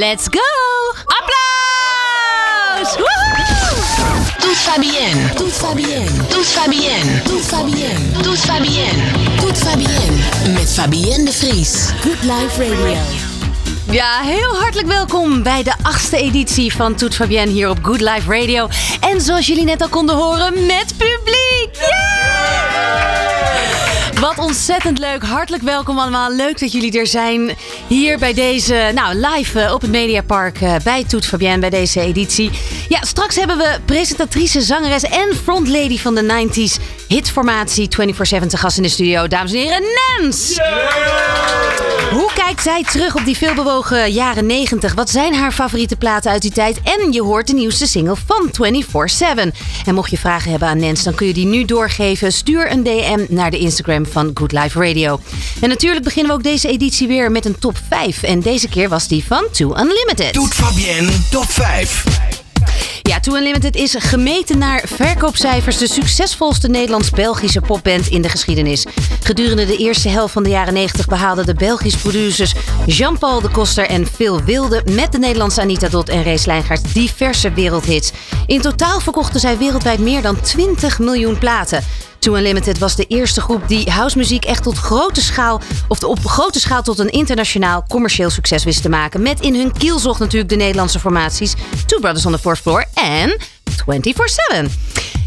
Let's 0.00 0.26
go! 0.28 0.40
Applaus! 1.18 2.96
Woehoe! 2.96 3.76
Tout 4.40 4.56
va 4.64 4.78
bien, 4.78 5.12
tout 5.36 5.52
va 5.60 5.74
bien, 5.74 6.06
tout 6.30 6.44
va 6.54 6.66
bien, 6.66 6.96
tout 7.26 7.42
va 7.50 7.62
bien, 7.62 7.90
tout 8.22 8.46
va 8.46 8.60
bien, 8.60 8.88
tout 9.38 9.64
va 9.64 9.76
bien. 9.76 10.54
Met 10.54 10.66
Fabienne 10.66 11.26
de 11.26 11.30
Vries. 11.30 11.92
Good 12.00 12.22
Life 12.22 12.58
Radio. 12.58 12.96
Ja, 13.90 14.20
heel 14.22 14.56
hartelijk 14.56 14.88
welkom 14.88 15.42
bij 15.42 15.62
de 15.62 15.74
achtste 15.82 16.16
editie 16.16 16.74
van 16.74 16.94
Toet 16.94 17.14
Fabienne 17.14 17.52
hier 17.52 17.68
op 17.68 17.78
Good 17.82 18.00
Life 18.00 18.40
Radio. 18.40 18.68
En 19.00 19.20
zoals 19.20 19.46
jullie 19.46 19.64
net 19.64 19.82
al 19.82 19.88
konden 19.88 20.16
horen, 20.16 20.66
met 20.66 20.94
publiek! 20.96 21.51
Wat 24.22 24.38
ontzettend 24.38 24.98
leuk. 24.98 25.22
Hartelijk 25.22 25.62
welkom 25.62 25.98
allemaal. 25.98 26.32
Leuk 26.32 26.60
dat 26.60 26.72
jullie 26.72 26.98
er 26.98 27.06
zijn. 27.06 27.50
Hier 27.86 28.18
bij 28.18 28.34
deze, 28.34 28.90
nou 28.94 29.14
live 29.14 29.60
eh, 29.60 29.74
op 29.74 29.80
het 29.80 29.90
Mediapark 29.90 30.60
uh, 30.60 30.74
bij 30.84 31.04
Toet 31.04 31.26
Fabienne 31.26 31.58
bij 31.58 31.70
deze 31.70 32.00
editie. 32.00 32.50
Ja, 32.88 33.02
straks 33.02 33.36
hebben 33.36 33.56
we 33.58 33.78
presentatrice, 33.84 34.60
zangeres 34.60 35.02
en 35.02 35.34
frontlady 35.42 35.98
van 35.98 36.14
de 36.14 36.48
90s 36.48 36.82
hitformatie 37.08 37.88
24-7 38.42 38.46
te 38.46 38.56
gast 38.56 38.76
in 38.76 38.82
de 38.82 38.88
studio. 38.88 39.26
Dames 39.28 39.52
en 39.52 39.58
heren, 39.58 39.82
Nens! 40.18 40.60
Hoe 42.12 42.30
kijkt 42.34 42.62
zij 42.62 42.82
terug 42.82 43.16
op 43.16 43.24
die 43.24 43.36
veelbewogen 43.36 44.12
jaren 44.12 44.46
90? 44.46 44.94
Wat 44.94 45.10
zijn 45.10 45.34
haar 45.34 45.52
favoriete 45.52 45.96
platen 45.96 46.30
uit 46.30 46.42
die 46.42 46.50
tijd? 46.50 46.80
En 46.82 47.12
je 47.12 47.22
hoort 47.22 47.46
de 47.46 47.52
nieuwste 47.52 47.86
single 47.86 48.16
van 48.26 48.50
24-7. 49.46 49.56
En 49.86 49.94
mocht 49.94 50.10
je 50.10 50.18
vragen 50.18 50.50
hebben 50.50 50.68
aan 50.68 50.78
Nens, 50.78 51.02
dan 51.02 51.14
kun 51.14 51.26
je 51.26 51.32
die 51.32 51.46
nu 51.46 51.64
doorgeven. 51.64 52.32
Stuur 52.32 52.70
een 52.70 52.82
DM 52.82 53.24
naar 53.28 53.50
de 53.50 53.58
Instagram 53.58 54.06
van 54.12 54.30
Good 54.34 54.52
Life 54.52 54.86
Radio. 54.86 55.20
En 55.60 55.68
natuurlijk 55.68 56.04
beginnen 56.04 56.32
we 56.32 56.38
ook 56.38 56.44
deze 56.44 56.68
editie 56.68 57.08
weer 57.08 57.30
met 57.30 57.44
een 57.44 57.58
top 57.58 57.76
5. 57.88 58.22
En 58.22 58.40
deze 58.40 58.68
keer 58.68 58.88
was 58.88 59.08
die 59.08 59.24
van 59.24 59.44
Too 59.52 59.76
Unlimited. 59.78 60.34
Doet 60.34 60.54
Fabienne 60.54 61.10
top 61.30 61.50
5. 61.50 62.04
Ja, 63.02 63.20
Too 63.20 63.36
Unlimited 63.36 63.76
is 63.76 63.94
gemeten 63.98 64.58
naar 64.58 64.82
verkoopcijfers 64.86 65.78
de 65.78 65.88
succesvolste 65.88 66.68
Nederlands-Belgische 66.68 67.60
popband 67.60 68.06
in 68.06 68.22
de 68.22 68.28
geschiedenis. 68.28 68.86
Gedurende 69.22 69.66
de 69.66 69.76
eerste 69.76 70.08
helft 70.08 70.32
van 70.32 70.42
de 70.42 70.48
jaren 70.48 70.74
90 70.74 71.06
behaalden 71.06 71.46
de 71.46 71.54
Belgische 71.54 71.98
producers 71.98 72.54
Jean-Paul 72.86 73.40
de 73.40 73.48
Koster 73.48 73.86
en 73.86 74.06
Phil 74.06 74.42
Wilde 74.42 74.82
met 74.90 75.12
de 75.12 75.18
Nederlandse 75.18 75.60
Anita 75.60 75.88
Dot 75.88 76.08
en 76.08 76.22
Rees 76.22 76.44
Lijngaard 76.44 76.94
diverse 76.94 77.52
wereldhits. 77.52 78.12
In 78.46 78.60
totaal 78.60 79.00
verkochten 79.00 79.40
zij 79.40 79.58
wereldwijd 79.58 79.98
meer 79.98 80.22
dan 80.22 80.40
20 80.40 80.98
miljoen 80.98 81.38
platen. 81.38 81.84
Too 82.22 82.36
Unlimited 82.36 82.78
was 82.78 82.96
de 82.96 83.06
eerste 83.06 83.40
groep 83.40 83.68
die 83.68 83.90
housemuziek 83.90 84.44
echt 84.44 84.62
tot 84.62 84.78
grote 84.78 85.20
schaal, 85.22 85.60
of 85.88 86.04
op 86.04 86.26
grote 86.26 86.60
schaal 86.60 86.82
tot 86.82 86.98
een 86.98 87.10
internationaal 87.10 87.84
commercieel 87.88 88.30
succes 88.30 88.64
wist 88.64 88.82
te 88.82 88.88
maken. 88.88 89.22
Met 89.22 89.40
in 89.40 89.54
hun 89.54 89.72
kielzocht 89.72 90.20
natuurlijk 90.20 90.50
de 90.50 90.56
Nederlandse 90.56 90.98
formaties 90.98 91.54
Two 91.86 92.00
Brothers 92.00 92.26
on 92.26 92.32
the 92.32 92.38
Fourth 92.38 92.58
Floor 92.58 92.84
en 92.94 93.36
24-7. 94.64 94.70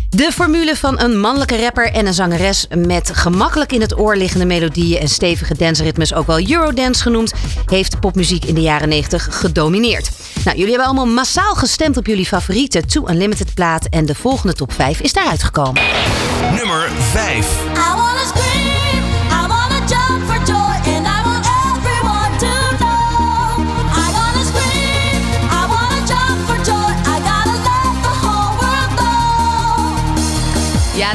De 0.10 0.32
formule 0.32 0.76
van 0.76 1.00
een 1.00 1.20
mannelijke 1.20 1.62
rapper 1.62 1.92
en 1.92 2.06
een 2.06 2.14
zangeres 2.14 2.68
met 2.76 3.12
gemakkelijk 3.14 3.72
in 3.72 3.82
het 3.82 3.98
oor 3.98 4.16
liggende 4.16 4.46
melodieën 4.46 5.00
en 5.00 5.10
stevige 5.10 5.56
danceritmes, 5.56 6.14
ook 6.14 6.28
wel 6.28 6.50
Eurodance 6.50 7.02
genoemd, 7.02 7.34
heeft 7.66 8.00
popmuziek 8.00 8.46
in 8.46 8.56
de 8.56 8.62
jaren 8.62 8.90
90 8.90 9.40
gedomineerd. 9.40 10.12
Nou, 10.44 10.58
jullie 10.58 10.68
hebben 10.68 10.86
allemaal 10.86 11.14
massaal 11.14 11.56
gestemd 11.56 11.98
op 11.98 12.08
jullie 12.08 12.26
favoriete 12.26 12.86
Too 12.86 13.10
Unlimited 13.10 13.54
plaat 13.54 13.86
en 13.86 14.06
de 14.06 14.16
volgende 14.16 14.54
top 14.54 14.74
5 14.74 15.00
is 15.00 15.14
daaruit 15.14 15.44
gekomen. 15.44 15.82
Nummer 16.56 16.90
5. 17.12 18.05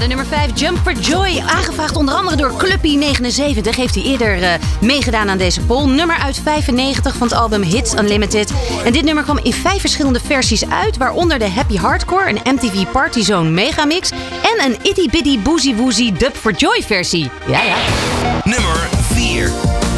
De 0.00 0.06
nummer 0.06 0.26
5, 0.26 0.50
Jump 0.54 0.78
for 0.78 0.92
Joy. 0.92 1.42
Aangevraagd 1.46 1.96
onder 1.96 2.14
andere 2.14 2.36
door 2.36 2.52
Cluppy79. 2.64 3.76
Heeft 3.76 3.94
hij 3.94 4.04
eerder 4.04 4.42
eh, 4.42 4.52
meegedaan 4.80 5.28
aan 5.28 5.38
deze 5.38 5.60
poll. 5.60 5.86
Nummer 5.86 6.16
uit 6.16 6.40
95 6.44 7.16
van 7.16 7.26
het 7.26 7.36
album 7.36 7.62
Hits 7.62 7.94
Unlimited. 7.94 8.52
En 8.84 8.92
dit 8.92 9.04
nummer 9.04 9.24
kwam 9.24 9.38
in 9.42 9.52
vijf 9.52 9.80
verschillende 9.80 10.20
versies 10.20 10.68
uit. 10.68 10.96
Waaronder 10.96 11.38
de 11.38 11.48
Happy 11.48 11.76
Hardcore, 11.76 12.28
een 12.28 12.54
MTV 12.54 12.86
Party 12.92 13.22
Zone 13.22 13.50
megamix. 13.50 14.10
En 14.42 14.64
een 14.64 14.76
Itty 14.82 15.08
Bitty 15.10 15.38
Boozy 15.38 15.74
Woozy 15.74 16.12
Dub 16.12 16.36
for 16.36 16.52
Joy 16.52 16.82
versie. 16.86 17.30
Ja, 17.46 17.62
ja. 17.62 17.76
Nummer 18.44 18.88
4. 19.12 19.89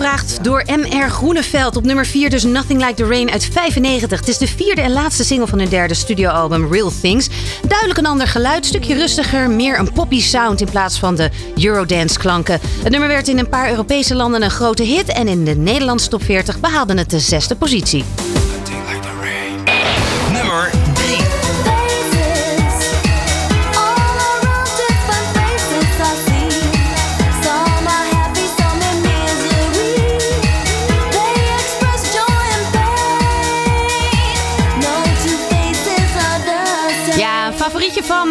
Aangevraagd 0.00 0.44
door 0.44 0.64
MR 0.66 1.10
Groeneveld. 1.10 1.76
Op 1.76 1.84
nummer 1.84 2.06
4 2.06 2.30
dus 2.30 2.42
Nothing 2.42 2.80
Like 2.80 2.94
the 2.94 3.06
Rain 3.06 3.30
uit 3.30 3.48
95. 3.52 4.18
Het 4.18 4.28
is 4.28 4.38
de 4.38 4.46
vierde 4.46 4.80
en 4.80 4.92
laatste 4.92 5.24
single 5.24 5.46
van 5.46 5.58
hun 5.58 5.68
derde 5.68 5.94
studioalbum 5.94 6.72
Real 6.72 6.92
Things. 7.00 7.28
Duidelijk 7.66 7.98
een 7.98 8.06
ander 8.06 8.26
geluid, 8.26 8.66
stukje 8.66 8.94
rustiger, 8.94 9.50
meer 9.50 9.78
een 9.78 9.92
poppy 9.92 10.20
sound 10.20 10.60
in 10.60 10.70
plaats 10.70 10.98
van 10.98 11.14
de 11.16 11.30
Eurodance 11.62 12.18
klanken. 12.18 12.60
Het 12.82 12.90
nummer 12.90 13.08
werd 13.08 13.28
in 13.28 13.38
een 13.38 13.48
paar 13.48 13.70
Europese 13.70 14.14
landen 14.14 14.42
een 14.42 14.50
grote 14.50 14.82
hit 14.82 15.08
en 15.08 15.28
in 15.28 15.44
de 15.44 15.56
Nederlandse 15.56 16.08
top 16.08 16.22
40 16.22 16.60
behaalde 16.60 16.94
het 16.94 17.10
de 17.10 17.20
zesde 17.20 17.56
positie. 17.56 18.04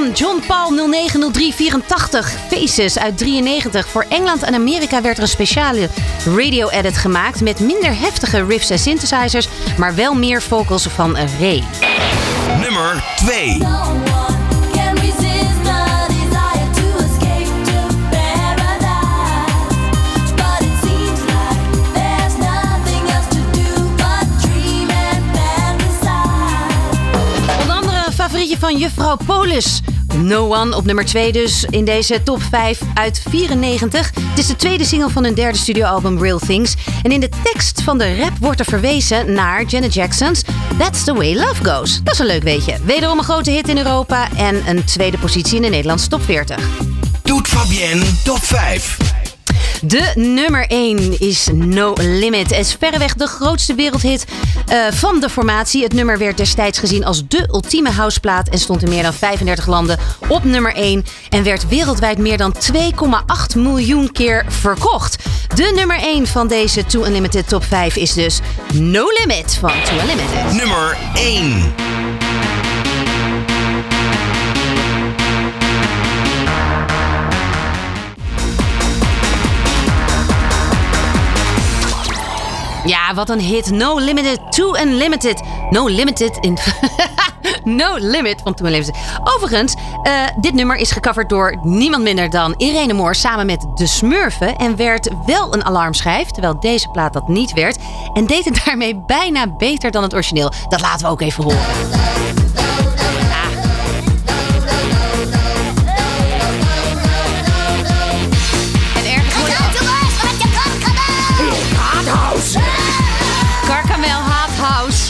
John 0.08 0.42
Paul 0.48 0.72
090384 0.72 2.32
Faces 2.50 3.00
uit 3.00 3.18
93. 3.18 3.88
Voor 3.88 4.06
Engeland 4.10 4.44
en 4.44 4.54
Amerika 4.54 5.02
werd 5.02 5.18
er 5.18 5.24
een 5.24 5.30
speciale 5.30 5.90
radio-edit 6.36 6.98
gemaakt 6.98 7.42
met 7.42 7.60
minder 7.60 8.00
heftige 8.00 8.46
riffs 8.46 8.70
en 8.70 8.80
synthesizers, 8.80 9.48
maar 9.78 9.96
wel 9.96 10.14
meer 10.14 10.42
vocals 10.42 10.84
van 10.84 11.18
Ray. 11.40 11.64
Nummer 12.62 13.04
2. 13.16 14.09
Van 28.59 28.78
juffrouw 28.78 29.18
Polis. 29.25 29.81
No 30.18 30.56
One 30.56 30.75
op 30.75 30.86
nummer 30.86 31.06
2 31.06 31.31
dus 31.31 31.64
in 31.64 31.86
deze 31.86 32.24
top 32.24 32.42
5 32.42 32.81
uit 32.94 33.22
94. 33.30 34.12
Het 34.16 34.40
is 34.40 34.47
de 34.47 34.56
tweede 34.56 34.86
single 34.86 35.09
van 35.09 35.24
hun 35.24 35.34
derde 35.34 35.58
studioalbum 35.58 36.20
Real 36.20 36.40
Things. 36.40 36.74
En 37.03 37.12
in 37.12 37.19
de 37.19 37.30
tekst 37.44 37.81
van 37.81 37.98
de 37.98 38.18
rap 38.18 38.31
wordt 38.40 38.59
er 38.59 38.66
verwezen 38.66 39.34
naar 39.34 39.64
Janet 39.64 39.94
Jackson's 39.94 40.42
That's 40.78 41.03
the 41.03 41.14
Way 41.14 41.36
Love 41.36 41.69
Goes. 41.69 42.03
Dat 42.03 42.14
is 42.14 42.19
een 42.19 42.25
leuk 42.25 42.44
weetje. 42.44 42.78
Wederom 42.84 43.18
een 43.18 43.24
grote 43.24 43.52
hit 43.52 43.68
in 43.68 43.78
Europa 43.78 44.28
en 44.36 44.68
een 44.68 44.84
tweede 44.84 45.18
positie 45.18 45.56
in 45.56 45.62
de 45.62 45.69
Nederlandse 45.69 46.07
top 46.07 46.24
40. 46.24 46.68
Doet 47.24 47.48
Fabienne 47.48 48.06
top 48.24 48.44
5. 48.44 49.08
De 49.89 50.12
nummer 50.15 50.68
1 50.68 51.19
is 51.19 51.47
No 51.53 51.94
Limit. 51.97 52.50
Het 52.50 52.59
is 52.59 52.75
verreweg 52.80 53.13
de 53.13 53.27
grootste 53.27 53.75
wereldhit 53.75 54.25
eh, 54.65 54.77
van 54.91 55.19
de 55.19 55.30
formatie. 55.30 55.83
Het 55.83 55.94
nummer 55.94 56.18
werd 56.18 56.38
destijds 56.38 56.80
gezien 56.80 57.06
als 57.06 57.27
de 57.27 57.47
ultieme 57.51 57.89
houseplaat 57.89 58.50
en 58.50 58.59
stond 58.59 58.83
in 58.83 58.89
meer 58.89 59.03
dan 59.03 59.13
35 59.13 59.68
landen 59.68 59.97
op 60.27 60.44
nummer 60.44 60.74
1 60.74 61.06
en 61.30 61.44
werd 61.44 61.68
wereldwijd 61.68 62.18
meer 62.18 62.38
dan 62.38 62.56
2,8 62.74 63.57
miljoen 63.57 64.12
keer 64.12 64.45
verkocht. 64.47 65.24
De 65.56 65.71
nummer 65.75 65.97
1 65.97 66.27
van 66.27 66.47
deze 66.47 66.85
Too 66.85 67.06
Unlimited 67.06 67.47
top 67.47 67.63
5 67.63 67.95
is 67.95 68.13
dus 68.13 68.39
No 68.74 69.06
Limit 69.19 69.56
van 69.59 69.71
Too 69.83 70.00
Unlimited. 70.00 70.53
Nummer 70.53 70.97
1. 71.15 71.88
Ja, 82.86 83.14
wat 83.14 83.30
een 83.30 83.40
hit. 83.40 83.72
No 83.72 84.00
Limited 84.00 84.52
to 84.52 84.76
Unlimited. 84.76 85.42
No 85.70 85.88
Limited 85.88 86.38
in... 86.42 86.58
No 87.64 87.96
Limit 87.98 88.42
van 88.44 88.54
Too 88.54 88.66
Unlimited. 88.66 88.96
Overigens, 89.24 89.76
eh, 90.04 90.14
dit 90.42 90.54
nummer 90.54 90.76
is 90.76 90.92
gecoverd 90.92 91.30
door 91.30 91.60
niemand 91.64 92.04
minder 92.04 92.30
dan 92.30 92.54
Irene 92.58 92.94
Moore 92.94 93.14
samen 93.14 93.46
met 93.46 93.68
De 93.76 93.88
Smurfen. 93.88 94.56
En 94.56 94.76
werd 94.76 95.10
wel 95.26 95.54
een 95.54 95.66
alarmschijf, 95.66 96.28
terwijl 96.28 96.60
deze 96.60 96.90
plaat 96.90 97.14
dat 97.14 97.28
niet 97.28 97.54
werd. 97.54 97.78
En 98.14 98.26
deed 98.26 98.46
het 98.46 98.62
daarmee 98.66 99.04
bijna 99.06 99.48
beter 99.48 99.92
dan 99.92 100.04
het 100.04 100.14
origineel. 100.14 100.52
Dat 100.68 100.81
laten 100.81 101.06
we 101.06 101.12
ook 101.12 101.22
even 101.22 101.44
horen. 101.44 102.49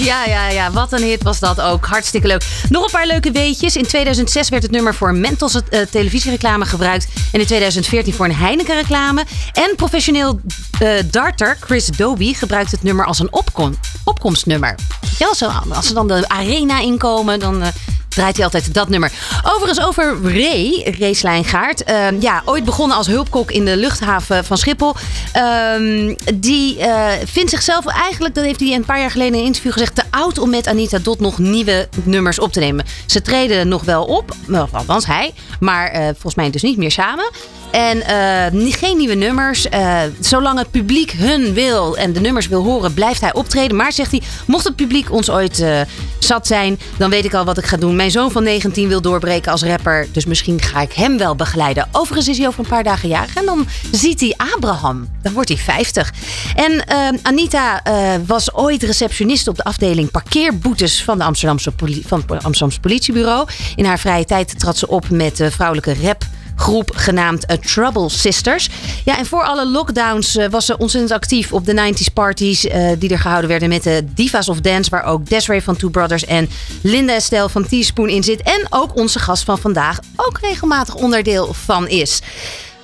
Ja, 0.04 0.26
ja, 0.26 0.48
ja. 0.48 0.72
Wat 0.72 0.92
een 0.94 1.04
hit 1.04 1.24
was 1.24 1.40
dat 1.40 1.62
ook. 1.62 1.86
Hartstikke 1.86 2.28
leuk. 2.28 2.44
Nog 2.70 2.84
een 2.84 2.92
paar 2.92 3.08
leuke 3.08 3.32
weetjes. 3.32 3.76
In 3.76 3.88
2006 3.88 4.50
werd 4.50 4.64
het 4.64 4.72
nummer 4.72 4.96
voor 4.96 5.14
Mentos 5.14 5.56
eh, 5.70 5.82
televisiereclame 5.82 6.66
gebruikt. 6.66 7.08
En 7.32 7.40
in 7.40 7.46
2014 7.46 8.14
voor 8.14 8.26
een 8.26 8.36
Heineken 8.36 8.76
reclame. 8.76 9.26
En 9.54 9.76
professioneel 9.76 10.40
eh, 10.80 10.90
darter 11.12 11.58
Chris 11.60 11.86
Doby 11.86 12.34
gebruikt 12.34 12.72
het 12.72 12.84
nummer 12.84 13.06
als 13.06 13.20
een 13.20 13.34
opkom 13.34 13.78
opkomstnummer. 14.04 14.76
Ja, 15.18 15.34
ze, 15.34 15.48
als 15.48 15.88
ze 15.88 15.94
dan 15.94 16.08
de 16.08 16.30
arena 16.30 16.80
inkomen, 16.80 17.40
dan... 17.40 17.62
eh, 17.62 17.68
draait 18.10 18.36
hij 18.36 18.46
altijd 18.46 18.74
dat 18.74 18.90
nummer. 18.90 19.12
Overigens 19.44 19.86
over 19.86 20.18
Ray, 20.24 20.96
Ray 21.00 21.14
Slijngaard. 21.14 21.84
Ehm, 21.84 22.16
ja, 22.20 22.42
ooit 22.46 22.64
begonnen 22.64 22.98
als 22.98 23.08
hulpkok 23.08 23.52
in 23.52 23.66
de 23.66 23.78
luchthaven 23.78 24.46
van 24.46 24.58
Schiphol. 24.58 24.96
Ehm, 25.32 26.16
die 26.34 26.80
eh, 26.80 27.08
vindt 27.26 27.50
zichzelf 27.50 27.86
eigenlijk, 27.86 28.36
dat 28.36 28.44
heeft 28.44 28.60
hij 28.60 28.74
een 28.74 28.86
paar 28.86 29.00
jaar 29.00 29.12
geleden 29.12 29.34
in 29.34 29.40
een 29.40 29.46
interview 29.46 29.72
gezegd, 29.72 29.96
te 29.96 30.04
oud 30.10 30.40
om 30.40 30.50
met 30.50 30.68
Anita 30.68 30.98
Dot 30.98 31.20
nog 31.20 31.38
nieuwe 31.38 31.88
nummers 32.04 32.40
op 32.40 32.52
te 32.52 32.60
nemen. 32.60 32.86
Ze 33.06 33.22
treden 33.22 33.68
nog 33.68 33.84
wel 33.84 34.06
op, 34.06 34.36
althans 34.72 35.06
hij, 35.06 35.34
maar 35.60 35.88
eh, 35.88 36.02
volgens 36.04 36.36
mij 36.36 36.50
dus 36.50 36.62
niet 36.62 36.78
meer 36.78 36.92
samen. 36.92 37.30
En 37.72 38.02
eh, 38.02 38.72
geen 38.74 38.98
nieuwe 38.98 39.16
nummers. 39.16 39.70
Eh, 39.70 40.02
zolang 40.20 40.58
het 40.58 40.72
publiek 40.72 41.12
hun 41.12 41.54
wil 41.54 41.98
en 41.98 42.14
de 42.14 42.20
nummers 42.20 42.48
wil 42.48 42.64
horen, 42.64 42.94
blijft 42.94 43.22
hij 43.22 43.34
optreden. 43.34 43.78
Maar 43.78 43.94
zegt 43.94 44.12
hij, 44.12 44.22
mocht 44.48 44.64
het 44.64 44.76
publiek 44.76 45.12
ons 45.12 45.30
ooit 45.30 45.60
eh, 45.60 45.82
zat 46.20 46.48
zijn, 46.48 46.80
dan 46.98 47.10
weet 47.10 47.26
ik 47.26 47.34
al 47.34 47.46
wat 47.46 47.58
ik 47.58 47.66
ga 47.66 47.78
doen. 47.78 47.96
Mijn 47.96 48.12
zoon 48.12 48.32
van 48.32 48.44
19 48.44 48.88
wil 48.88 49.02
doorbreken 49.02 49.52
als 49.52 49.64
rapper, 49.64 50.08
dus 50.12 50.26
misschien 50.26 50.62
ga 50.62 50.82
ik 50.82 50.92
hem 50.92 51.18
wel 51.18 51.36
begeleiden. 51.36 51.88
Overigens 51.92 52.28
is 52.28 52.38
hij 52.38 52.48
over 52.48 52.60
een 52.60 52.70
paar 52.70 52.84
dagen 52.84 53.10
jarig 53.10 53.36
en 53.36 53.46
dan 53.46 53.68
ziet 53.92 54.20
hij 54.20 54.34
Abraham. 54.56 55.08
Dan 55.22 55.34
wordt 55.34 55.50
hij 55.50 55.58
50. 55.58 56.14
En 56.56 56.84
Anita 57.22 57.82
was 58.26 58.54
ooit 58.54 58.84
receptionist 58.84 59.48
op 59.48 59.58
de 59.58 59.64
afdeling 59.64 60.12
parkeerboetes 60.12 61.04
van, 61.04 61.18
de 61.18 61.24
Amsterdamse 61.24 61.72
van 62.06 62.20
het 62.20 62.32
Amsterdamse 62.32 62.80
politiebureau. 62.80 63.48
In 63.76 63.86
haar 63.86 64.00
vrije 64.00 64.26
tijd 64.26 64.60
trad 64.60 64.78
ze 64.78 64.88
op 64.88 65.10
met 65.10 65.42
vrouwelijke 65.50 65.96
rap 66.02 66.26
groep 66.60 66.92
genaamd 66.96 67.46
eh, 67.46 67.58
Trouble 67.58 68.10
Sisters. 68.10 68.70
Ja, 69.06 69.18
en 69.18 69.26
voor 69.26 69.44
alle 69.44 69.68
lockdowns 69.68 70.36
eh, 70.36 70.50
was 70.50 70.66
ze 70.66 70.78
ontzettend 70.78 71.14
actief 71.14 71.54
op 71.54 71.66
de 71.66 71.94
90s 71.94 72.14
parties 72.14 72.68
eh, 72.68 72.90
die 72.98 73.10
er 73.10 73.20
gehouden 73.20 73.50
werden 73.50 73.70
met 73.70 73.84
de 73.84 74.06
Divas 74.14 74.50
of 74.50 74.60
Dance, 74.60 74.90
waar 74.90 75.04
ook 75.04 75.30
Desiree 75.30 75.62
van 75.62 75.76
Two 75.76 75.90
Brothers 75.90 76.26
en 76.26 76.50
Linda 76.82 77.14
Estelle 77.14 77.50
van 77.50 77.68
Teaspoon 77.68 78.10
in 78.10 78.24
zit. 78.24 78.42
En 78.42 78.68
ook 78.70 78.96
onze 78.96 79.20
gast 79.20 79.44
van 79.44 79.58
vandaag 79.58 80.00
ook 80.16 80.40
regelmatig 80.42 80.96
onderdeel 80.96 81.54
van 81.54 81.88
is. 81.88 82.22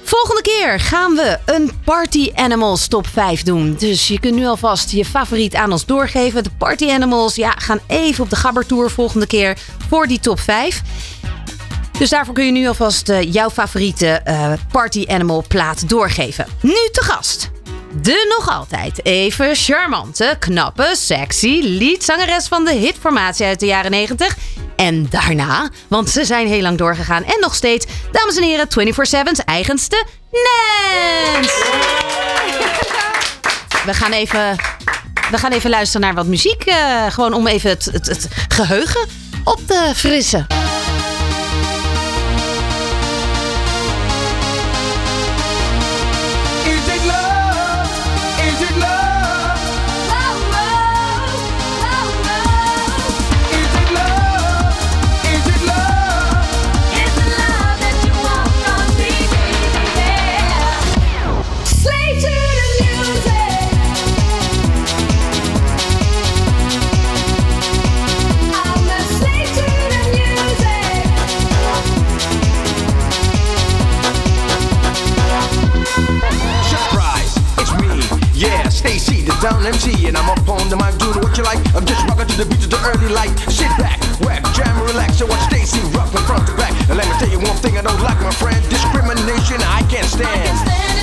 Volgende 0.04 0.42
keer 0.42 0.80
gaan 0.80 1.16
we 1.16 1.38
een 1.46 1.72
Party 1.84 2.32
Animals 2.36 2.88
top 2.88 3.08
5 3.08 3.44
doen. 3.44 3.76
Dus 3.80 4.08
je 4.08 4.20
kunt 4.20 4.36
nu 4.36 4.46
alvast 4.46 4.92
je 4.92 5.06
favoriet 5.06 5.56
aan 5.56 5.72
ons 5.72 5.86
doorgeven. 5.86 6.44
De 6.44 6.50
Party 6.58 6.90
Animals 6.90 7.36
ja, 7.36 7.52
gaan 7.58 7.80
even 7.88 8.24
op 8.24 8.30
de 8.30 8.36
gabbertour 8.36 8.92
volgende 8.92 9.28
keer 9.28 9.58
voor 9.90 10.08
die 10.08 10.20
top 10.20 10.40
5. 10.40 10.82
Dus 11.98 12.10
daarvoor 12.10 12.34
kun 12.34 12.46
je 12.46 12.52
nu 12.52 12.68
alvast 12.68 13.10
eh, 13.10 13.34
jouw 13.34 13.50
favoriete 13.50 14.08
eh, 14.08 14.54
Party 14.72 15.06
Animal 15.08 15.44
plaat 15.48 15.90
doorgeven. 15.90 16.46
Nu 16.62 16.90
te 16.92 17.04
gast. 17.04 17.52
De 18.02 18.36
nog 18.38 18.50
altijd 18.56 19.06
even 19.06 19.56
charmante, 19.56 20.36
knappe, 20.40 20.94
sexy 20.98 21.60
liedzangeres 21.64 22.48
van 22.48 22.66
de 22.66 22.74
hitformatie 22.74 23.46
uit 23.46 23.60
de 23.60 23.66
jaren 23.66 23.92
90. 23.92 24.36
En 24.76 25.10
daarna, 25.10 25.70
want 25.88 26.10
ze 26.10 26.26
zijn 26.26 26.48
heel 26.48 26.62
lang 26.62 26.78
doorgegaan 26.78 27.24
en 27.24 27.40
nog 27.40 27.56
steeds, 27.56 27.86
dames 28.12 28.36
en 28.38 28.44
heren, 28.44 28.68
24-7's 28.68 29.40
eigenste 29.46 30.06
Nens. 30.32 31.54
We 33.86 33.94
gaan 33.94 34.12
even, 34.12 34.56
we 35.32 35.38
gaan 35.38 35.52
even 35.52 35.70
luisteren 35.70 36.02
naar 36.02 36.16
wat 36.16 36.26
muziek. 36.26 36.64
eh, 36.64 37.06
gewoon 37.10 37.34
om 37.34 37.48
even 37.48 37.70
het, 37.70 37.86
het 37.86 38.28
geheugen 38.48 39.08
op 39.44 39.60
te 39.68 39.92
frissen. 39.96 40.65
And 79.66 80.16
I'm 80.16 80.30
up 80.30 80.48
on 80.48 80.70
the 80.70 80.78
mic 80.78 80.94
doing 81.00 81.18
what 81.26 81.36
you 81.36 81.44
like. 81.44 81.58
I'm 81.74 81.88
just 81.88 82.06
rocking 82.06 82.28
to 82.28 82.38
the 82.38 82.46
beat 82.46 82.64
of 82.66 82.70
the 82.70 82.78
early 82.86 83.10
light. 83.10 83.34
Sit 83.50 83.74
back, 83.82 83.98
web, 84.22 84.46
jam, 84.54 84.78
relax, 84.86 85.20
and 85.22 85.30
watch 85.30 85.42
Stacy 85.50 85.82
rock 85.90 86.08
from 86.12 86.22
front 86.26 86.46
to 86.46 86.54
back. 86.56 86.70
And 86.88 86.96
let 86.96 87.10
me 87.10 87.14
tell 87.18 87.30
you 87.30 87.40
one 87.40 87.58
thing 87.66 87.76
I 87.76 87.82
don't 87.82 88.00
like, 88.04 88.22
my 88.22 88.30
friend. 88.30 88.62
Discrimination, 88.70 89.58
I 89.66 89.82
can't 89.90 90.06
I 90.22 90.38
can't 90.38 90.58
stand. 90.70 90.95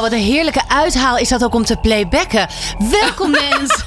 Oh, 0.00 0.06
wat 0.06 0.14
een 0.14 0.24
heerlijke 0.24 0.62
uithaal 0.68 1.18
is 1.18 1.28
dat 1.28 1.44
ook 1.44 1.54
om 1.54 1.64
te 1.64 1.76
playbacken. 1.76 2.48
Welkom 2.90 3.30
mensen. 3.50 3.84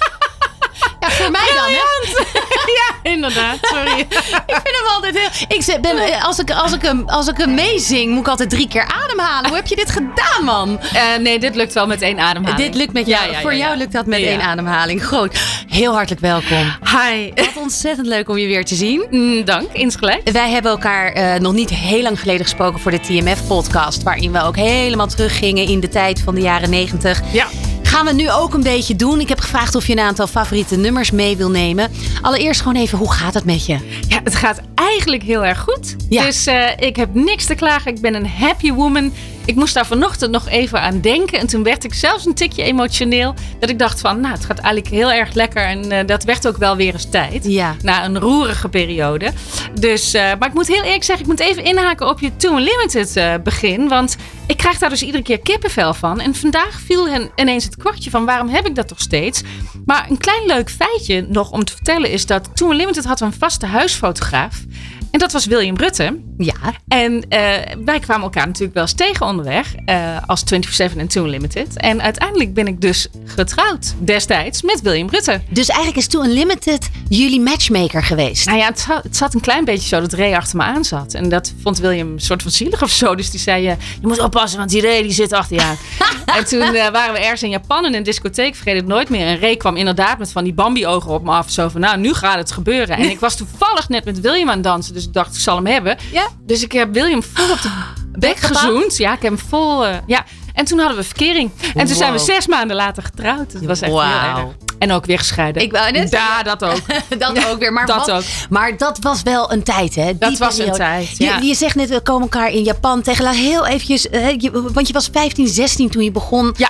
Ja, 1.00 1.10
voor 1.10 1.32
mij 1.32 1.52
dan, 1.56 1.66
hè? 1.66 1.82
Ja, 2.80 3.12
inderdaad. 3.12 3.58
Sorry. 3.62 4.00
Ik 4.54 4.60
vind 4.64 4.76
hem 4.76 4.88
altijd 4.88 5.18
heel... 5.18 5.48
Ik 5.48 5.82
ben, 5.82 6.22
als, 6.22 6.40
ik, 6.40 6.52
als, 6.52 6.74
ik 6.74 6.82
hem, 6.82 7.10
als 7.10 7.28
ik 7.28 7.38
hem 7.38 7.54
meezing, 7.54 8.12
moet 8.12 8.20
ik 8.20 8.28
altijd 8.28 8.50
drie 8.50 8.68
keer 8.68 8.88
ademhalen. 9.04 9.48
Hoe 9.48 9.56
heb 9.56 9.68
je 9.68 9.76
dit 9.76 9.90
gedaan, 9.92 10.44
man? 10.44 10.80
Eh, 10.80 11.04
nee, 11.20 11.40
dit 11.40 11.56
lukt 11.56 11.74
wel 11.74 11.88
met 11.88 12.02
één 12.02 12.20
ademhaling. 12.20 12.62
Dit 12.66 12.76
lukt 12.76 12.94
met 12.94 13.08
jou. 13.08 13.26
Ja, 13.26 13.32
ja, 13.32 13.42
voor 13.42 13.56
jou 13.56 13.78
lukt 13.78 13.92
dat 13.92 14.06
met 14.06 14.22
één 14.22 14.42
ademhaling. 14.42 15.08
Goed. 15.08 15.40
Heel 15.74 15.94
hartelijk 15.94 16.22
welkom. 16.22 16.76
Hi. 16.82 17.32
Wat 17.36 17.58
ontzettend 17.58 18.08
leuk 18.08 18.30
om 18.30 18.38
je 18.38 18.48
weer 18.48 18.66
te 18.66 18.76
zien. 18.76 19.06
Mm, 19.10 19.46
dank, 19.46 19.72
insgelijks. 19.72 20.32
Wij 20.32 20.50
hebben 20.50 20.72
elkaar 20.72 21.12
eh, 21.12 21.40
nog 21.40 21.54
niet 21.54 21.70
heel 21.70 22.02
lang 22.02 22.20
geleden 22.20 22.42
gesproken 22.42 22.80
voor 22.80 22.92
de 22.92 23.00
TMF-podcast. 23.00 24.04
Waarin 24.04 24.32
we 24.32 24.42
ook 24.42 24.56
helemaal 24.56 25.08
teruggingen 25.08 25.68
in 25.68 25.80
de 25.80 25.90
tijd 25.90 26.22
van 26.22 26.36
de 26.36 26.42
jaren 26.42 26.70
90. 26.70 27.22
Ja. 27.32 27.48
Gaan 27.84 28.06
we 28.06 28.14
nu 28.14 28.32
ook 28.32 28.54
een 28.54 28.64
beetje 28.64 28.96
doen. 28.96 29.20
Ik 29.20 29.30
heb 29.30 29.40
gevraagd 29.40 29.76
of 29.76 29.88
je 29.88 29.94
een 29.94 30.00
aantal 30.00 30.28
favoriete 30.28 30.76
nummers 30.76 31.12
mee 31.12 31.38
wil 31.38 31.50
nemen. 31.50 31.92
Allereerst 32.22 32.62
gewoon 32.62 32.82
even, 32.82 32.98
hoe 32.98 33.12
gaat 33.14 33.34
het 33.34 33.46
met 33.46 33.66
je? 33.66 33.78
Ja, 34.08 34.20
het 34.24 34.36
gaat 34.36 34.62
eigenlijk 34.76 35.24
heel 35.24 35.46
erg 35.46 35.60
goed. 35.60 35.96
Ja. 36.10 36.26
Dus 36.26 36.46
eh, 36.46 36.70
ik 36.78 36.96
heb 36.96 37.14
niks 37.14 37.46
te 37.46 37.56
klagen. 37.56 37.96
Ik 37.96 38.02
ben 38.02 38.14
een 38.14 38.28
happy 38.28 38.72
woman. 38.72 39.14
Ik 39.46 39.56
moest 39.56 39.74
daar 39.74 39.86
vanochtend 39.86 40.32
nog 40.32 40.48
even 40.48 40.82
aan 40.82 41.02
denken. 41.02 41.40
En 41.40 41.48
toen 41.48 41.64
werd 41.64 41.84
ik 41.84 41.94
zelfs 41.94 42.26
een 42.26 42.34
tikje 42.34 42.64
emotioneel. 42.64 43.34
Dat 43.60 43.70
ik 43.70 43.80
dacht 43.80 44.02
van, 44.02 44.20
nou, 44.20 44.34
het 44.34 44.46
gaat 44.46 44.60
eigenlijk 44.60 44.96
heel 44.96 45.12
erg 45.12 45.34
lekker. 45.34 45.66
En 45.66 45.92
eh, 45.92 46.08
dat 46.08 46.24
werd 46.24 46.48
ook 46.48 46.58
wel 46.58 46.76
weer 46.76 46.94
eens 46.94 47.10
tijd. 47.10 47.46
Ja. 47.46 47.76
Na 47.82 48.06
een 48.06 48.20
roerige 48.20 48.70
periode. 48.70 49.32
Dus, 49.80 50.14
eh, 50.14 50.32
maar 50.40 50.48
ik 50.48 50.54
moet 50.54 50.68
heel 50.68 50.84
eerlijk 50.84 51.04
zeggen, 51.04 51.26
ik 51.26 51.32
moet 51.32 51.40
even 51.40 51.64
inhaken 51.64 52.10
op 52.10 52.20
je 52.20 52.36
Too 52.36 52.58
Unlimited 52.58 53.16
eh, 53.16 53.34
begin. 53.44 53.88
Want 53.88 54.16
ik 54.48 54.58
krijg 54.58 54.78
daar 54.78 54.90
dus 54.90 55.04
iedere 55.04 55.24
keer 55.24 55.40
kippenvel 55.40 55.94
van. 55.94 56.20
En 56.20 56.36
vandaag 56.36 56.80
viel 56.86 57.10
hen 57.10 57.32
ineens 57.36 57.64
het 57.64 57.78
kwartje 57.78 58.10
van, 58.10 58.26
waarom 58.26 58.50
heb 58.50 58.68
ik 58.68 58.76
dat 58.76 58.88
toch 58.88 59.00
steeds? 59.00 59.42
Maar 59.86 60.06
een 60.10 60.18
klein 60.18 60.46
leuk 60.46 60.70
feitje 60.70 61.26
nog 61.30 61.52
om 61.52 61.64
te 61.64 61.74
vertellen 61.74 62.12
is 62.12 62.26
dat 62.26 62.50
Too 62.54 62.72
Unlimited 62.72 63.06
had 63.06 63.22
een 63.22 63.34
vaste 63.34 63.66
huisfotograaf. 63.66 64.64
En 65.14 65.20
dat 65.20 65.32
was 65.32 65.46
William 65.46 65.76
Rutte. 65.76 66.20
Ja. 66.38 66.54
En 66.88 67.26
eh, 67.30 67.40
wij 67.86 68.00
kwamen 68.00 68.24
elkaar 68.24 68.46
natuurlijk 68.46 68.74
wel 68.74 68.84
eens 68.84 68.94
tegen 68.94 69.26
onderweg. 69.26 69.76
eh, 69.86 70.18
als 70.26 70.44
24-7 70.44 70.98
en 70.98 71.08
Too 71.08 71.24
Unlimited. 71.24 71.78
En 71.78 72.02
uiteindelijk 72.02 72.54
ben 72.54 72.68
ik 72.68 72.82
dus 72.82 73.08
getrouwd 73.26 73.94
destijds 74.00 74.62
met 74.62 74.82
William 74.82 75.10
Rutte. 75.10 75.42
Dus 75.50 75.68
eigenlijk 75.68 76.00
is 76.00 76.08
Too 76.08 76.24
Unlimited 76.24 76.90
jullie 77.10 77.42
matchmaker 77.42 78.04
geweest. 78.04 78.46
Nou 78.46 78.58
ja, 78.58 78.66
het 78.66 78.80
zat, 78.80 79.04
het 79.04 79.18
zat 79.18 79.34
een 79.34 79.42
klein 79.42 79.66
beetje 79.66 79.88
zo 79.88 80.00
dat 80.02 80.14
Ray 80.14 80.34
achter 80.34 80.58
me 80.58 80.64
aan 80.64 80.86
zat. 80.86 81.14
En 81.14 81.30
dat 81.30 81.54
vond 81.62 81.78
William 81.80 82.12
een 82.12 82.20
soort 82.20 82.42
van 82.42 82.52
zielig 82.52 82.82
of 82.82 82.90
zo. 82.90 83.16
Dus 83.16 83.30
die 83.32 83.40
zei, 83.40 83.68
eh, 83.68 83.76
je 84.02 84.08
moet 84.08 84.20
oppassen, 84.20 84.60
want 84.60 84.70
die 84.72 84.82
Ray 84.82 85.02
die 85.02 85.12
zit 85.12 85.34
achter 85.34 85.56
je 85.56 85.64
aan. 85.64 85.78
en 86.38 86.46
toen 86.46 86.72
waren 86.72 87.14
we 87.14 87.20
ergens 87.20 87.44
in 87.44 87.50
Japan 87.50 87.86
in 87.86 87.94
een 87.94 88.04
discotheek, 88.04 88.56
vergeet 88.56 88.76
het 88.76 88.88
nooit 88.88 89.10
meer. 89.10 89.28
En 89.28 89.40
Ray 89.40 89.56
kwam 89.56 89.76
inderdaad 89.76 90.18
met 90.18 90.32
van 90.32 90.44
die 90.44 90.54
Bambi-ogen 90.54 91.12
op 91.12 91.24
me 91.24 91.32
af. 91.32 91.50
Zo 91.52 91.70
van, 91.70 91.82
nou, 91.82 91.98
nu 91.98 92.14
gaat 92.14 92.38
het 92.38 92.52
gebeuren. 92.52 92.98
En 92.98 93.10
ik 93.10 93.20
was 93.20 93.36
toevallig 93.36 93.90
net 93.90 94.06
met 94.06 94.20
William 94.20 94.48
aan 94.50 94.54
het 94.54 94.64
dansen, 94.64 94.94
dus 94.94 95.03
ik 95.04 95.14
dacht, 95.14 95.36
ik 95.36 95.42
zal 95.42 95.56
hem 95.56 95.66
hebben. 95.68 95.98
Ja. 96.12 96.28
Dus 96.46 96.64
ik 96.64 96.72
heb 96.72 96.94
William 96.94 97.24
vol 97.24 97.52
op 97.52 97.62
de 97.62 97.70
bek 98.20 98.38
gezoend. 98.38 98.98
Ja, 98.98 99.14
ik 99.14 99.22
heb 99.22 99.32
hem 99.38 99.48
vol, 99.50 99.86
eh, 99.86 99.96
ja. 100.08 100.26
En 100.54 100.66
toen 100.66 100.80
hadden 100.80 100.98
we 100.98 101.04
verkering. 101.04 101.52
En 101.76 101.86
toen 101.88 101.96
zijn 101.96 102.12
we 102.12 102.18
Wow. 102.18 102.28
zes 102.30 102.48
maanden 102.48 102.76
later 102.76 103.04
getrouwd. 103.04 103.52
Dat 103.54 103.64
was 103.64 103.82
echt 103.82 103.92
heel 103.92 104.00
Wauw. 104.02 104.38
erg. 104.46 104.56
En 104.80 104.92
ook 104.92 105.06
weer 105.06 105.18
gescheiden. 105.18 105.62
Ik 105.62 105.72
wou 105.72 105.92
net 105.92 106.12
Ja, 106.12 106.44
dat 106.44 106.64
ook. 106.64 106.80
dat 107.18 107.32
Ja, 107.36 107.50
ook 107.50 107.60
weer. 107.60 107.74
Maar, 107.74 107.86
dat 107.86 107.96
wat- 108.06 108.12
ook. 108.12 108.24
maar 108.50 108.78
dat 108.78 108.98
was 109.02 109.22
wel 109.22 109.52
een 109.52 109.64
tijd, 109.64 109.96
hè? 109.96 110.06
Die 110.06 110.16
Dat 110.20 110.38
was 110.38 110.58
een 110.58 110.72
tijd, 110.72 111.18
Je- 111.18 111.24
ja. 111.24 111.38
Je, 111.38 111.54
zegt 111.56 111.76
net, 111.76 111.90
we 111.90 112.02
komen 112.02 112.22
elkaar 112.22 112.52
in 112.52 112.64
Japan 112.64 113.02
tegen. 113.02 113.24
Laat 113.24 113.36
heel 113.36 113.66
eventjes, 113.66 114.10
eh, 114.10 114.30
je- 114.38 114.72
want 114.74 114.88
je 114.88 114.94
was 114.94 115.10
15, 115.12 115.48
16 115.48 115.90
toen 115.90 116.04
je 116.04 116.12
begon. 116.12 116.54
Ja. 116.58 116.70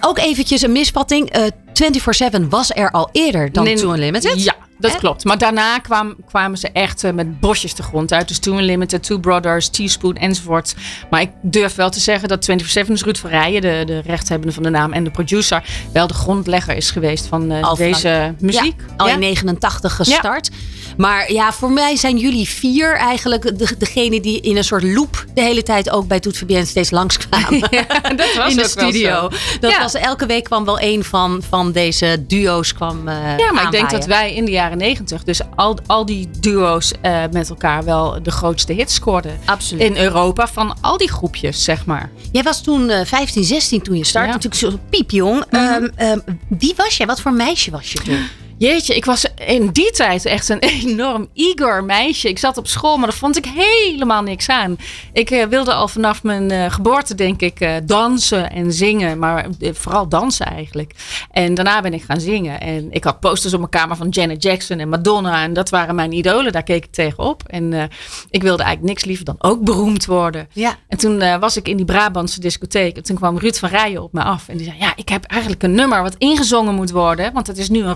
Ook 0.00 0.18
eventjes 0.18 0.62
een 0.62 0.72
misvatting. 0.72 1.30
eh 1.30 1.42
24-7 1.72 2.48
was 2.48 2.70
er 2.74 2.90
al 2.90 3.08
eerder 3.12 3.52
dan 3.52 3.64
Nee, 3.64 3.76
Too 3.76 3.92
Unlimited. 3.92 4.44
Ja, 4.44 4.54
dat 4.90 5.00
klopt. 5.00 5.24
Maar 5.24 5.38
daarna 5.38 5.78
kwam, 5.78 6.16
kwamen 6.26 6.58
ze 6.58 6.70
echt 6.72 7.04
eh, 7.04 7.12
met 7.12 7.40
bosjes 7.40 7.74
de 7.74 7.82
grond 7.82 8.12
uit. 8.12 8.28
Dus 8.28 8.38
Two 8.38 8.58
Unlimited, 8.58 9.02
Two 9.02 9.18
Brothers, 9.18 9.68
Teaspoon 9.68 10.16
enzovoort. 10.16 10.74
Maar 11.10 11.20
ik 11.20 11.30
durf 11.42 11.74
wel 11.74 11.90
te 11.90 12.00
zeggen 12.00 12.28
dat 12.28 12.50
24-7 12.50 12.86
dus 12.86 13.02
Ruud 13.02 13.16
van 13.16 13.30
Rijen, 13.30 13.60
de, 13.60 13.82
de 13.86 14.00
rechthebbende 14.06 14.52
van 14.54 14.62
de 14.62 14.70
naam 14.70 14.92
en 14.92 15.04
de 15.04 15.10
producer, 15.10 15.64
wel 15.92 16.06
de 16.06 16.14
grondlegger 16.14 16.76
is 16.76 16.90
geweest 16.90 17.26
van 17.26 17.50
eh, 17.50 17.74
deze 17.74 18.34
muziek. 18.40 18.80
Ja, 18.80 18.94
al 18.96 19.08
in 19.08 19.18
89 19.18 19.96
gestart. 19.96 20.50
Maar 20.96 21.32
ja, 21.32 21.52
voor 21.52 21.70
mij 21.70 21.96
zijn 21.96 22.16
jullie 22.18 22.48
vier 22.48 22.96
eigenlijk 22.96 23.58
de, 23.58 23.74
degene 23.78 24.20
die 24.20 24.40
in 24.40 24.56
een 24.56 24.64
soort 24.64 24.82
loop 24.82 25.24
de 25.34 25.40
hele 25.42 25.62
tijd 25.62 25.90
ook 25.90 26.06
bij 26.08 26.20
Toet 26.20 26.36
Fabienne 26.36 26.64
steeds 26.66 26.90
langskwamen. 26.90 27.60
dat 28.16 28.34
was 28.36 28.50
in 28.50 28.56
de 28.56 28.68
studio. 28.68 29.28
Dat 29.60 29.70
Ja. 29.70 29.80
was 29.80 29.94
elke 29.94 30.26
week 30.26 30.44
kwam 30.44 30.64
wel 30.64 30.80
een 30.80 31.04
van, 31.04 31.42
van 31.48 31.72
deze 31.72 32.24
duo's 32.26 32.74
kwam. 32.74 33.08
eh, 33.08 33.38
Ja, 33.38 33.52
maar 33.52 33.64
ik 33.64 33.70
denk 33.70 33.90
dat 33.90 34.06
wij 34.06 34.34
in 34.34 34.44
de 34.44 34.50
jaren 34.50 34.78
negentig, 34.78 35.24
dus 35.24 35.40
al, 35.56 35.78
al 35.86 36.06
die 36.06 36.28
duo's 36.40 36.92
eh, 37.00 37.22
met 37.32 37.48
elkaar 37.48 37.84
wel 37.84 38.22
de 38.22 38.30
grootste 38.30 38.72
hits 38.72 38.94
scoorden. 38.94 39.38
Absoluut. 39.44 39.82
In 39.82 39.96
Europa 39.96 40.46
van 40.48 40.76
al 40.80 40.96
die 40.98 41.10
groepjes, 41.12 41.64
zeg 41.64 41.86
maar. 41.86 42.10
Jij 42.32 42.42
was 42.42 42.62
toen 42.62 42.90
eh 42.90 43.04
15, 43.06 43.44
16 43.44 43.82
toen 43.82 43.96
je 43.96 44.04
startte. 44.04 44.28
Ja. 44.30 44.36
Mhm. 44.36 44.44
Natuurlijk 44.48 44.78
zo 44.80 44.86
piepjong. 44.90 45.44
Ehm, 45.50 45.88
ehm, 45.96 46.18
wie 46.48 46.74
was 46.76 46.96
jij? 46.96 47.06
Wat 47.06 47.20
voor 47.20 47.32
meisje 47.32 47.70
was 47.70 47.92
je 47.92 47.98
toen? 47.98 48.26
Jeetje, 48.58 48.94
ik 48.94 49.04
was 49.04 49.26
in 49.46 49.68
die 49.72 49.90
tijd 49.90 50.24
echt 50.24 50.48
een 50.48 50.58
enorm 50.84 51.28
eager 51.34 51.84
meisje. 51.84 52.28
Ik 52.28 52.38
zat 52.38 52.56
op 52.56 52.66
school, 52.66 52.96
maar 52.96 53.08
daar 53.08 53.18
vond 53.18 53.36
ik 53.36 53.46
helemaal 53.46 54.22
niks 54.22 54.48
aan. 54.48 54.76
Ik 55.12 55.30
eh, 55.30 55.46
wilde 55.46 55.72
al 55.72 55.88
vanaf 55.88 56.22
mijn 56.22 56.50
eh, 56.50 56.72
geboorte, 56.72 57.14
denk 57.14 57.40
ik, 57.40 57.60
eh, 57.60 57.74
dansen 57.84 58.50
en 58.50 58.72
zingen. 58.72 59.18
Maar 59.18 59.46
vooral 59.60 60.08
dansen 60.08 60.46
eigenlijk. 60.46 60.94
En 61.30 61.54
daarna 61.54 61.80
ben 61.80 61.94
ik 61.94 62.02
gaan 62.02 62.20
zingen. 62.20 62.60
En 62.60 62.92
ik 62.92 63.04
had 63.04 63.20
posters 63.20 63.52
op 63.52 63.58
mijn 63.58 63.70
kamer 63.70 63.96
van 63.96 64.08
Janet 64.08 64.42
Jackson 64.42 64.78
en 64.78 64.88
Madonna. 64.88 65.42
En 65.42 65.52
dat 65.52 65.70
waren 65.70 65.94
mijn 65.94 66.12
idolen. 66.12 66.52
Daar 66.52 66.62
keek 66.62 66.84
ik 66.84 66.92
tegenop. 66.92 67.42
En 67.46 67.90
ik 68.30 68.42
wilde 68.42 68.62
eigenlijk 68.62 68.94
niks 68.94 69.04
liever 69.04 69.24
dan 69.24 69.36
ook 69.38 69.64
beroemd 69.64 70.06
worden. 70.06 70.48
Ja. 70.52 70.76
En 70.88 70.98
toen 70.98 71.38
was 71.38 71.56
ik 71.56 71.68
in 71.68 71.76
die 71.76 71.86
Brabantse 71.86 72.40
discotheek. 72.40 72.96
En 72.96 73.02
toen 73.02 73.16
kwam 73.16 73.38
Ruud 73.38 73.56
van 73.56 73.68
Rijen 73.68 74.02
op 74.02 74.12
me 74.12 74.22
af. 74.22 74.48
En 74.48 74.56
die 74.56 74.66
zei, 74.66 74.78
ja, 74.78 74.92
ik 74.96 75.08
heb 75.08 75.24
eigenlijk 75.24 75.62
een 75.62 75.74
nummer 75.74 76.02
wat 76.02 76.14
ingezongen 76.18 76.74
moet 76.74 76.90
worden. 76.90 77.32
Want 77.32 77.46
het 77.46 77.58
is 77.58 77.68
nu 77.68 77.82
een 77.82 77.92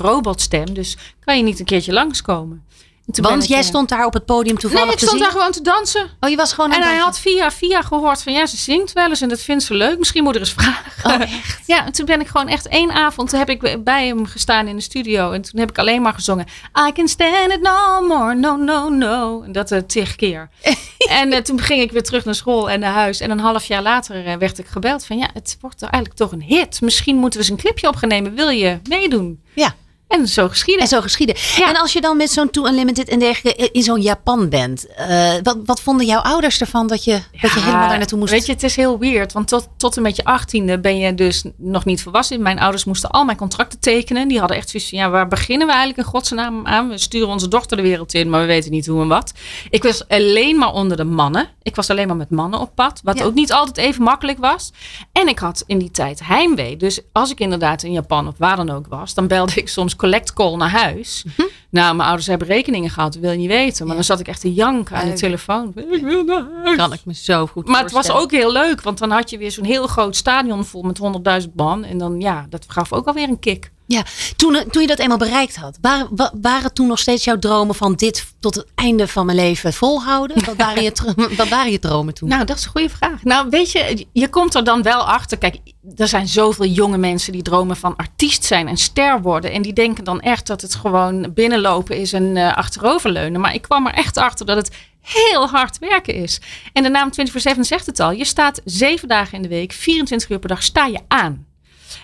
robotstem. 0.51 0.75
Dus 0.75 0.97
kan 1.25 1.37
je 1.37 1.43
niet 1.43 1.59
een 1.59 1.65
keertje 1.65 1.93
langskomen? 1.93 2.67
Want 3.15 3.47
jij 3.47 3.59
eh, 3.59 3.65
stond 3.65 3.89
daar 3.89 4.07
op 4.07 4.13
het 4.13 4.25
podium 4.25 4.59
toevallig 4.59 4.85
Nee, 4.85 4.95
ik 4.95 5.01
stond 5.01 5.21
daar 5.21 5.31
gewoon 5.31 5.53
te 5.53 5.63
dansen. 5.63 6.11
Oh, 6.21 6.31
je 6.31 6.37
was 6.37 6.53
gewoon 6.53 6.73
aan 6.73 6.77
En 6.77 6.83
hij 6.83 6.99
dansen. 6.99 7.07
had 7.07 7.19
via 7.19 7.51
via 7.51 7.83
gehoord 7.83 8.23
van 8.23 8.33
ja, 8.33 8.47
ze 8.47 8.57
zingt 8.57 8.93
wel 8.93 9.09
eens 9.09 9.21
en 9.21 9.29
dat 9.29 9.41
vindt 9.41 9.65
ze 9.65 9.75
leuk. 9.75 9.99
Misschien 9.99 10.23
moet 10.23 10.35
er 10.35 10.41
eens 10.41 10.53
vragen. 10.53 11.11
Oh, 11.11 11.21
echt? 11.39 11.67
Ja, 11.67 11.87
en 11.87 11.93
toen 11.93 12.07
ben 12.07 12.21
ik 12.21 12.27
gewoon 12.27 12.49
echt 12.49 12.69
één 12.69 12.91
avond 12.91 13.31
heb 13.31 13.49
ik 13.49 13.85
bij 13.85 14.07
hem 14.07 14.27
gestaan 14.27 14.67
in 14.67 14.77
de 14.77 14.83
studio. 14.83 15.33
En 15.33 15.43
toen 15.43 15.61
heb 15.61 15.71
ik 15.71 15.79
alleen 15.79 16.03
maar 16.03 16.15
gezongen. 16.15 16.47
I 16.89 16.93
can 16.93 17.09
stand 17.09 17.53
it 17.53 17.63
no 17.63 18.07
more, 18.07 18.35
no, 18.35 18.57
no, 18.57 18.89
no. 18.89 19.43
En 19.43 19.53
dat 19.53 19.71
uh, 19.71 19.79
tig 19.79 20.17
keer. 20.17 20.51
en 21.21 21.33
eh, 21.33 21.41
toen 21.41 21.61
ging 21.61 21.83
ik 21.83 21.93
weer 21.93 22.03
terug 22.03 22.25
naar 22.25 22.35
school 22.35 22.71
en 22.71 22.81
naar 22.81 22.95
huis. 22.95 23.21
En 23.21 23.31
een 23.31 23.41
half 23.41 23.65
jaar 23.65 23.83
later 23.83 24.39
werd 24.39 24.59
ik 24.59 24.67
gebeld 24.67 25.05
van 25.07 25.19
ja, 25.19 25.29
het 25.33 25.57
wordt 25.61 25.83
eigenlijk 25.83 26.15
toch 26.15 26.33
een 26.33 26.43
hit. 26.43 26.81
Misschien 26.81 27.17
moeten 27.17 27.41
we 27.41 27.47
eens 27.47 27.55
een 27.55 27.63
clipje 27.63 27.89
op 27.89 27.97
gaan 27.97 28.09
nemen. 28.09 28.35
Wil 28.35 28.49
je 28.49 28.79
meedoen? 28.89 29.43
Ja. 29.55 29.75
En 30.09 30.29
zo 30.29 30.49
geschieden. 30.49 30.83
En 30.83 30.89
zo 30.89 31.01
geschieden. 31.01 31.37
Ja. 31.57 31.69
En 31.69 31.77
als 31.81 31.93
je 31.93 32.01
dan 32.01 32.17
met 32.17 32.31
zo'n 32.31 32.51
Too 32.51 32.67
Unlimited 32.67 33.09
en 33.09 33.19
dergelijke 33.19 33.71
in 33.73 33.83
zo'n 33.83 34.01
Japan 34.01 34.49
bent. 34.49 34.87
eh, 34.87 35.33
wat, 35.43 35.57
wat 35.65 35.81
vonden 35.81 36.07
jouw 36.07 36.21
ouders 36.21 36.61
ervan 36.61 36.87
dat 36.87 37.05
je, 37.05 37.21
dat 37.41 37.51
je 37.53 37.61
helemaal 37.61 37.89
daar 37.89 37.99
naartoe 37.99 38.19
moest? 38.19 38.31
Weet 38.33 38.47
je, 38.47 38.53
het 38.53 38.63
is 38.63 38.77
heel 38.77 38.99
weird. 38.99 39.33
Want 39.33 39.49
tot, 39.49 39.69
tot 39.77 39.97
en 39.97 40.03
met 40.03 40.17
je 40.17 40.25
achttiende 40.25 40.79
ben 40.81 40.99
je 40.99 41.15
dus 41.15 41.45
nog 41.57 41.85
niet 41.85 42.03
volwassen. 42.03 42.43
Mijn 42.43 42.59
ouders 42.59 42.85
moesten 42.85 43.11
al 43.11 43.25
mijn 43.25 43.37
contracten 43.37 43.79
tekenen. 43.81 44.29
Die 44.29 44.39
hadden 44.39 44.57
echt 44.57 44.69
zoiets 44.71 44.89
van, 44.89 44.99
ja, 44.99 45.11
waar 45.11 45.29
beginnen 45.29 45.67
we 45.67 45.73
eigenlijk 45.73 46.03
in 46.07 46.13
godsnaam 46.13 46.67
aan? 46.67 46.89
We 46.89 46.99
sturen 46.99 47.29
onze 47.29 47.49
dochter 47.49 47.77
de 47.77 47.83
wereld 47.83 48.15
in, 48.15 48.31
maar 48.31 48.41
we 48.41 48.47
weten 48.47 48.71
niet 48.71 48.87
hoe 48.87 49.03
en 49.03 49.09
wat. 49.09 49.33
Ik 49.71 49.83
was 49.83 50.09
alleen 50.09 50.59
maar 50.59 50.73
onder 50.73 50.97
de 50.97 51.05
mannen. 51.05 51.49
Ik 51.63 51.77
was 51.77 51.91
alleen 51.91 52.07
maar 52.07 52.17
met 52.17 52.31
mannen 52.31 52.61
op 52.61 52.75
pad. 52.75 53.01
Wat 53.05 53.19
Ja. 53.19 53.25
ook 53.25 53.35
niet 53.35 53.53
altijd 53.53 53.77
even 53.77 54.03
makkelijk 54.03 54.39
was. 54.39 54.73
En 55.13 55.29
ik 55.29 55.39
had 55.39 55.63
in 55.67 55.79
die 55.79 55.91
tijd 55.91 56.21
heimwee. 56.25 56.77
Dus 56.77 57.01
als 57.13 57.31
ik 57.31 57.41
inderdaad 57.41 57.83
in 57.83 57.93
Japan 57.93 58.29
of 58.29 58.35
waar 58.39 58.57
dan 58.57 58.71
ook 58.71 58.87
was, 58.89 59.15
dan 59.15 59.27
belde 59.27 59.53
ik 59.55 59.69
soms 59.69 59.97
collect 59.99 60.33
call 60.33 60.57
naar 60.57 60.71
huis. 60.71 61.25
Nou, 61.71 61.95
mijn 61.97 62.07
ouders 62.09 62.27
hebben 62.27 62.47
rekeningen 62.49 62.91
gehad, 62.91 63.13
dat 63.13 63.23
wil 63.23 63.31
je 63.31 63.37
niet 63.37 63.49
weten. 63.49 63.87
Maar 63.87 63.95
dan 63.95 64.05
zat 64.05 64.21
ik 64.21 64.29
echt 64.29 64.41
te 64.41 64.53
janken 64.55 64.97
aan 64.97 65.09
de 65.09 65.13
telefoon. 65.17 65.73
Ik 65.91 66.03
wil 66.03 66.25
naar 66.25 66.45
huis. 66.65 66.77
kan 66.77 66.93
ik 66.93 67.01
me 67.05 67.15
zo 67.15 67.47
goed 67.47 67.67
Maar 67.67 67.83
het 67.83 67.93
was 67.93 68.11
ook 68.11 68.31
heel 68.31 68.53
leuk, 68.53 68.81
want 68.83 68.99
dan 68.99 69.11
had 69.11 69.31
je 69.31 69.39
weer 69.39 69.51
zo'n 69.51 69.65
heel 69.65 69.87
groot 69.87 70.17
stadion 70.17 70.65
vol 70.65 70.83
met 70.83 70.99
100.000 71.43 71.49
man. 71.55 71.85
En 71.85 71.99
dan, 71.99 72.21
ja, 72.21 72.47
dat 72.51 72.65
gaf 72.69 72.93
ook 72.93 73.07
alweer 73.07 73.29
een 73.29 73.39
kick. 73.39 73.71
Ja, 73.87 74.03
toen, 74.37 74.55
eh, 74.55 74.63
toen 74.71 74.83
je 74.83 74.89
dat 74.89 74.99
eenmaal 74.99 75.17
bereikt 75.19 75.57
had, 75.57 75.79
waren, 75.81 76.09
wa- 76.11 76.33
waren 76.41 76.73
toen 76.73 76.87
nog 76.87 76.99
steeds 76.99 77.25
jouw 77.25 77.39
dromen 77.39 77.75
van 77.75 77.95
dit 77.95 78.27
tot 78.41 78.55
het 78.55 78.67
einde 78.75 79.09
van 79.09 79.27
mijn 79.27 79.39
leven 79.39 79.73
volhouden? 79.73 80.45
Wat 80.45 80.57
waren 80.57 80.83
je, 80.83 80.93
dro- 80.99 81.15
wat 81.37 81.49
waren 81.49 81.73
je 81.73 81.79
dromen 81.79 82.15
toen? 82.15 82.29
Nou, 82.29 82.45
dat 82.45 82.57
is 82.59 82.65
een 82.65 82.71
goede 82.71 82.89
vraag. 82.89 83.23
Nou, 83.23 83.47
weet 83.51 83.73
je, 83.73 84.07
je 84.13 84.29
komt 84.29 84.55
er 84.55 84.65
dan 84.65 84.83
wel 84.83 85.01
achter. 85.01 85.39
Kijk, 85.39 85.59
er 85.97 86.09
zijn 86.09 86.29
zoveel 86.29 86.67
jonge 86.67 86.99
mensen 86.99 87.33
die 87.33 87.43
dromen 87.43 87.77
van 87.77 87.97
artiest 87.97 88.45
zijn 88.45 88.69
en 88.69 88.77
ster 88.77 89.23
worden. 89.23 89.53
En 89.53 89.63
die 89.63 89.73
denken 89.73 90.05
dan 90.05 90.21
echt 90.21 90.47
dat 90.47 90.63
het 90.63 90.75
gewoon 90.75 91.33
binnenlopen 91.35 91.97
is 91.97 92.13
en 92.13 92.37
eh, 92.37 92.57
achteroverleunen. 92.57 93.41
Maar 93.41 93.55
ik 93.55 93.63
kwam 93.63 93.87
er 93.87 93.95
echt 93.95 94.17
achter 94.17 94.47
dat 94.47 94.57
het 94.57 94.77
heel 95.01 95.49
hard 95.49 95.79
werken 95.79 96.15
is. 96.15 96.41
En 96.73 96.83
de 96.83 96.89
naam 96.89 97.11
24-7 97.57 97.61
zegt 97.61 97.87
het 97.87 98.01
al. 98.01 98.11
Je 98.11 98.25
staat 98.25 98.61
zeven 98.65 99.09
dagen 99.09 99.37
in 99.37 99.43
de 99.43 99.49
week, 99.49 99.73
24 99.73 100.31
uur 100.31 100.39
per 100.39 100.49
dag, 100.49 100.63
sta 100.63 100.87
je 100.87 101.01
aan. 101.09 101.47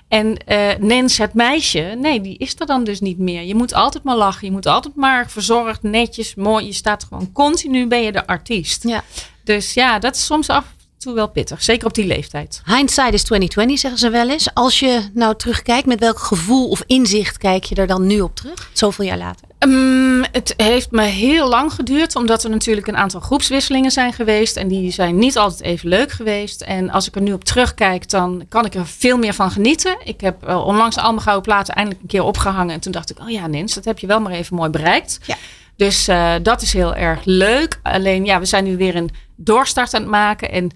En 0.09 0.37
eh 0.37 0.77
Nens, 0.79 1.19
het 1.19 1.35
meisje, 1.35 1.97
nee, 1.99 2.21
die 2.21 2.39
is 2.39 2.55
er 2.59 2.67
dan 2.67 2.85
dus 2.85 3.01
niet 3.01 3.19
meer. 3.19 3.43
Je 3.43 3.55
moet 3.55 3.75
altijd 3.75 4.05
maar 4.05 4.17
lachen. 4.17 4.47
Je 4.47 4.53
moet 4.53 4.67
altijd 4.67 4.95
maar 4.95 5.31
verzorgd, 5.31 5.83
netjes, 5.83 6.35
mooi. 6.35 6.67
Je 6.67 6.73
staat 6.73 7.05
gewoon 7.05 7.33
continu, 7.33 7.87
ben 7.87 8.03
je 8.03 8.13
de 8.13 8.27
artiest. 8.27 8.89
Ja. 8.89 9.05
Dus 9.45 9.75
ja, 9.75 9.99
dat 9.99 10.15
is 10.15 10.25
soms 10.25 10.49
af 10.49 10.65
toe 11.05 11.15
wel 11.15 11.29
pittig. 11.29 11.63
Zeker 11.63 11.87
op 11.87 11.95
die 11.95 12.07
leeftijd. 12.07 12.63
Hindsight 12.65 13.13
is 13.13 13.23
2020, 13.23 13.79
zeggen 13.79 14.01
ze 14.01 14.11
wel 14.11 14.31
eens. 14.31 14.55
Als 14.55 14.79
je 14.79 15.01
nou 15.13 15.37
terugkijkt, 15.37 15.87
met 15.87 16.01
welk 16.01 16.19
gevoel 16.19 16.69
of 16.69 16.83
inzicht 16.87 17.39
kijk 17.39 17.65
je 17.65 17.75
er 17.75 17.87
dan 17.87 18.07
nu 18.07 18.21
op 18.21 18.35
terug? 18.35 18.71
Zoveel 18.73 19.05
jaar 19.05 19.19
later. 19.19 19.49
Ehm, 19.59 20.23
het 20.33 20.55
heeft 20.57 20.91
me 20.91 21.03
heel 21.03 21.49
lang 21.49 21.73
geduurd, 21.73 22.17
omdat 22.17 22.45
er 22.45 22.51
natuurlijk 22.51 22.87
een 22.87 22.97
aantal 22.97 23.21
groepswisselingen 23.21 23.91
zijn 23.91 24.13
geweest. 24.13 24.57
En 24.57 24.69
die 24.69 24.91
zijn 24.91 25.19
niet 25.19 25.37
altijd 25.37 25.63
even 25.63 25.89
leuk 25.89 26.11
geweest. 26.13 26.61
En 26.61 26.91
als 26.91 27.09
ik 27.09 27.15
er 27.15 27.23
nu 27.23 27.33
op 27.33 27.45
terugkijk, 27.45 28.11
dan 28.11 28.45
kan 28.49 28.65
ik 28.65 28.75
er 28.75 28.87
veel 28.87 29.17
meer 29.17 29.35
van 29.35 29.51
genieten. 29.51 29.97
Ik 30.05 30.21
heb 30.21 30.43
eh, 30.43 30.67
onlangs 30.67 30.97
al 30.97 31.11
mijn 31.11 31.23
gouden 31.23 31.45
platen 31.45 31.75
eindelijk 31.75 32.03
een 32.03 32.09
keer 32.09 32.23
opgehangen. 32.23 32.75
En 32.75 32.81
toen 32.81 32.93
dacht 32.93 33.11
ik, 33.11 33.21
oh 33.21 33.31
ja, 33.31 33.47
Nins, 33.47 33.75
dat 33.75 33.85
heb 33.85 33.99
je 33.99 34.07
wel 34.07 34.21
maar 34.21 34.33
even 34.33 34.57
mooi 34.57 34.71
bereikt. 34.71 35.19
Ja. 35.27 35.37
Dus 35.77 36.09
eh, 36.09 36.35
dat 36.43 36.63
is 36.63 36.73
heel 36.73 36.95
erg 36.95 37.21
leuk. 37.25 37.81
Alleen 37.83 38.25
ja, 38.25 38.39
we 38.39 38.45
zijn 38.45 38.65
nu 38.65 38.77
weer 38.77 38.97
een 38.97 39.11
doorstart 39.37 39.95
aan 39.95 40.01
het 40.01 40.11
maken. 40.11 40.51
En 40.51 40.71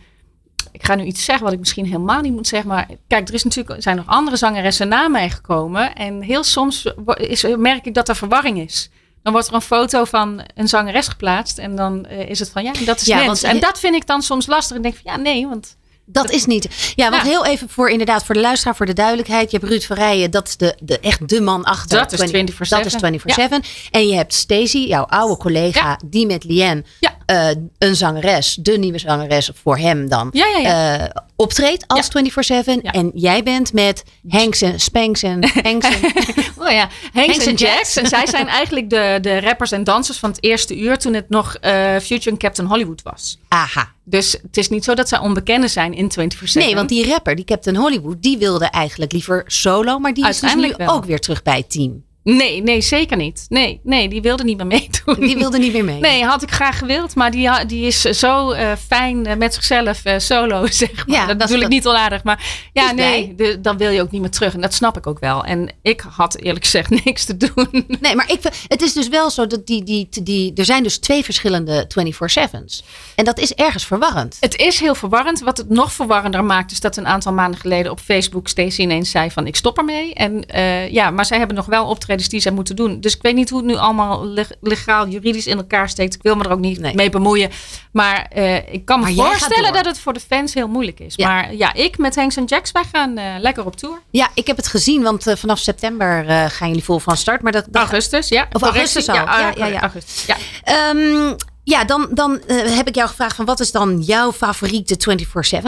ik 0.78 0.85
ga 0.85 0.94
nu 0.94 1.04
iets 1.04 1.25
zeggen 1.25 1.44
wat 1.44 1.52
ik 1.52 1.58
misschien 1.58 1.85
helemaal 1.87 2.20
niet 2.20 2.32
moet 2.32 2.47
zeggen. 2.49 2.68
Maar 2.68 2.87
kijk, 3.08 3.28
er 3.28 3.35
is 3.35 3.44
natuurlijk, 3.44 3.82
zijn 3.82 3.97
nog 3.97 4.06
andere 4.06 4.37
zangeressen 4.37 4.88
na 4.88 5.08
mij 5.08 5.30
gekomen. 5.30 5.94
En 5.94 6.23
heel 6.23 6.44
soms 6.44 6.87
is, 7.14 7.44
merk 7.56 7.87
ik 7.87 7.94
dat 7.94 8.08
er 8.08 8.16
verwarring 8.16 8.58
is. 8.61 8.90
Dan 9.23 9.32
wordt 9.32 9.49
er 9.49 9.54
een 9.54 9.61
foto 9.61 10.04
van 10.04 10.42
een 10.54 10.68
zangeres 10.68 11.08
geplaatst. 11.08 11.58
En 11.58 11.76
dan 11.76 12.06
eh, 12.06 12.28
is 12.30 12.38
het 12.38 12.50
van 12.50 12.62
ja, 12.62 12.73
dat 12.85 13.00
is 13.00 13.06
Ja, 13.06 13.25
want- 13.26 13.42
En 13.42 13.61
dat 13.61 13.78
vind 13.78 13.94
ik 13.94 14.06
dan 14.06 14.23
soms 14.23 14.47
lastig. 14.47 14.76
En 14.76 14.82
denk 14.82 14.94
van 15.02 15.12
ja, 15.12 15.16
nee, 15.18 15.47
want 15.47 15.76
Dat 16.11 16.30
is 16.30 16.44
niet. 16.47 16.92
Ja, 16.94 17.11
want 17.11 17.23
Ja. 17.23 17.28
heel 17.28 17.47
even 17.47 17.68
voor 17.68 17.90
inderdaad 17.90 18.25
voor 18.25 18.35
de 18.35 18.40
luisteraar, 18.40 18.76
voor 18.76 18.87
de 18.87 18.92
duidelijkheid. 18.92 19.50
Je 19.50 19.56
hebt 19.58 19.70
Ruud 19.70 19.82
Verrijen, 19.82 20.30
dat 20.30 20.49
is 20.49 20.56
de, 20.56 20.76
de, 20.82 21.00
echt 21.00 21.28
de 21.28 21.40
man 21.40 21.64
achter. 21.64 21.99
Dat 21.99 22.12
is 22.12 22.20
24/7. 22.30 22.68
Dat 22.68 22.87
is 22.87 22.94
24-7. 22.94 23.64
En 23.90 24.08
je 24.08 24.14
hebt 24.14 24.35
Stacey, 24.35 24.87
jouw 24.87 25.04
oude 25.04 25.37
collega, 25.37 25.80
Ja. 25.88 26.00
die 26.06 26.26
met 26.26 26.44
Lien, 26.44 26.87
Eh, 27.28 27.49
een 27.78 27.97
zangeres, 27.97 28.58
de 28.61 28.78
nieuwe 28.78 28.99
zangeres 28.99 29.50
voor 29.54 29.78
hem 29.78 30.08
dan, 30.08 30.28
Ja, 30.32 30.47
ja, 30.47 30.58
ja. 30.58 30.99
eh, 30.99 31.23
optreedt 31.37 31.85
als 31.87 32.08
Ja. 32.12 32.62
24-7. 32.62 32.80
Ja. 32.82 32.90
En 32.92 33.11
jij 33.14 33.42
bent 33.42 33.73
met 33.73 34.04
Hanks 34.28 34.62
en 34.62 34.80
Spanks 34.80 35.23
en 35.23 35.50
Hanks 35.62 35.87
en... 35.88 36.00
Oh 36.64 36.70
ja, 36.70 36.88
Hanks 37.12 37.47
en 37.47 37.54
Jacks. 37.54 37.97
En 37.97 38.06
zij 38.06 38.26
zijn 38.26 38.47
eigenlijk 38.58 38.90
de, 38.90 39.18
de 39.20 39.40
rappers 39.40 39.73
en 39.73 39.85
dansers 39.85 40.18
van 40.18 40.30
het 40.30 40.42
eerste 40.42 40.78
uur 40.78 40.99
toen 40.99 41.14
het 41.14 41.28
nog 41.28 41.54
eh, 41.54 41.97
Future 41.97 42.30
en 42.30 42.38
Captain 42.38 42.68
Hollywood 42.68 43.02
was. 43.02 43.38
Aha. 43.49 43.92
Dus 44.04 44.32
het 44.42 44.56
is 44.56 44.68
niet 44.68 44.85
zo 44.85 44.94
dat 44.94 45.08
zij 45.08 45.18
onbekenden 45.18 45.70
zijn 45.70 45.94
in 45.94 46.11
24-7. 46.11 46.52
Nee, 46.52 46.75
want 46.75 46.88
die 46.88 47.06
rapper, 47.08 47.37
die 47.37 47.44
Captain 47.44 47.76
Hollywood, 47.76 48.23
die 48.23 48.38
wilde 48.38 48.66
eigenlijk 48.66 49.12
liever 49.12 49.42
solo. 49.47 49.99
Maar 49.99 50.14
die 50.14 50.28
is 50.28 50.40
dus 50.40 50.54
nu 50.54 50.73
wel. 50.76 50.88
ook 50.94 51.04
weer 51.04 51.20
terug 51.20 51.42
bij 51.42 51.56
het 51.56 51.70
team. 51.70 52.06
Nee, 52.37 52.62
nee, 52.62 52.80
zeker 52.80 53.16
niet. 53.16 53.47
Nee, 53.49 53.80
nee, 53.82 54.08
die 54.08 54.20
wilde 54.23 54.44
niet 54.44 54.56
meer 54.56 54.66
meedoen. 54.66 55.14
Die 55.26 55.37
wilde 55.37 55.58
niet 55.58 55.73
meer 55.73 55.85
mee. 55.85 56.00
Nee, 56.00 56.25
had 56.25 56.42
ik 56.42 56.50
graag 56.50 56.78
gewild. 56.78 57.14
Maar 57.14 57.30
die, 57.30 57.50
die 57.66 57.87
is 57.87 58.00
zo 58.00 58.50
eh, 58.50 58.73
fijn 58.87 59.26
eh, 59.26 59.37
met 59.37 59.54
zichzelf 59.54 60.04
eh, 60.04 60.18
solo, 60.18 60.66
zeg 60.70 61.06
maar. 61.06 61.16
Ja, 61.16 61.26
dat 61.26 61.38
bedoel 61.38 61.54
ik 61.56 61.61
dat- 61.62 61.70
niet 61.70 61.87
onaardig. 61.87 62.25
Maar 62.25 62.68
ja, 62.73 62.92
nee, 62.92 63.35
de- 63.35 63.61
dan 63.61 63.76
wil 63.76 63.90
je 63.90 64.00
ook 64.02 64.11
niet 64.11 64.20
meer 64.20 64.30
terug. 64.30 64.54
En 64.54 64.61
dat 64.61 64.75
snap 64.75 64.97
ik 64.97 65.06
ook 65.06 65.18
wel. 65.18 65.44
En 65.44 65.70
ik 65.82 66.04
had 66.11 66.37
eerlijk 66.38 66.64
gezegd 66.64 66.90
niks 67.04 67.25
te 67.25 67.37
doen. 67.37 67.85
Nee, 68.00 68.14
maar 68.14 68.30
ik, 68.30 68.40
het 68.68 68.82
is 68.82 68.92
dus 68.92 69.08
wel 69.08 69.30
zo 69.30 69.47
dat 69.47 69.66
die, 69.66 69.82
die, 69.85 70.08
die, 70.23 70.52
er 70.54 70.64
zijn 70.64 70.82
dus 70.82 70.99
twee 70.99 71.25
verschillende 71.25 71.87
24-7's. 72.14 72.82
En 73.16 73.25
dat 73.25 73.38
is 73.38 73.54
ergens 73.54 73.87
verwarrend. 73.87 74.37
Het 74.40 74.56
is 74.56 74.80
heel 74.80 74.94
verwarrend. 74.94 75.40
Wat 75.40 75.56
het 75.56 75.68
nog 75.68 75.92
verwarrender 75.92 76.44
maakt, 76.44 76.70
is 76.73 76.80
dat 76.80 76.97
een 76.97 77.06
aantal 77.06 77.32
maanden 77.32 77.61
geleden 77.61 77.92
op 77.92 78.00
Facebook 78.00 78.49
Stacey 78.49 78.85
ineens 78.85 79.11
zei 79.11 79.30
van 79.30 79.47
ik 79.47 79.56
stop 79.56 79.78
ermee. 79.78 80.14
En 80.14 80.44
ja, 80.92 81.11
maar 81.11 81.25
zij 81.26 81.38
hebben 81.38 81.56
nog 81.56 81.66
wel 81.66 81.87
optredens 82.18 82.28
die 82.28 82.40
zij 82.40 82.52
moeten 82.52 82.76
doen. 82.76 83.00
Dus 83.00 83.14
ik 83.16 83.22
weet 83.22 83.34
niet 83.34 83.50
hoe 83.50 83.58
het 83.58 83.68
nu 83.68 83.76
allemaal 83.76 84.26
leg- 84.26 84.50
legaal, 84.60 85.08
juridisch 85.08 85.46
in 85.46 85.56
elkaar 85.56 85.88
steekt. 85.88 86.14
Ik 86.14 86.22
wil 86.22 86.34
me 86.37 86.44
er 86.44 86.50
ook 86.50 86.58
niet 86.58 86.78
Nee. 86.80 86.94
mee 86.94 87.10
bemoeien. 87.10 87.50
Maar 87.92 88.26
eh, 88.30 88.56
ik 88.75 88.84
kan 88.84 89.00
me 89.00 89.14
Maar 89.14 89.26
voorstellen 89.26 89.72
dat 89.72 89.84
het 89.84 89.98
voor 89.98 90.12
de 90.12 90.20
fans 90.20 90.54
heel 90.54 90.68
moeilijk 90.68 91.00
is. 91.00 91.12
Ja. 91.16 91.28
Maar 91.28 91.54
ja, 91.54 91.72
ik 91.75 91.98
met 91.98 92.14
Hanks 92.16 92.37
en 92.37 92.44
Jacks, 92.44 92.72
wij 92.72 92.84
gaan 92.92 93.16
eh, 93.16 93.25
lekker 93.38 93.66
op 93.66 93.76
tour. 93.76 93.98
Ja, 94.10 94.28
ik 94.34 94.46
heb 94.46 94.56
het 94.56 94.66
gezien, 94.66 95.02
want 95.02 95.26
eh, 95.26 95.37
vanaf 95.37 95.58
september 95.58 96.25
gaan 96.50 96.68
jullie 96.68 96.84
vol 96.84 96.98
van 96.98 97.16
start. 97.16 97.42
Maar 97.42 97.52
dat, 97.52 97.64
dat, 97.68 97.82
Augustus, 97.82 98.28
ja. 98.28 98.48
Of 98.52 98.62
augustus 98.62 99.08
al. 99.08 99.14
Ja, 99.14 99.38
Ja, 99.38 99.52
ja, 99.56 99.66
ja. 99.66 99.80
augustus. 99.80 100.25
Ja. 100.26 100.37
Ehm, 100.64 101.34
ja, 101.68 101.84
dan, 101.84 102.08
dan 102.10 102.40
eh, 102.46 102.76
heb 102.76 102.88
ik 102.88 102.94
jou 102.94 103.08
gevraagd 103.08 103.37
van 103.37 103.44
wat 103.44 103.60
is 103.60 103.72
dan 103.72 104.00
jouw 104.00 104.32
favoriete 104.32 104.96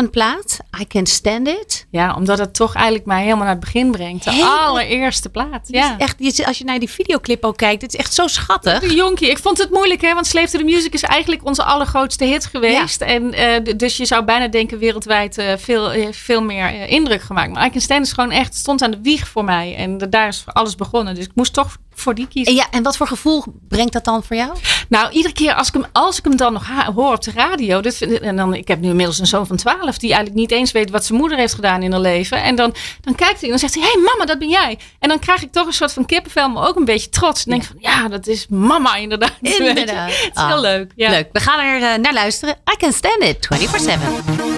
24-7 0.07 0.11
plaat? 0.11 0.59
I 0.81 0.87
Can't 0.87 1.09
Stand 1.09 1.49
It. 1.49 1.87
ja, 1.91 2.15
omdat 2.15 2.39
het 2.39 2.55
toch 2.55 2.75
eigenlijk 2.75 3.07
mij 3.07 3.23
helemaal 3.23 3.45
naar 3.45 3.51
het 3.51 3.61
begin 3.61 3.91
brengt. 3.91 4.25
De 4.25 4.31
Heel- 4.33 4.45
allereerste 4.45 5.29
plaat. 5.29 5.67
Die 5.67 5.77
is 5.77 5.83
Ja. 5.83 5.99
Echt, 5.99 6.47
als 6.47 6.59
je 6.59 6.65
naar 6.65 6.79
die 6.79 6.91
videoclip 6.91 7.45
ook 7.45 7.57
kijkt, 7.57 7.83
het 7.83 7.93
is 7.95 8.01
echt 8.01 8.15
zo 8.15 8.27
schattig. 8.27 8.81
De 8.81 8.95
Jonkie. 8.95 9.31
Ik 9.31 9.39
vond 9.39 9.59
het 9.59 9.71
moeilijk, 9.71 10.01
hè? 10.01 10.15
Want 10.15 10.27
Slave 10.27 10.51
to 10.51 10.59
the 10.59 10.65
Music 10.65 10.93
is 10.93 11.03
eigenlijk 11.03 11.45
onze 11.45 11.63
allergrootste 11.65 12.25
hit 12.25 12.47
geweest. 12.47 13.01
En, 13.01 13.33
eh, 13.33 13.77
dus 13.77 13.97
je 13.97 14.05
zou 14.05 14.25
bijna 14.25 14.49
denken 14.49 14.79
wereldwijd 14.79 15.39
eh, 15.39 15.53
veel, 15.57 15.93
veel 16.11 16.43
meer 16.43 16.89
indruk 16.89 17.23
gemaakt. 17.23 17.53
Maar 17.53 17.67
I 17.67 17.71
Can 17.71 17.81
Stand 17.81 18.07
is 18.07 18.13
gewoon 18.13 18.31
echt, 18.31 18.55
stond 18.55 18.83
aan 18.83 18.91
de 18.91 18.99
wieg 19.03 19.29
voor 19.29 19.45
mij. 19.45 19.75
En 19.77 19.99
daar 19.99 20.29
is 20.29 20.45
alles 20.47 20.75
begonnen. 20.75 21.15
Dus 21.15 21.25
ik 21.25 21.31
moest 21.35 21.53
toch 21.53 21.77
voor 21.95 22.15
die 22.15 22.29
kiezen. 22.29 22.53
En, 22.53 22.59
ja, 22.59 22.67
en 22.71 22.83
wat 22.83 22.97
voor 22.97 23.07
gevoel 23.07 23.45
brengt 23.69 23.93
dat 23.93 24.05
dan 24.05 24.23
voor 24.25 24.37
jou? 24.37 24.57
Nou, 24.89 25.11
iedere 25.13 25.35
keer 25.35 25.55
als 25.55 25.69
ik 25.69 25.75
hem, 25.75 25.85
als 25.93 26.19
ik 26.19 26.25
hem 26.25 26.37
dan 26.37 26.53
nog 26.53 26.67
hoor 26.95 27.15
op 27.15 27.23
de 27.23 27.31
radio. 27.35 27.81
Dit 27.81 27.97
vind 27.97 28.21
en 28.21 28.37
dan, 28.37 28.55
ik 28.55 28.69
heb 28.69 28.81
nu 28.81 28.89
inmiddels 28.89 29.19
een 29.19 29.27
zoon 29.27 29.47
van 29.47 29.57
12 29.57 29.99
die 29.99 30.09
eigenlijk 30.13 30.41
niet 30.41 30.51
eens 30.51 30.73
weet 30.73 30.91
wat 30.91 31.05
zijn 31.05 31.19
moeder 31.19 31.39
heeft 31.39 31.55
gedaan 31.55 31.83
in 31.83 31.91
haar 31.93 32.01
leven. 32.01 32.43
En 32.43 32.55
dan, 32.55 32.75
dan 33.01 33.15
kijkt 33.15 33.35
hij 33.41 33.43
en 33.43 33.49
dan 33.49 33.59
zegt 33.59 33.75
hij: 33.75 33.83
Hé 33.83 33.89
hey, 33.91 34.01
mama, 34.03 34.25
dat 34.25 34.39
ben 34.39 34.49
jij. 34.49 34.79
En 34.99 35.09
dan 35.09 35.19
krijg 35.19 35.43
ik 35.43 35.53
toch 35.53 35.67
een 35.67 35.73
soort 35.73 35.93
van 35.93 36.07
kippenvel, 36.07 36.49
maar 36.49 36.69
ook 36.69 36.77
een 36.77 36.85
beetje 36.85 37.09
trots. 37.09 37.45
En 37.45 37.51
denk 37.51 37.65
van 37.65 37.77
ja, 37.79 38.09
dat 38.09 38.27
is 38.27 38.47
mama 38.49 38.97
inderdaad. 38.97 39.33
Inderdaad. 39.41 40.11
Het 40.11 40.31
is 40.35 40.43
Ah. 40.43 40.47
heel 40.49 40.61
leuk. 40.61 40.93
Ja. 40.97 41.11
Leuk, 41.11 41.29
we 41.33 41.41
gaan 41.41 41.61
er 41.61 41.83
eh, 41.93 41.99
naar 41.99 42.13
luisteren. 42.13 42.55
I 42.73 42.77
Can 42.77 42.93
Stand 42.93 43.23
It 43.23 43.49
24-7. 43.49 44.50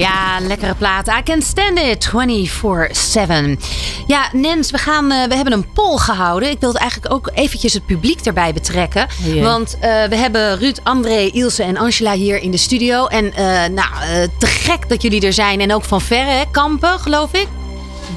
Ja, 0.00 0.38
lekkere 0.40 0.74
plaat. 0.74 1.08
I 1.08 1.22
can 1.24 1.42
stand 1.42 1.78
it 1.78 2.08
24-7. 2.08 3.58
Ja, 4.06 4.28
Nens, 4.32 4.70
we, 4.70 4.78
gaan, 4.78 5.10
eh, 5.10 5.28
we 5.28 5.34
hebben 5.34 5.52
een 5.52 5.72
poll 5.72 5.96
gehouden. 5.96 6.50
Ik 6.50 6.60
wilde 6.60 6.78
eigenlijk 6.78 7.12
ook 7.12 7.30
eventjes 7.34 7.72
het 7.72 7.86
publiek 7.86 8.20
erbij 8.20 8.52
betrekken. 8.52 9.06
jee. 9.22 9.42
Want 9.42 9.76
eh, 9.80 10.04
we 10.04 10.16
hebben 10.16 10.58
Ruud, 10.58 10.80
André, 10.82 11.30
Ilse 11.32 11.62
en 11.62 11.76
Angela 11.76 12.12
hier 12.12 12.38
in 12.38 12.50
de 12.50 12.56
studio. 12.56 13.06
En 13.06 13.34
eh, 13.34 13.44
nou, 13.68 14.28
te 14.38 14.46
gek 14.46 14.88
dat 14.88 15.02
jullie 15.02 15.26
er 15.26 15.32
zijn. 15.32 15.60
En 15.60 15.74
ook 15.74 15.84
van 15.84 16.00
verre, 16.00 16.30
hè? 16.30 16.42
Kampen, 16.50 16.98
geloof 16.98 17.32
ik. 17.32 17.48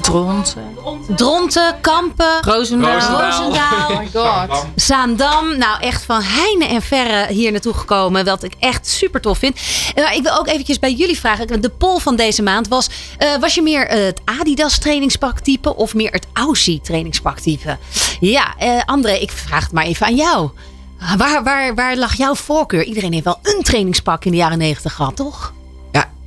Dronten. 0.00 0.62
Dronten, 1.08 1.74
Kampen, 1.80 2.42
Roosendaal. 2.44 3.20
Roosendaal. 3.20 3.90
Oh 3.90 3.98
my 3.98 4.08
god. 4.14 4.64
Zaandam. 4.76 5.58
Nou, 5.58 5.80
echt 5.80 6.04
van 6.04 6.20
heine 6.22 6.66
en 6.66 6.82
verre 6.82 7.32
hier 7.32 7.52
naartoe 7.52 7.74
gekomen. 7.74 8.24
Wat 8.24 8.42
ik 8.42 8.54
echt 8.58 8.86
super 8.86 9.20
tof 9.20 9.38
vind. 9.38 9.56
Eh, 9.94 10.04
Maar 10.04 10.14
ik 10.14 10.22
wil 10.22 10.38
ook 10.38 10.46
eventjes 10.48 10.78
bij 10.78 10.92
jullie 10.92 11.18
vragen. 11.18 11.60
De 11.60 11.68
poll 11.70 11.98
van 11.98 12.16
deze 12.16 12.42
maand 12.42 12.68
was... 12.68 12.88
eh, 13.18 13.36
was 13.40 13.54
je 13.54 13.62
meer 13.62 13.86
eh, 13.86 14.04
het 14.04 14.20
Adidas 14.24 14.78
trainingspak 14.78 15.40
type 15.40 15.76
of 15.76 15.94
meer 15.94 16.10
het 16.12 16.26
Aussie 16.32 16.80
trainingspak 16.80 17.38
type? 17.38 17.78
Ja, 18.20 18.54
eh, 18.58 18.80
André, 18.84 19.12
ik 19.12 19.30
vraag 19.30 19.62
het 19.62 19.72
maar 19.72 19.84
even 19.84 20.06
aan 20.06 20.16
jou. 20.16 20.50
Waar, 21.16 21.42
waar, 21.44 21.74
waar 21.74 21.96
lag 21.96 22.14
jouw 22.16 22.34
voorkeur? 22.34 22.84
Iedereen 22.84 23.12
heeft 23.12 23.24
wel 23.24 23.38
een 23.42 23.62
trainingspak 23.62 24.24
in 24.24 24.30
de 24.30 24.36
jaren 24.36 24.58
negentig 24.58 24.92
gehad, 24.94 25.16
toch? 25.16 25.52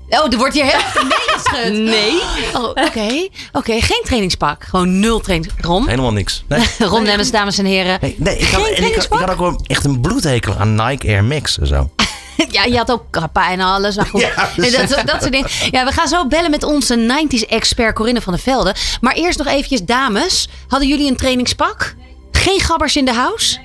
Oh, 0.10 0.32
er 0.32 0.38
wordt 0.38 0.54
hier 0.54 0.64
heel 0.66 0.80
veel 0.80 1.04
meegeschud. 1.04 1.74
Nee. 1.96 2.22
Oh, 2.54 2.70
oké. 2.70 3.28
Oké, 3.52 3.82
geen 3.82 4.02
trainingspak. 4.04 4.64
Gewoon 4.64 5.00
nul 5.00 5.20
training. 5.20 5.52
Ron? 5.62 5.88
Helemaal 5.88 6.12
niks. 6.14 6.44
Nee, 6.48 6.66
Ron 6.92 7.06
Lemmens, 7.06 7.32
dames 7.32 7.58
en 7.58 7.66
heren. 7.66 7.98
nee, 8.02 8.16
nee, 8.18 8.38
ik, 8.38 8.48
had, 8.48 8.62
Geen 8.62 8.66
en 8.66 8.66
ik, 8.66 8.66
had, 8.66 8.70
ik 8.70 8.76
trainingspak? 8.76 9.20
had 9.20 9.30
ook 9.30 9.40
wel 9.40 9.62
echt 9.68 9.86
een 9.86 10.02
bloedhekel 10.02 10.56
aan 10.56 10.76
Nike 10.76 11.08
Air 11.08 11.24
Max 11.24 11.60
en 11.60 11.68
zo. 11.68 11.90
Ja, 12.52 12.64
je 12.64 12.78
had 12.78 12.92
ook 12.92 13.04
kappa 13.10 13.52
en 13.52 13.60
alles. 13.60 13.96
Maar 13.96 14.06
goed. 14.06 14.22
Ja, 14.22 14.50
Nee, 14.56 14.72
dat, 14.72 14.90
dat 15.06 15.22
soort 15.22 15.32
dingen. 15.32 15.48
Ja, 15.72 15.86
we 15.86 15.92
gaan 15.92 16.08
zo 16.08 16.28
bellen 16.28 16.52
met 16.52 16.64
onze 16.64 17.26
90s-expert 17.28 17.96
Corinne 17.96 18.22
van 18.22 18.34
der 18.34 18.42
Velde. 18.42 18.76
Maar 19.02 19.14
eerst 19.14 19.38
nog 19.38 19.48
eventjes, 19.48 19.82
dames. 19.82 20.48
Hadden 20.68 20.88
jullie 20.88 21.08
een 21.10 21.16
trainingspak? 21.18 21.96
Geen 22.32 22.60
gabbers 22.60 22.96
in 22.96 23.06
de 23.06 23.14
house? 23.14 23.58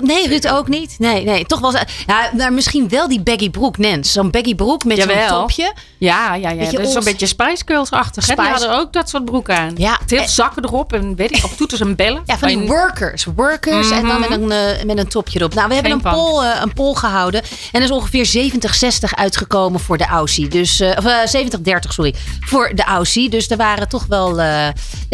Nee, 0.00 0.28
Ruud 0.28 0.46
ook 0.48 0.68
niet. 0.68 0.94
Nee, 0.98 1.24
nee. 1.24 1.46
Toch 1.46 1.60
was 1.60 1.74
ja, 2.06 2.30
maar 2.36 2.52
misschien 2.52 2.88
wel 2.88 3.08
die 3.08 3.20
baggy 3.20 3.50
broek, 3.50 3.78
Nens. 3.78 4.12
Zo'n 4.12 4.30
baggy 4.30 4.54
broek 4.54 4.84
met 4.84 4.98
zo'n 4.98 5.08
topje. 5.28 5.72
Ja, 5.98 6.34
ja, 6.34 6.50
ja. 6.50 6.56
Beetje 6.56 6.76
Dat 6.76 6.86
is 6.86 6.92
zo'n 6.92 7.04
beetje 7.04 7.26
Spice 7.26 7.62
Girls-achtig. 7.66 8.26
hè? 8.26 8.34
Die 8.34 8.44
Spice- 8.44 8.58
hadden 8.60 8.78
ook 8.80 8.92
dat 8.92 9.08
soort 9.08 9.24
broek 9.24 9.50
aan. 9.50 9.72
Ja. 9.76 9.98
Eh. 10.06 10.26
zakken 10.26 10.64
erop 10.64 10.92
en 10.92 11.14
weet 11.16 11.36
ik, 11.36 11.44
of 11.44 11.56
toeters 11.56 11.80
en 11.80 11.96
bellen. 11.96 12.22
Ja, 12.26 12.38
van 12.38 12.48
die 12.48 12.58
workers. 12.58 13.24
Workers 13.36 13.90
en 13.90 14.06
dan 14.06 14.20
met 14.20 14.30
een, 14.30 14.50
eh, 14.50 14.84
met 14.84 14.98
een 14.98 15.08
topje 15.08 15.38
erop. 15.38 15.54
Nou, 15.54 15.68
we 15.68 15.74
hebben 15.74 15.92
een 15.92 16.00
punk. 16.00 16.14
poll, 16.14 16.42
eh, 16.44 16.60
een 16.62 16.72
poll 16.72 16.94
gehouden. 16.94 17.42
En 17.42 17.80
er 17.80 17.82
is 17.82 17.90
ongeveer 17.90 18.26
70-60 18.26 19.16
uitgekomen 19.16 19.80
voor 19.80 19.98
de 19.98 20.06
Aussie. 20.06 20.48
Dus, 20.48 20.80
eh, 20.80 20.90
of 20.98 21.04
eh, 21.04 21.26
70-30, 21.26 21.92
sorry. 21.92 22.14
Voor 22.40 22.70
de 22.74 22.84
Aussie. 22.84 23.28
Dus 23.30 23.50
er 23.50 23.56
waren 23.56 23.88
toch 23.88 24.06
wel... 24.08 24.40
ja, 24.40 24.72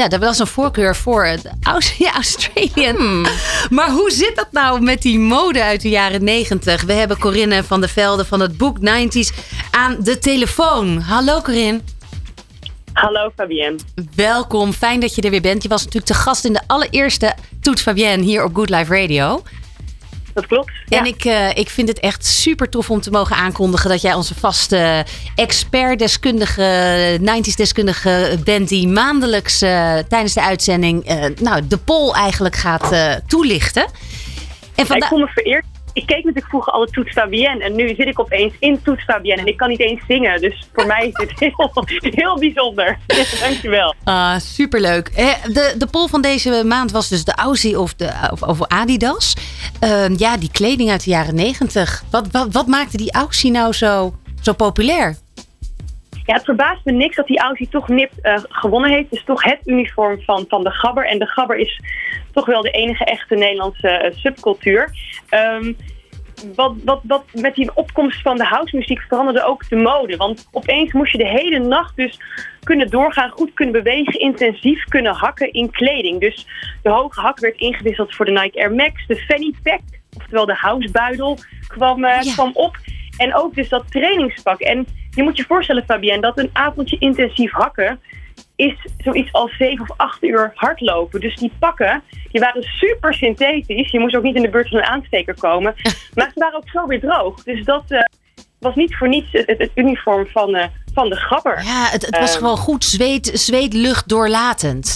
er 0.08 0.18
was 0.18 0.38
een 0.38 0.46
voorkeur 0.46 0.96
voor 0.96 1.22
de 1.42 1.50
Aussie, 1.62 2.10
Australian. 2.20 2.96
Hmm. 2.96 3.26
Maar 3.70 3.90
hoe 3.90 4.09
zit 4.10 4.36
dat 4.36 4.48
nou 4.52 4.80
met 4.80 5.02
die 5.02 5.18
mode 5.18 5.62
uit 5.62 5.80
de 5.80 5.88
jaren 5.88 6.24
90? 6.24 6.82
We 6.82 6.92
hebben 6.92 7.18
Corinne 7.18 7.64
van 7.64 7.80
der 7.80 7.88
Velde 7.88 8.24
van 8.24 8.40
het 8.40 8.56
boek 8.56 8.78
90s 8.78 9.34
aan 9.70 9.96
de 10.00 10.18
telefoon. 10.18 10.98
Hallo 10.98 11.40
Corinne. 11.40 11.80
Hallo 12.92 13.30
Fabienne. 13.36 13.78
Welkom, 14.14 14.72
fijn 14.72 15.00
dat 15.00 15.14
je 15.14 15.22
er 15.22 15.30
weer 15.30 15.40
bent. 15.40 15.62
Je 15.62 15.68
was 15.68 15.84
natuurlijk 15.84 16.12
te 16.12 16.18
gast 16.18 16.44
in 16.44 16.52
de 16.52 16.62
allereerste 16.66 17.34
Toet 17.60 17.80
Fabienne 17.80 18.24
hier 18.24 18.44
op 18.44 18.54
Good 18.54 18.70
Life 18.70 19.00
Radio. 19.00 19.42
Dat 20.34 20.46
klopt. 20.46 20.72
Ja. 20.86 20.98
En 20.98 21.04
ik, 21.04 21.24
eh, 21.24 21.56
ik 21.56 21.70
vind 21.70 21.88
het 21.88 22.00
echt 22.00 22.26
super 22.26 22.68
tof 22.68 22.90
om 22.90 23.00
te 23.00 23.10
mogen 23.10 23.36
aankondigen 23.36 23.90
dat 23.90 24.02
jij 24.02 24.14
onze 24.14 24.34
vaste 24.34 25.04
expert-deskundige, 25.34 27.18
90s-deskundige 27.20 28.38
bent, 28.44 28.68
die 28.68 28.88
maandelijks 28.88 29.62
eh, 29.62 29.98
tijdens 30.08 30.34
de 30.34 30.42
uitzending 30.42 31.04
eh, 31.04 31.24
nou, 31.40 31.66
de 31.66 31.76
poll 31.76 32.12
eigenlijk 32.12 32.56
gaat 32.56 32.92
eh, 32.92 33.12
toelichten. 33.26 33.82
En 33.82 33.90
ik 34.74 34.86
vandaag. 34.86 35.08
voel 35.08 35.18
me 35.18 35.26
vereerd. 35.26 35.64
Ik 35.92 36.06
keek 36.06 36.16
natuurlijk 36.16 36.46
vroeger 36.46 36.72
alle 36.72 36.86
Toets 36.86 37.12
Fabienne 37.12 37.64
en 37.64 37.74
nu 37.74 37.88
zit 37.88 38.06
ik 38.06 38.20
opeens 38.20 38.54
in 38.58 38.82
Toets 38.82 39.04
Fabienne 39.04 39.40
en 39.40 39.48
ik 39.48 39.56
kan 39.56 39.68
niet 39.68 39.80
eens 39.80 40.00
zingen. 40.08 40.40
Dus 40.40 40.68
voor 40.72 40.86
mij 40.86 41.06
is 41.06 41.14
dit 41.14 41.38
heel, 41.56 41.84
heel 42.00 42.38
bijzonder. 42.38 42.98
Dankjewel. 43.40 43.94
Ah, 44.04 44.38
superleuk. 44.38 45.16
De, 45.52 45.74
de 45.78 45.86
poll 45.86 46.08
van 46.08 46.22
deze 46.22 46.62
maand 46.64 46.90
was 46.90 47.08
dus 47.08 47.24
de 47.24 47.34
Aussie 47.34 47.80
of, 47.80 47.94
de, 47.94 48.12
of, 48.30 48.42
of 48.42 48.66
Adidas. 48.66 49.34
Ehm, 49.80 50.14
ja, 50.16 50.36
die 50.36 50.50
kleding 50.52 50.90
uit 50.90 51.04
de 51.04 51.10
jaren 51.10 51.34
negentig. 51.34 52.02
Wat, 52.10 52.26
wat, 52.30 52.48
wat 52.52 52.66
maakte 52.66 52.96
die 52.96 53.12
Aussie 53.12 53.50
nou 53.50 53.72
zo, 53.72 54.14
zo 54.40 54.52
populair? 54.52 55.16
Ja, 56.26 56.34
het 56.34 56.44
verbaast 56.44 56.84
me 56.84 56.92
niks 56.92 57.16
dat 57.16 57.26
die 57.26 57.40
Aussie 57.40 57.68
toch 57.68 57.88
nipt 57.88 58.20
eh, 58.20 58.38
gewonnen 58.48 58.90
heeft. 58.90 59.10
Het 59.10 59.18
is 59.18 59.24
toch 59.24 59.44
het 59.44 59.60
uniform 59.64 60.20
van, 60.22 60.44
van 60.48 60.64
de 60.64 60.70
gabber. 60.70 61.06
En 61.06 61.18
de 61.18 61.26
gabber 61.26 61.56
is 61.56 61.80
toch 62.32 62.46
wel 62.46 62.62
de 62.62 62.70
enige 62.70 63.04
echte 63.04 63.34
Nederlandse 63.34 63.88
eh, 63.88 64.16
subcultuur. 64.16 64.90
Ehm, 65.28 65.72
wat, 66.54 66.74
wat, 66.84 67.00
wat 67.02 67.24
met 67.32 67.54
die 67.54 67.70
opkomst 67.74 68.22
van 68.22 68.36
de 68.36 68.44
housemuziek 68.44 69.00
veranderde 69.00 69.44
ook 69.44 69.68
de 69.68 69.76
mode. 69.76 70.16
Want 70.16 70.48
opeens 70.52 70.92
moest 70.92 71.12
je 71.12 71.18
de 71.18 71.28
hele 71.28 71.58
nacht 71.58 71.96
dus 71.96 72.20
kunnen 72.62 72.90
doorgaan, 72.90 73.30
goed 73.30 73.54
kunnen 73.54 73.82
bewegen, 73.82 74.20
intensief 74.20 74.84
kunnen 74.84 75.14
hakken 75.14 75.52
in 75.52 75.70
kleding. 75.70 76.20
Dus 76.20 76.46
de 76.82 76.90
hoge 76.90 77.20
hak 77.20 77.38
werd 77.38 77.58
ingewisseld 77.58 78.14
voor 78.14 78.24
de 78.24 78.32
Nike 78.32 78.58
Air 78.58 78.74
Max, 78.74 79.06
de 79.06 79.16
fanny 79.16 79.54
pack, 79.62 79.80
oftewel 80.16 80.46
de 80.46 80.54
housebuidel, 80.54 81.38
kwam, 81.66 82.04
eh, 82.04 82.22
Ja. 82.22 82.32
kwam 82.32 82.50
op. 82.54 82.76
En 83.16 83.34
ook 83.34 83.54
dus 83.54 83.68
dat 83.68 83.90
trainingspak. 83.90 84.60
En 84.60 84.86
je 85.10 85.22
moet 85.22 85.36
je 85.36 85.44
voorstellen, 85.48 85.84
Fabienne, 85.84 86.20
dat 86.20 86.38
een 86.38 86.50
avondje 86.52 86.98
intensief 86.98 87.52
hakken 87.52 88.00
is 88.56 88.74
zoiets 88.98 89.32
als 89.32 89.56
7 89.56 89.80
of 89.88 89.96
8 89.96 90.22
uur 90.22 90.52
hardlopen. 90.54 91.20
Dus 91.20 91.36
die 91.36 91.52
pakken, 91.58 92.02
die 92.32 92.40
waren 92.40 92.62
super 92.62 93.14
synthetisch. 93.14 93.90
Je 93.90 94.00
moest 94.00 94.16
ook 94.16 94.22
niet 94.22 94.36
in 94.36 94.42
de 94.42 94.50
buurt 94.50 94.68
van 94.68 94.78
een 94.78 94.84
aansteker 94.84 95.34
komen. 95.38 95.74
Maar 96.14 96.30
ze 96.34 96.40
waren 96.40 96.56
ook 96.56 96.68
zo 96.68 96.86
weer 96.86 97.00
droog. 97.00 97.42
Dus 97.42 97.64
dat 97.64 97.84
eh, 97.88 98.00
was 98.58 98.74
niet 98.74 98.96
voor 98.96 99.08
niets 99.08 99.28
het, 99.32 99.70
uniform 99.74 100.26
van, 100.26 100.54
eh, 100.54 100.66
van 100.94 101.08
de 101.08 101.16
gabber. 101.16 101.62
Ja, 101.64 101.88
het, 101.90 102.06
het 102.06 102.18
was 102.18 102.30
Ehm. 102.30 102.38
gewoon 102.38 102.56
goed 102.56 102.84
zweet, 102.84 103.30
zweetlucht 103.34 104.08
doorlatend. 104.08 104.94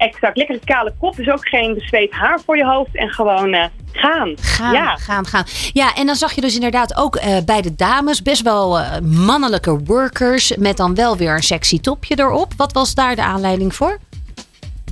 Exact. 0.00 0.36
Lekker 0.36 0.58
kale 0.64 0.92
kop, 0.98 1.16
dus 1.16 1.28
ook 1.28 1.48
geen 1.48 1.74
bezweet 1.74 2.12
haar 2.12 2.40
voor 2.44 2.56
je 2.56 2.64
hoofd. 2.64 2.96
En 2.96 3.08
gewoon 3.10 3.52
eh, 3.52 3.64
gaan. 3.92 4.34
Gaan, 4.40 4.72
Ja. 4.74 4.96
gaan, 4.96 5.26
gaan. 5.26 5.44
Ja, 5.72 5.94
en 5.94 6.06
dan 6.06 6.14
zag 6.14 6.32
je 6.32 6.40
dus 6.40 6.54
inderdaad 6.54 6.96
ook 6.96 7.16
eh, 7.16 7.36
bij 7.44 7.62
de 7.62 7.74
dames 7.74 8.22
best 8.22 8.42
wel 8.42 8.78
eh, 8.78 8.98
mannelijke 9.00 9.78
workers 9.84 10.56
met 10.56 10.76
dan 10.76 10.94
wel 10.94 11.16
weer 11.16 11.34
een 11.34 11.42
sexy 11.42 11.80
topje 11.80 12.18
erop. 12.18 12.52
Wat 12.56 12.72
was 12.72 12.94
daar 12.94 13.16
de 13.16 13.22
aanleiding 13.22 13.74
voor? 13.74 13.98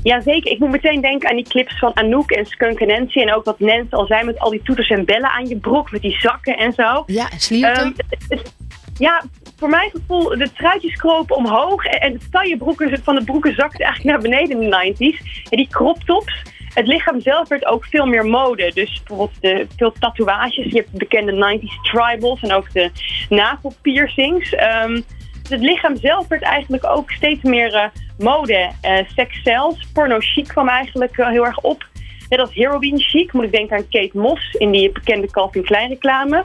Jazeker, 0.03 0.51
ik 0.53 0.59
moet 0.59 0.71
meteen 0.71 1.01
denken 1.01 1.29
aan 1.31 1.37
die 1.37 1.49
clips 1.49 1.79
van 1.79 1.97
Anouk 1.97 2.31
en 2.31 2.47
Skunk 2.47 2.79
en 2.79 2.87
Nancy. 2.87 3.19
En 3.21 3.35
ook 3.35 3.45
wat 3.45 3.61
Nens 3.61 3.91
al 3.91 4.07
zei 4.07 4.25
met 4.25 4.39
al 4.39 4.51
die 4.51 4.63
toeters 4.63 4.89
en 4.91 5.05
bellen 5.05 5.31
aan 5.31 5.47
je 5.49 5.57
broek, 5.57 5.91
met 5.91 6.03
die 6.03 6.17
zakken 6.21 6.57
en 6.57 6.73
zo. 6.73 7.03
Ja, 7.07 7.27
het- 7.31 8.05
het- 8.29 8.53
ja, 8.99 9.23
voor 9.59 9.69
mijn 9.69 9.91
gevoel, 9.91 10.29
de 10.29 10.53
truitjes 10.53 10.95
kropen 10.95 11.37
omhoog 11.37 11.85
en, 11.85 12.01
en 12.01 12.13
de 12.13 12.29
taille 12.31 12.57
broeken 12.57 13.01
van 13.03 13.15
de 13.15 13.25
broeken 13.25 13.55
zakte 13.55 13.85
eigenlijk 13.85 14.15
naar 14.15 14.31
beneden 14.31 14.63
in 14.63 14.71
de 14.71 14.95
90s. 14.95 15.49
En 15.51 15.57
die 15.57 15.69
crop 15.71 16.03
tops, 16.05 16.43
het 16.75 16.87
lichaam 16.87 17.21
zelf 17.21 17.49
werd 17.49 17.67
ook 17.67 17.85
veel 17.85 18.07
meer 18.07 18.27
mode. 18.27 18.71
Dus 18.75 19.03
bijvoorbeeld 19.03 19.41
de, 19.41 19.67
veel 19.77 19.93
tatoeages, 19.93 20.73
je 20.73 20.77
hebt 20.77 20.93
de 20.93 20.99
bekende 20.99 21.59
90s 21.61 21.91
tribals 21.91 22.41
en 22.41 22.53
ook 22.53 22.73
de 22.73 22.91
navelpiercings. 23.29 24.51
Dus 24.51 25.59
het 25.59 25.61
lichaam 25.61 25.97
zelf 25.97 26.29
werd 26.29 26.43
eigenlijk 26.43 26.87
ook 26.87 27.11
steeds 27.11 27.43
meer 27.43 27.75
eh, 27.75 27.89
mode. 28.19 28.71
Eh 28.81 28.99
sex 29.15 29.43
zelfs, 29.43 29.87
porno 29.93 30.17
chic 30.19 30.49
kwam 30.49 30.69
eigenlijk 30.69 31.17
heel 31.17 31.47
erg 31.47 31.61
op. 31.61 31.87
Net 32.29 32.41
als 32.41 32.55
heroin 32.55 33.01
chic 33.01 33.33
moet 33.33 33.45
ik 33.45 33.53
denken 33.53 33.77
aan 33.77 33.89
Kate 33.89 34.19
Moss 34.19 34.53
in 34.53 34.71
die 34.71 34.93
bekende 34.93 35.31
Calvin 35.31 35.65
Klein 35.65 35.89
reclame. 35.89 36.45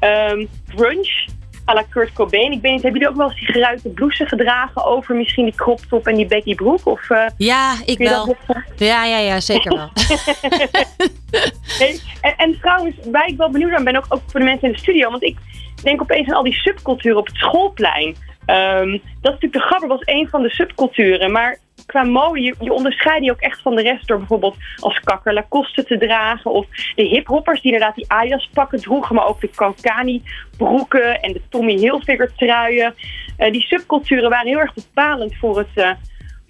Ehm 0.00 0.46
grunge, 0.68 1.28
à 1.68 1.74
la 1.74 1.82
Kurt 1.82 2.12
Cobain. 2.12 2.52
Ik 2.52 2.60
weet 2.60 2.72
niet, 2.72 2.82
hebben 2.82 3.00
jullie 3.00 3.08
ook 3.08 3.16
wel 3.16 3.30
eens 3.30 3.38
die 3.38 3.52
geruite 3.52 3.88
blouse 3.88 4.26
gedragen 4.26 4.84
over 4.84 5.16
misschien 5.16 5.44
die 5.44 5.54
crop 5.54 5.80
top 5.80 6.06
en 6.06 6.14
die 6.14 6.26
Becky 6.26 6.54
broek? 6.54 6.86
Of, 6.86 7.10
eh, 7.10 7.26
ja, 7.36 7.74
ik 7.84 7.98
wel. 7.98 8.36
Ja, 8.76 9.04
ja, 9.04 9.18
ja, 9.18 9.40
zeker 9.40 9.76
wel. 9.76 9.90
Nee, 11.78 12.00
en, 12.20 12.34
en 12.36 12.58
trouwens, 12.60 12.96
waar 13.12 13.26
ik 13.26 13.36
wel 13.36 13.50
benieuwd 13.50 13.70
naar 13.70 13.82
ben, 13.82 13.96
ook, 13.96 14.04
ook 14.08 14.20
voor 14.26 14.40
de 14.40 14.46
mensen 14.46 14.68
in 14.68 14.72
de 14.72 14.78
studio. 14.78 15.10
Want 15.10 15.22
ik 15.22 15.36
denk 15.82 16.00
opeens 16.00 16.28
aan 16.28 16.34
al 16.34 16.42
die 16.42 16.52
subculturen 16.52 17.18
op 17.18 17.26
het 17.26 17.36
schoolplein. 17.36 18.16
Ehm, 18.46 18.90
dat 18.90 19.00
is 19.34 19.40
natuurlijk, 19.40 19.52
de 19.52 19.60
gabber 19.60 19.88
was 19.88 20.02
een 20.04 20.28
van 20.28 20.42
de 20.42 20.50
subculturen. 20.50 21.32
Maar 21.32 21.58
qua 21.88 22.02
mode, 22.02 22.40
je, 22.40 22.54
je 22.60 22.72
onderscheidt 22.72 23.20
die 23.20 23.30
ook 23.30 23.40
echt 23.40 23.60
van 23.60 23.74
de 23.74 23.82
rest 23.82 24.06
door 24.06 24.18
bijvoorbeeld 24.18 24.56
als 24.80 25.00
kakker 25.00 25.32
Lacoste 25.32 25.84
te 25.84 25.98
dragen. 25.98 26.50
Of 26.50 26.66
de 26.94 27.02
hiphoppers 27.02 27.60
die 27.60 27.72
inderdaad 27.72 27.96
die 27.96 28.10
Ajax 28.12 28.50
pakken 28.52 28.80
droegen, 28.80 29.14
maar 29.14 29.26
ook 29.26 29.40
de 29.40 29.50
Kankani 29.54 30.22
broeken 30.56 31.20
en 31.20 31.32
de 31.32 31.40
Tommy 31.48 31.76
Hilfiger 31.76 32.34
truien. 32.36 32.94
Eh, 33.36 33.52
die 33.52 33.62
subculturen 33.62 34.30
waren 34.30 34.46
heel 34.46 34.58
erg 34.58 34.74
bepalend 34.74 35.34
voor 35.36 35.58
het, 35.58 35.74
eh, 35.74 35.90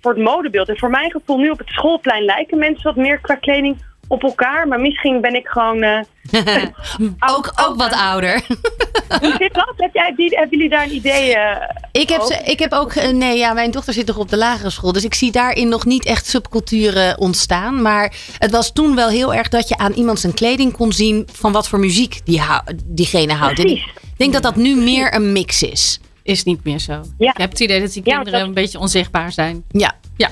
voor 0.00 0.14
het 0.14 0.22
modebeeld. 0.22 0.68
En 0.68 0.78
voor 0.78 0.90
mijn 0.90 1.10
gevoel 1.10 1.38
nu 1.38 1.50
op 1.50 1.58
het 1.58 1.68
schoolplein 1.68 2.24
lijken 2.24 2.58
mensen 2.58 2.84
wat 2.84 2.96
meer 2.96 3.20
qua 3.20 3.34
kleding 3.34 3.76
op 4.08 4.22
elkaar. 4.22 4.68
Maar 4.68 4.80
misschien 4.80 5.20
ben 5.20 5.34
ik 5.34 5.46
gewoon... 5.46 5.82
eh, 5.82 6.00
ook, 7.34 7.52
ook 7.66 7.76
wat 7.76 7.92
ouder. 7.92 8.40
hoe 9.20 9.34
zit 9.38 9.54
dat? 9.54 9.72
Heb 9.76 9.94
jij, 9.94 10.12
die, 10.16 10.28
hebben 10.30 10.50
jullie 10.58 10.68
daar 10.68 10.84
een 10.84 10.94
idee? 10.94 11.34
eh, 11.36 11.68
Ik 11.92 12.08
heb, 12.08 12.20
over? 12.20 12.34
ze- 12.34 12.42
ik 12.50 12.58
heb 12.58 12.72
ook, 12.72 12.92
eh, 12.92 13.08
nee, 13.12 13.38
ja, 13.38 13.52
mijn 13.52 13.70
dochter 13.70 13.92
zit 13.94 14.06
nog 14.06 14.16
op 14.16 14.28
de 14.28 14.36
lagere 14.36 14.70
school. 14.70 14.92
Dus 14.92 15.04
ik 15.04 15.14
zie 15.14 15.30
daarin 15.32 15.68
nog 15.68 15.84
niet 15.84 16.04
echt 16.04 16.26
subculturen 16.26 17.18
ontstaan. 17.18 17.82
Maar 17.82 18.14
het 18.38 18.50
was 18.50 18.72
toen 18.72 18.94
wel 18.94 19.08
heel 19.08 19.34
erg 19.34 19.48
dat 19.48 19.68
je 19.68 19.76
aan 19.78 19.92
iemand 19.92 20.20
zijn 20.20 20.34
kleding 20.34 20.72
kon 20.72 20.92
zien 20.92 21.28
van 21.32 21.52
wat 21.52 21.68
voor 21.68 21.78
muziek 21.78 22.20
die 22.24 22.40
hou- 22.40 22.62
diegene 22.84 23.32
houdt. 23.32 23.58
En 23.58 23.66
ik 23.68 23.92
denk 24.16 24.32
dat 24.32 24.42
dat 24.42 24.56
nu 24.56 24.76
meer 24.76 25.14
een 25.14 25.32
mix 25.32 25.62
is. 25.62 26.00
Is 26.22 26.44
niet 26.44 26.64
meer 26.64 26.78
zo. 26.78 27.00
Ja. 27.18 27.30
Ik 27.30 27.36
heb 27.36 27.50
het 27.50 27.60
idee 27.60 27.80
dat 27.80 27.92
die 27.92 28.02
Ja, 28.04 28.14
kinderen 28.14 28.38
dat- 28.38 28.48
een 28.48 28.54
beetje 28.54 28.78
onzichtbaar 28.78 29.32
zijn. 29.32 29.64
Ja, 29.68 29.94
Ja. 30.16 30.28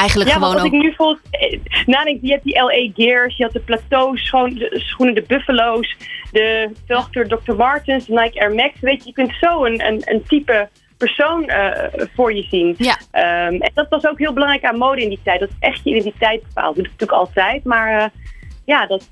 Eigenlijk 0.00 0.28
Ja, 0.30 0.34
gewoon 0.34 0.52
want 0.52 0.62
als 0.62 0.72
ook. 0.72 0.78
ik 0.78 0.86
nu 0.86 0.94
volgens 0.96 1.20
eh, 1.30 1.58
nadenk, 1.86 2.18
je 2.22 2.30
hebt 2.30 2.44
die 2.44 2.62
LA 2.62 2.90
Gears, 2.94 3.36
je 3.36 3.44
had 3.44 3.52
de 3.52 3.60
plateaus, 3.60 4.28
gewoon 4.28 4.54
de 4.54 4.80
schoenen, 4.84 5.14
de 5.14 5.24
Buffalo's, 5.26 5.96
de 6.32 6.70
velgkleur 6.86 7.28
Dr. 7.28 7.54
Martens, 7.54 8.08
Nike 8.08 8.40
Air 8.40 8.54
Max. 8.54 8.80
Weet 8.80 9.02
je, 9.02 9.08
je 9.08 9.12
kunt 9.14 9.34
zo 9.40 9.64
een, 9.64 9.86
een, 9.86 10.02
een 10.04 10.22
type 10.22 10.68
persoon 10.96 11.48
eh, 11.48 12.06
voor 12.14 12.34
je 12.34 12.42
zien. 12.42 12.74
Ja. 12.78 12.98
Ehm, 13.10 13.54
en 13.60 13.70
dat 13.74 13.88
was 13.88 14.06
ook 14.06 14.18
heel 14.18 14.32
belangrijk 14.32 14.64
aan 14.64 14.78
mode 14.78 15.02
in 15.02 15.08
die 15.08 15.20
tijd. 15.22 15.40
Dat 15.40 15.50
echt 15.58 15.84
je 15.84 15.90
identiteit 15.90 16.42
bepaalt. 16.42 16.76
Dat 16.76 16.84
doet 16.84 16.92
het 16.92 17.00
natuurlijk 17.00 17.28
altijd, 17.28 17.64
maar 17.64 18.00
eh, 18.00 18.08
ja, 18.64 18.86
dat, 18.86 19.06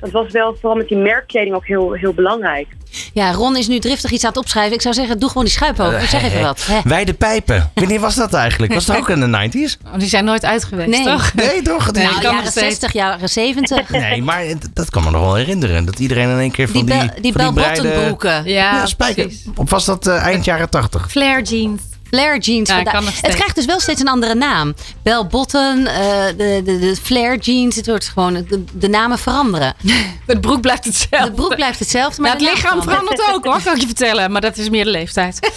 dat 0.00 0.10
was 0.10 0.32
wel 0.32 0.56
vooral 0.60 0.76
met 0.78 0.88
die 0.88 0.96
merkkleding 0.98 1.54
ook 1.54 1.66
heel, 1.66 1.92
heel 1.92 2.12
belangrijk. 2.12 2.66
Ja, 3.12 3.32
Ron 3.32 3.56
is 3.56 3.68
nu 3.68 3.78
driftig 3.78 4.10
iets 4.10 4.24
aan 4.24 4.30
het 4.30 4.38
opschrijven. 4.38 4.74
Ik 4.74 4.82
zou 4.82 4.94
zeggen, 4.94 5.18
doe 5.18 5.28
gewoon 5.28 5.44
die 5.44 5.52
schuip 5.52 5.80
over. 5.80 6.00
Zeg 6.08 6.22
even 6.22 6.42
wat. 6.42 6.66
Hè. 6.70 6.78
Wij 6.84 7.04
de 7.04 7.14
pijpen. 7.14 7.70
Wanneer 7.74 8.00
was 8.00 8.14
dat 8.14 8.34
eigenlijk? 8.34 8.74
Was 8.74 8.86
dat 8.86 8.96
ook 8.96 9.08
in 9.08 9.20
de 9.20 9.48
90s? 9.50 9.86
Oh, 9.92 9.98
die 9.98 10.08
zijn 10.08 10.24
nooit 10.24 10.44
uit 10.44 10.64
geweest, 10.64 10.88
Nee. 10.90 11.04
toch? 11.04 11.34
Nee, 11.34 11.62
toch? 11.62 11.86
Het 11.86 11.96
is- 11.96 12.02
Nou, 12.02 12.22
jaren 12.22 12.40
steeds. 12.50 12.66
60, 12.66 12.92
jaren 12.92 13.28
70. 13.28 13.90
Nee, 14.00 14.22
maar 14.22 14.44
dat 14.74 14.90
kan 14.90 15.04
me 15.04 15.10
nog 15.10 15.20
wel 15.20 15.34
herinneren. 15.34 15.84
Dat 15.84 15.98
iedereen 15.98 16.28
in 16.30 16.38
één 16.38 16.50
keer 16.50 16.68
van 16.68 16.84
Die, 16.86 16.98
die, 17.00 17.20
die 17.20 17.32
breide- 17.32 17.88
broeken. 18.04 18.44
Ja, 18.44 18.74
Ja, 18.74 18.86
spijker. 18.86 19.30
was 19.54 19.84
dat 19.84 20.06
eh, 20.06 20.22
eind 20.26 20.44
jaren 20.44 20.70
80? 20.70 21.10
Flare 21.10 21.42
jeans. 21.42 21.80
Flare 22.10 22.38
jeans. 22.38 22.68
Ja, 22.68 22.82
vandaag. 22.82 23.20
het 23.20 23.34
krijgt 23.34 23.54
dus 23.54 23.64
wel 23.64 23.80
steeds 23.80 24.00
een 24.00 24.08
andere 24.08 24.34
naam. 24.34 24.74
Bell 25.02 25.26
bottom, 25.26 25.86
eh, 25.86 26.26
de, 26.26 26.62
de, 26.64 26.78
de 26.78 26.96
flare 27.02 27.36
jeans. 27.36 27.76
Het 27.76 27.86
wordt 27.86 28.08
gewoon 28.08 28.32
de, 28.32 28.64
de 28.72 28.88
namen 28.88 29.18
veranderen. 29.18 29.74
Het 30.26 30.40
broek 30.40 30.60
blijft 30.60 30.84
hetzelfde. 30.84 31.28
De 31.28 31.34
broek 31.34 31.54
blijft 31.54 31.78
hetzelfde, 31.78 32.22
maar 32.22 32.30
Ja, 32.40 32.46
het 32.46 32.54
lichaam 32.54 32.82
verandert. 32.82 33.20
ook 33.32 33.44
hoor, 33.44 33.62
kan 33.62 33.74
ik 33.74 33.80
je 33.80 33.86
vertellen. 33.86 34.32
Maar 34.32 34.40
dat 34.40 34.56
is 34.56 34.70
meer 34.70 34.84
de 34.84 34.90
leeftijd. 34.90 35.38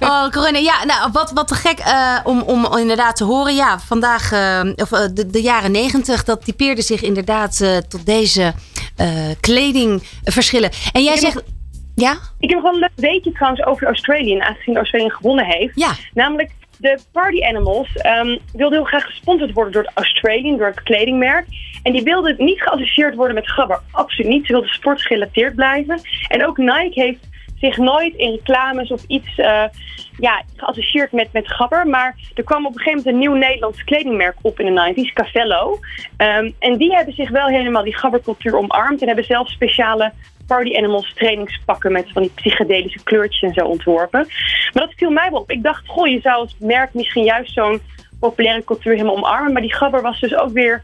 Oh, 0.00 0.28
Corinne. 0.28 0.62
Ja, 0.62 0.84
nou, 0.84 1.10
wat, 1.12 1.30
wat 1.30 1.48
te 1.48 1.54
gek 1.54 1.78
eh, 1.78 2.18
om, 2.24 2.40
om 2.40 2.76
inderdaad 2.76 3.16
te 3.16 3.24
horen. 3.24 3.54
Ja, 3.54 3.80
vandaag, 3.86 4.32
eh, 4.32 4.60
of 4.76 4.88
de, 4.88 5.26
de 5.26 5.42
jaren 5.42 5.70
negentig, 5.70 6.24
dat 6.24 6.44
typeerde 6.44 6.82
zich 6.82 7.02
inderdaad 7.02 7.60
tot 7.88 8.06
deze 8.06 8.54
kledingverschillen. 9.40 10.70
En 10.92 11.02
jij 11.02 11.16
zegt... 11.16 11.42
Ja? 11.94 12.12
Ik 12.38 12.50
heb 12.50 12.62
nog 12.62 12.62
wel 12.62 12.72
een 12.72 12.78
leuk 12.78 13.12
weetje 13.12 13.32
trouwens 13.32 13.64
over 13.64 13.86
Australië, 13.86 14.38
aangezien 14.38 14.76
Australië 14.76 15.10
gewonnen 15.10 15.44
heeft. 15.44 15.80
Ja. 15.80 15.92
Namelijk, 16.14 16.50
de 16.78 16.98
Party 17.12 17.44
Animals 17.44 17.96
ehm 17.96 18.38
wilden 18.52 18.78
heel 18.78 18.86
graag 18.86 19.04
gesponsord 19.04 19.52
worden 19.52 19.72
door 19.72 19.82
het 19.82 19.92
Australian, 19.94 20.56
door 20.56 20.66
het 20.66 20.82
kledingmerk. 20.82 21.46
En 21.82 21.92
die 21.92 22.02
wilden 22.02 22.34
niet 22.38 22.62
geassocieerd 22.62 23.14
worden 23.14 23.34
met 23.34 23.50
gabber. 23.50 23.80
Absoluut 23.90 24.30
niet. 24.30 24.46
Ze 24.46 24.52
wilden 24.52 24.70
sportgerelateerd 24.70 25.54
blijven. 25.54 26.00
En 26.28 26.46
ook 26.46 26.56
Nike 26.56 27.00
heeft 27.00 27.28
zich 27.60 27.76
nooit 27.76 28.14
in 28.14 28.30
reclames 28.30 28.90
of 28.90 29.04
iets 29.06 29.36
eh, 29.36 29.64
ja, 30.18 30.42
geassocieerd 30.56 31.12
met, 31.12 31.32
met 31.32 31.48
gabber. 31.48 31.86
Maar 31.86 32.16
er 32.34 32.44
kwam 32.44 32.66
op 32.66 32.72
een 32.72 32.78
gegeven 32.78 32.98
moment 32.98 33.14
een 33.14 33.18
nieuw 33.20 33.46
Nederlands 33.46 33.84
kledingmerk 33.84 34.36
op 34.42 34.60
in 34.60 34.74
de 34.74 34.94
90s, 34.94 35.12
Cavello. 35.12 35.78
Ehm, 36.16 36.50
en 36.58 36.76
die 36.76 36.94
hebben 36.94 37.14
zich 37.14 37.30
wel 37.30 37.46
helemaal 37.46 37.84
die 37.84 37.96
gabbercultuur 37.96 38.56
omarmd. 38.56 39.00
En 39.00 39.06
hebben 39.06 39.24
zelf 39.24 39.48
speciale 39.48 40.12
Party 40.46 40.76
Animals 40.76 41.14
trainingspakken 41.14 41.92
met 41.92 42.12
van 42.12 42.22
die 42.22 42.30
psychedelische 42.34 43.02
kleurtjes 43.02 43.42
en 43.42 43.54
zo 43.54 43.66
ontworpen. 43.66 44.26
Maar 44.72 44.86
dat 44.86 44.94
viel 44.96 45.10
mij 45.10 45.30
wel 45.30 45.40
op. 45.40 45.50
Ik 45.50 45.62
dacht, 45.62 45.82
goh, 45.86 46.06
je 46.06 46.20
zou 46.20 46.36
als 46.36 46.56
merk 46.58 46.94
misschien 46.94 47.24
juist 47.24 47.52
zo'n 47.52 47.80
populaire 48.20 48.64
cultuur 48.64 48.92
helemaal 48.92 49.16
omarmen. 49.16 49.52
Maar 49.52 49.62
die 49.62 49.74
gabber 49.74 50.02
was 50.02 50.20
dus 50.20 50.34
ook 50.34 50.50
weer, 50.50 50.82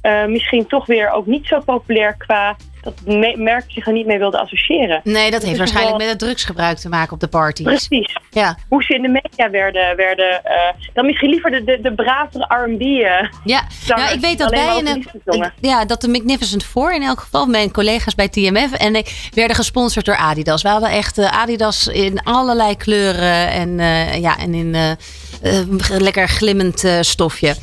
eh, 0.00 0.24
misschien 0.24 0.66
toch 0.66 0.86
weer 0.86 1.10
ook 1.10 1.26
niet 1.26 1.46
zo 1.46 1.60
populair 1.60 2.16
qua 2.16 2.56
dat 2.86 2.94
het 3.04 3.36
merk 3.38 3.64
zich 3.68 3.86
er 3.86 3.92
niet 3.92 4.06
mee 4.06 4.18
wilde 4.18 4.38
associëren. 4.38 5.00
Nee, 5.04 5.30
dat 5.30 5.40
heeft 5.40 5.52
is 5.52 5.58
waarschijnlijk 5.58 5.96
wel- 5.96 6.06
met 6.06 6.16
het 6.16 6.18
drugsgebruik 6.28 6.78
te 6.78 6.88
maken 6.88 7.12
op 7.12 7.20
de 7.20 7.28
parties. 7.28 7.64
Precies. 7.66 8.16
Ja, 8.30 8.56
Hoe 8.68 8.82
ze 8.82 8.94
in 8.94 9.02
de 9.02 9.08
media 9.08 9.50
werden, 9.50 9.96
werden 9.96 10.44
eh, 10.44 10.72
dan 10.94 11.06
misschien 11.06 11.30
liever 11.30 11.50
de, 11.50 11.64
de, 11.64 11.78
de 11.82 11.94
bravere 11.94 12.44
R&B. 12.64 12.80
eh, 12.80 13.28
ja. 13.44 13.62
Nou, 13.88 14.12
ik 14.12 14.20
weet 14.20 14.38
dat 14.38 14.50
wij 14.50 14.78
in 14.78 14.86
een, 14.86 15.50
ja, 15.60 15.84
dat 15.84 16.00
de 16.00 16.08
Magnificent 16.08 16.64
Four 16.64 16.94
in 16.94 17.02
elk 17.02 17.20
geval, 17.20 17.46
mijn 17.46 17.70
collega's 17.72 18.14
bij 18.14 18.28
TMF, 18.28 18.72
en 18.72 18.96
ik 18.96 19.28
werden 19.34 19.56
gesponsord 19.56 20.04
door 20.06 20.16
Adidas. 20.16 20.62
We 20.62 20.68
hadden 20.68 20.90
echt 20.90 21.18
eh, 21.18 21.40
Adidas 21.40 21.86
in 21.86 22.22
allerlei 22.22 22.76
kleuren 22.76 23.48
en, 23.50 23.78
ja, 24.20 24.38
en 24.38 24.54
in 24.54 24.96
lekker 25.88 26.28
glimmend 26.28 26.84
stofje. 27.00 27.54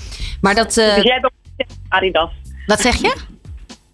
Maar 0.42 0.56
dat, 0.56 0.74
Dus 0.74 1.04
jij 1.04 1.14
hebt 1.14 1.26
ook 1.26 1.32
gestemd 1.58 1.72
op 1.86 1.94
Adidas. 1.94 2.30
wat 2.66 2.82
zeg 2.82 2.96
je? 3.02 3.16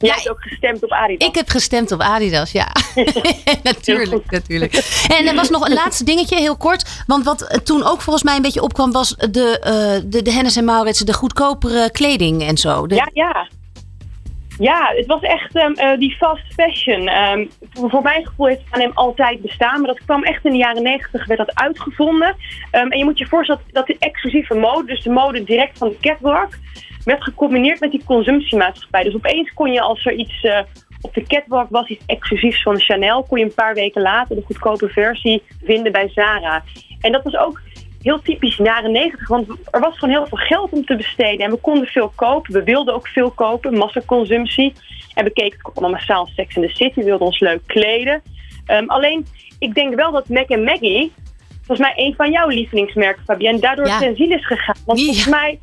Jij 0.08 0.16
hebt 0.16 0.30
ook 0.30 0.42
gestemd 0.42 0.84
op 0.84 0.92
Adidas. 0.92 1.28
Ik 1.28 1.36
heb 1.36 1.50
gestemd 1.50 1.92
op 1.92 2.02
Adidas, 2.02 2.52
ja. 2.52 2.68
natuurlijk, 3.64 4.32
natuurlijk. 4.32 4.74
En 5.18 5.28
er 5.28 5.36
was 5.36 5.50
nog 5.50 5.68
een 5.68 5.74
laatste 5.74 6.04
dingetje, 6.04 6.36
heel 6.36 6.58
kort. 6.58 7.04
Want 7.08 7.26
wat 7.26 7.42
eh, 7.42 7.58
toen 7.58 7.84
ook 7.84 8.02
volgens 8.02 8.24
mij 8.24 8.36
een 8.36 8.42
beetje 8.42 8.62
opkwam, 8.62 8.92
was 8.92 9.16
de, 9.16 9.60
eh 9.60 10.10
de, 10.12 10.22
de 10.22 10.32
Hennes 10.32 10.56
en 10.56 10.66
Maurits, 10.66 11.00
de 11.00 11.14
goedkopere 11.14 11.92
kleding 11.92 12.42
en 12.48 12.58
zo. 12.58 12.88
De- 12.88 12.96
Ja, 12.96 13.10
ja. 13.14 13.48
Ja, 14.60 14.92
het 14.96 15.06
was 15.06 15.22
echt 15.22 15.56
ehm, 15.56 15.72
eh, 15.74 15.98
die 16.00 16.16
fast 16.18 16.44
fashion. 16.54 17.08
Ehm, 17.08 17.46
voor, 17.74 17.90
voor 17.90 18.02
mijn 18.02 18.26
gevoel 18.28 18.46
heeft 18.48 18.62
H&M 18.70 18.92
altijd 18.94 19.42
bestaan. 19.42 19.80
Maar 19.82 19.90
dat 19.94 20.06
kwam 20.06 20.24
echt 20.24 20.46
in 20.46 20.52
de 20.52 20.58
jaren 20.58 20.84
negentig, 20.84 21.26
werd 21.26 21.40
dat 21.40 21.56
uitgevonden. 21.56 22.36
Ehm, 22.72 22.88
en 22.88 22.98
je 22.98 23.04
moet 23.06 23.18
je 23.18 23.28
voorstellen 23.28 23.62
dat, 23.66 23.74
dat 23.88 23.88
de 24.00 24.06
exclusieve 24.08 24.54
mode, 24.56 24.86
dus 24.88 25.04
de 25.04 25.10
mode 25.10 25.44
direct 25.44 25.78
van 25.78 25.90
de 25.90 25.98
catwalk, 26.02 26.50
werd 27.04 27.24
gecombineerd 27.24 27.80
met 27.80 27.92
die 27.92 28.04
consumptiemaatschappij. 28.06 29.04
Dus 29.04 29.16
opeens 29.16 29.54
kon 29.54 29.72
je 29.72 29.82
als 29.82 30.06
er 30.06 30.14
iets 30.14 30.42
eh, 30.42 30.60
op 31.02 31.14
de 31.14 31.24
catwalk 31.24 31.70
was, 31.70 31.88
iets 31.88 32.04
exclusiefs 32.06 32.62
van 32.62 32.80
Chanel, 32.80 33.24
kon 33.24 33.40
je 33.40 33.46
een 33.46 33.54
paar 33.54 33.74
weken 33.74 34.02
later 34.02 34.36
de 34.36 34.44
goedkope 34.46 34.90
versie 34.90 35.44
vinden 35.64 35.92
bij 35.92 36.10
Zara. 36.14 36.64
En 37.02 37.12
dat 37.12 37.24
was 37.24 37.36
ook 37.36 37.62
heel 38.02 38.22
typisch 38.22 38.56
jaren 38.56 38.92
negentig, 38.92 39.28
want 39.28 39.48
er 39.72 39.80
was 39.80 39.98
gewoon 39.98 40.14
heel 40.16 40.28
veel 40.28 40.38
geld 40.38 40.72
om 40.72 40.86
te 40.86 40.96
besteden. 40.96 41.46
En 41.46 41.52
we 41.52 41.58
konden 41.58 41.88
veel 41.88 42.12
kopen, 42.16 42.54
we 42.54 42.64
wilden 42.64 42.94
ook 42.94 43.08
veel 43.08 43.32
kopen, 43.32 43.74
massaconsumptie. 43.78 44.74
En 45.14 45.24
we 45.26 45.32
keken 45.32 45.60
allemaal 45.62 45.90
massaal 45.92 46.30
Sex 46.36 46.56
in 46.56 46.62
the 46.62 46.68
City, 46.76 47.00
we 47.00 47.06
wilden 47.06 47.28
ons 47.28 47.40
leuk 47.40 47.62
kleden. 47.66 48.22
Ehm, 48.66 48.86
alleen, 48.88 49.26
ik 49.60 49.74
denk 49.74 49.96
wel 49.96 50.12
dat 50.12 50.30
Mac 50.30 50.50
Maggie, 50.50 51.12
volgens 51.58 51.80
mij 51.80 51.94
een 51.96 52.14
van 52.16 52.32
jouw 52.32 52.48
lievelingsmerken, 52.48 53.24
Fabienne, 53.24 53.60
daardoor 53.60 53.88
Ja. 53.88 54.00
ten 54.00 54.16
ziel 54.16 54.32
is 54.32 54.46
gegaan. 54.46 54.76
Want 54.86 55.00
Ja. 55.00 55.06
volgens 55.06 55.28
mij 55.28 55.60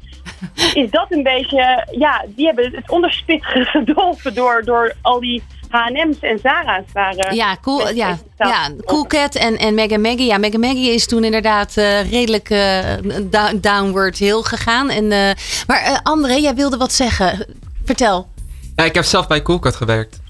is 0.74 0.90
dat 0.90 1.06
een 1.08 1.22
beetje, 1.22 1.86
ja, 1.98 2.24
die 2.28 2.46
hebben 2.46 2.70
het 2.74 2.90
onderspit 2.90 3.44
gedolven 3.74 4.34
door, 4.34 4.62
door 4.64 4.94
al 5.02 5.20
die 5.20 5.42
H&M's 5.68 6.18
en 6.20 6.38
Zara's. 6.42 6.84
Waren, 6.92 7.34
Ja, 7.34 7.56
cool, 7.62 7.88
ja, 7.94 8.18
ja, 8.38 8.70
Cool 8.84 9.06
Cat 9.06 9.34
en, 9.34 9.56
en 9.58 9.74
Mega 9.74 9.98
Maggie. 9.98 10.26
Ja, 10.26 10.38
Mega 10.38 10.58
Maggie 10.58 10.90
is 10.94 11.06
toen 11.06 11.24
inderdaad 11.24 11.76
eh, 11.76 12.10
redelijk 12.10 12.50
eh, 12.50 12.78
down- 13.22 13.58
downward 13.60 14.18
hill 14.18 14.42
gegaan. 14.42 14.90
En, 14.90 15.12
eh, 15.12 15.30
maar 15.66 15.82
eh, 15.82 15.96
André, 16.02 16.34
jij 16.34 16.54
wilde 16.54 16.76
wat 16.76 16.92
zeggen. 16.92 17.46
Vertel. 17.84 18.28
Ja, 18.76 18.84
ik 18.84 18.94
heb 18.94 19.04
zelf 19.04 19.26
bij 19.26 19.42
Coolcat 19.42 19.76
gewerkt. 19.76 20.20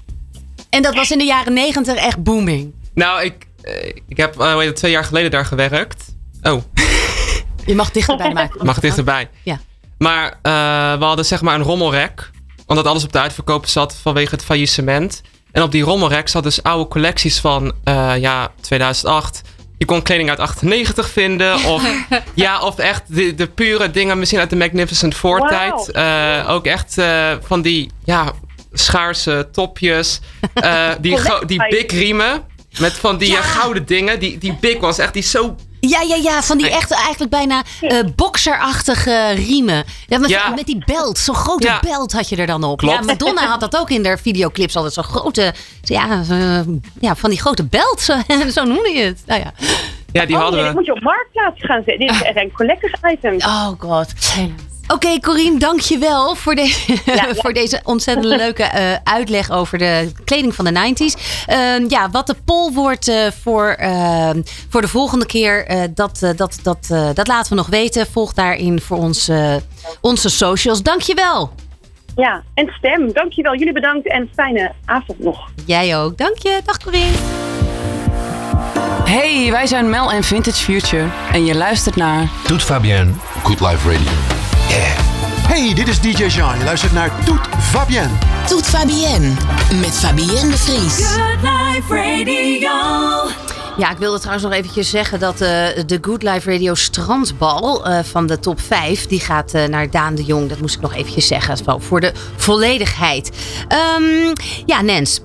En 0.69 0.81
dat 0.81 0.95
was 0.95 1.11
in 1.11 1.17
de 1.17 1.23
jaren 1.23 1.53
negentig 1.53 1.95
echt 1.95 2.23
booming. 2.23 2.73
Nou, 2.93 3.23
ik, 3.23 3.47
ik 4.07 4.17
heb 4.17 4.39
eh, 4.39 4.57
twee 4.67 4.91
jaar 4.91 5.03
geleden 5.03 5.31
daar 5.31 5.45
gewerkt. 5.45 6.15
Oh, 6.41 6.61
Je 7.65 7.75
mag 7.75 7.91
dichterbij 7.91 8.33
maken. 8.41 8.65
mag 8.65 8.79
dichterbij. 8.79 9.29
Ja. 9.43 9.59
Maar 9.97 10.39
eh, 10.41 10.51
we 10.99 11.03
hadden 11.05 11.25
zeg 11.25 11.41
maar 11.41 11.55
een 11.55 11.61
rommelrek. 11.61 12.29
Omdat 12.65 12.85
alles 12.85 13.03
op 13.03 13.11
de 13.11 13.19
uitverkoop 13.19 13.65
zat 13.65 13.95
vanwege 14.01 14.35
het 14.35 14.43
faillissement. 14.43 15.21
En 15.51 15.63
op 15.63 15.71
die 15.71 15.83
rommelrek 15.83 16.27
zat 16.27 16.43
dus 16.43 16.63
oude 16.63 16.87
collecties 16.89 17.39
van 17.39 17.73
eh, 17.83 18.13
ja, 18.17 18.51
2008. 18.61 19.41
Je 19.77 19.85
kon 19.85 20.01
kleding 20.01 20.29
uit 20.29 20.39
98 20.39 21.09
vinden. 21.09 21.63
Of, 21.63 21.83
ja, 22.33 22.61
of 22.61 22.77
echt 22.77 23.03
de, 23.15 23.35
de 23.35 23.47
pure 23.47 23.91
dingen 23.91 24.19
misschien 24.19 24.39
uit 24.39 24.49
de 24.49 24.55
Magnificent 24.55 25.15
Four 25.15 25.39
Wauw. 25.39 25.49
tijd. 25.49 25.91
Eh, 25.91 26.49
ook 26.49 26.65
echt 26.65 26.95
van 27.41 27.61
die 27.61 27.91
ja, 28.03 28.31
schaarse 28.71 29.47
topjes. 29.51 30.19
Die, 31.01 31.17
die 31.45 31.67
big 31.69 31.91
riemen. 31.91 32.43
Met 32.79 32.93
van 32.93 33.17
die 33.17 33.31
Ja. 33.31 33.41
gouden 33.41 33.85
dingen. 33.85 34.19
Die, 34.19 34.37
die 34.37 34.57
big 34.59 34.81
ones. 34.81 34.97
Echt 34.97 35.13
die 35.13 35.23
zo 35.23 35.55
Ja, 35.87 36.01
ja, 36.01 36.15
ja, 36.15 36.41
van 36.41 36.57
die 36.57 36.69
echt 36.69 36.91
eigenlijk 36.91 37.31
bijna 37.31 37.63
eh 37.81 37.99
boxerachtige 38.15 39.31
riemen. 39.35 39.83
Ja, 40.07 40.17
met, 40.17 40.29
Ja. 40.29 40.49
met 40.49 40.65
die 40.65 40.83
belt, 40.85 41.17
zo'n 41.17 41.35
grote 41.35 41.67
Ja. 41.67 41.79
belt 41.79 42.11
had 42.11 42.29
je 42.29 42.35
er 42.35 42.47
dan 42.47 42.63
op. 42.63 42.77
Klopt. 42.77 42.95
Ja, 42.95 43.01
Madonna 43.05 43.47
had 43.47 43.59
dat 43.59 43.77
ook 43.77 43.89
in 43.89 44.05
haar 44.05 44.19
videoclips 44.19 44.75
altijd 44.75 44.93
zo'n 44.93 45.03
grote, 45.03 45.53
ja, 45.81 46.21
eh, 46.29 46.59
ja, 46.99 47.15
van 47.15 47.29
die 47.29 47.39
grote 47.39 47.63
belt, 47.65 48.01
zo, 48.01 48.13
zo 48.55 48.63
noemde 48.63 48.89
je 48.89 49.03
het. 49.03 49.21
Nou 49.25 49.41
ja. 49.41 49.53
Ja, 50.11 50.25
die 50.25 50.35
oh, 50.35 50.41
hadden 50.41 50.59
nee, 50.59 50.69
we. 50.69 50.75
moet 50.75 50.85
je 50.85 50.93
op 50.93 51.01
marktplaats 51.01 51.61
gaan 51.65 51.83
zetten. 51.85 52.07
Dit 52.07 52.15
is 52.15 52.21
echt 52.21 52.37
een 52.37 52.51
collectors 52.53 52.93
item. 53.13 53.35
Oh 53.35 53.69
god. 53.79 54.13
Oké, 54.87 55.19
Corine, 55.19 55.59
dank 55.59 55.79
je 55.79 55.97
wel 55.97 56.35
voor, 56.35 56.55
de, 56.55 56.85
ja. 57.05 57.25
voor 57.35 57.53
deze 57.53 57.79
ontzettend 57.83 58.25
leuke 58.25 58.63
eh, 58.63 58.95
uitleg 59.03 59.51
over 59.51 59.77
de 59.77 60.11
kleding 60.25 60.55
van 60.55 60.65
de 60.65 60.71
90s. 60.71 61.45
Ehm, 61.45 61.85
ja, 61.87 62.09
wat 62.09 62.27
de 62.27 62.35
poll 62.45 62.71
wordt 62.73 63.07
eh, 63.07 63.27
voor, 63.43 63.67
ehm, 63.69 64.41
voor 64.69 64.81
de 64.81 64.87
volgende 64.87 65.25
keer, 65.25 65.65
eh, 65.65 65.81
dat, 65.93 66.33
dat, 66.35 66.59
dat, 66.63 66.87
eh, 66.89 67.09
dat 67.13 67.27
laten 67.27 67.49
we 67.49 67.55
nog 67.55 67.67
weten. 67.67 68.07
Volg 68.11 68.33
daarin 68.33 68.81
voor 68.81 68.97
ons, 68.97 69.27
eh, 69.27 69.55
onze 70.01 70.29
socials. 70.29 70.83
Dank 70.83 71.01
je 71.01 71.13
wel. 71.13 71.51
Ja, 72.15 72.43
en 72.53 72.67
stem. 72.77 73.13
Dankjewel. 73.13 73.55
Jullie 73.55 73.73
bedankt 73.73 74.07
en 74.11 74.29
fijne 74.35 74.71
avond 74.85 75.19
nog. 75.19 75.49
Jij 75.65 75.97
ook. 75.97 76.17
Dank 76.17 76.37
je. 76.37 76.61
Dag 76.65 76.77
Corine. 76.77 77.11
Hey, 79.03 79.51
wij 79.51 79.67
zijn 79.67 79.89
Mel 79.89 80.11
en 80.11 80.23
Vintage 80.23 80.63
Future. 80.63 81.07
En 81.31 81.45
je 81.45 81.55
luistert 81.55 81.95
naar 81.95 82.29
Doet 82.47 82.63
Fabienne. 82.63 83.11
Good 83.43 83.59
Life 83.59 83.91
Radio. 83.91 84.36
Hey, 85.47 85.73
dit 85.73 85.87
is 85.87 86.01
DJ 86.01 86.25
Jean. 86.25 86.57
Je 86.57 86.63
luistert 86.63 86.93
naar 86.93 87.11
Toet 87.25 87.39
Fabienne. 87.59 88.13
Toet 88.47 88.65
Fabienne 88.65 89.31
met 89.79 89.91
Fabienne 89.91 90.49
de 90.49 90.57
Vries. 90.57 90.95
Good 90.95 91.41
Life 91.41 91.95
Radio. 91.95 93.35
Ja, 93.77 93.91
ik 93.91 93.97
wilde 93.97 94.17
trouwens 94.17 94.45
nog 94.45 94.53
eventjes 94.53 94.89
zeggen 94.89 95.19
dat 95.19 95.33
eh, 95.33 95.49
de 95.85 95.97
Good 96.01 96.23
Life 96.23 96.51
Radio 96.51 96.73
strandbal 96.73 97.85
eh, 97.85 97.99
van 98.03 98.27
de 98.27 98.39
top 98.39 98.61
5, 98.61 99.05
die 99.05 99.19
gaat 99.19 99.53
eh, 99.53 99.65
naar 99.65 99.89
Daan 99.89 100.15
de 100.15 100.23
Jong. 100.23 100.49
Dat 100.49 100.59
moest 100.59 100.75
ik 100.75 100.81
nog 100.81 100.93
eventjes 100.93 101.27
zeggen, 101.27 101.57
voor 101.81 101.99
de 101.99 102.11
volledigheid. 102.35 103.31
Ehm, 103.67 104.33
ja, 104.65 104.81
Nens. 104.81 105.21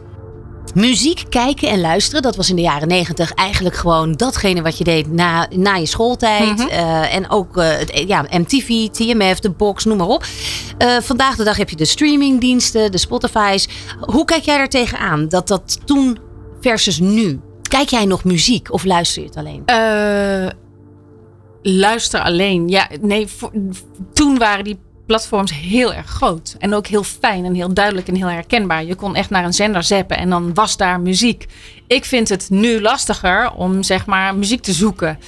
Muziek 0.75 1.25
kijken 1.29 1.69
en 1.69 1.81
luisteren, 1.81 2.23
dat 2.23 2.37
was 2.37 2.51
in 2.51 2.57
de 2.57 2.63
jaren 2.63 2.89
negentig 2.89 3.33
eigenlijk 3.33 3.77
gewoon 3.77 4.13
datgene 4.13 4.63
wat 4.63 4.79
je 4.79 4.85
deed 4.85 5.13
na, 5.13 5.49
na 5.57 5.75
je 5.75 5.87
schooltijd. 5.87 6.69
Eh, 6.69 7.15
en 7.15 7.31
ook 7.31 7.57
eh, 7.57 7.69
het, 7.79 8.05
ja, 8.07 8.27
MTV, 8.31 8.89
TMF, 8.89 9.39
de 9.39 9.51
box, 9.51 9.85
noem 9.85 9.97
maar 9.97 10.07
op. 10.07 10.25
Eh, 10.79 10.97
vandaag 11.01 11.37
de 11.37 11.45
dag 11.45 11.57
heb 11.57 11.71
je 11.71 11.77
de 11.77 11.85
streamingdiensten, 11.85 12.91
de 12.93 12.99
Spotify's. 12.99 13.69
Hoe 14.01 14.25
kijk 14.25 14.43
jij 14.45 14.57
daar 14.57 14.69
tegenaan? 14.69 15.29
Dat 15.29 15.49
dat 15.49 15.81
toen 15.85 16.19
versus 16.61 16.99
nu. 17.01 17.41
Kijk 17.63 17.89
jij 17.89 18.05
nog 18.05 18.25
muziek 18.25 18.73
of 18.73 18.85
luister 18.85 19.23
je 19.23 19.29
het 19.29 19.37
alleen? 19.37 19.63
Luister 21.63 22.21
alleen. 22.21 22.69
Ja, 22.69 22.89
nee, 23.01 23.27
voor- 23.27 23.53
toen 24.13 24.39
waren 24.39 24.65
die 24.65 24.79
platforms 25.07 25.53
heel 25.53 25.95
erg 25.95 26.07
groot. 26.07 26.57
En 26.59 26.75
ook 26.75 26.87
heel 26.87 27.03
fijn 27.03 27.45
en 27.45 27.55
heel 27.55 27.75
duidelijk 27.75 28.09
en 28.09 28.15
heel 28.15 28.27
herkenbaar. 28.31 28.85
Je 28.85 28.95
kon 28.95 29.17
echt 29.17 29.31
naar 29.31 29.45
een 29.45 29.53
zender 29.53 29.83
zappen 29.83 30.17
en 30.17 30.31
dan 30.31 30.55
was 30.55 30.77
daar 30.77 31.01
muziek. 31.01 31.47
Ik 31.87 32.05
vind 32.05 32.29
het 32.29 32.47
nu 32.51 32.81
lastiger 32.81 33.53
om 33.53 33.83
zeg 33.83 34.07
maar 34.07 34.35
muziek 34.35 34.62
te 34.62 34.73
zoeken. 34.73 35.19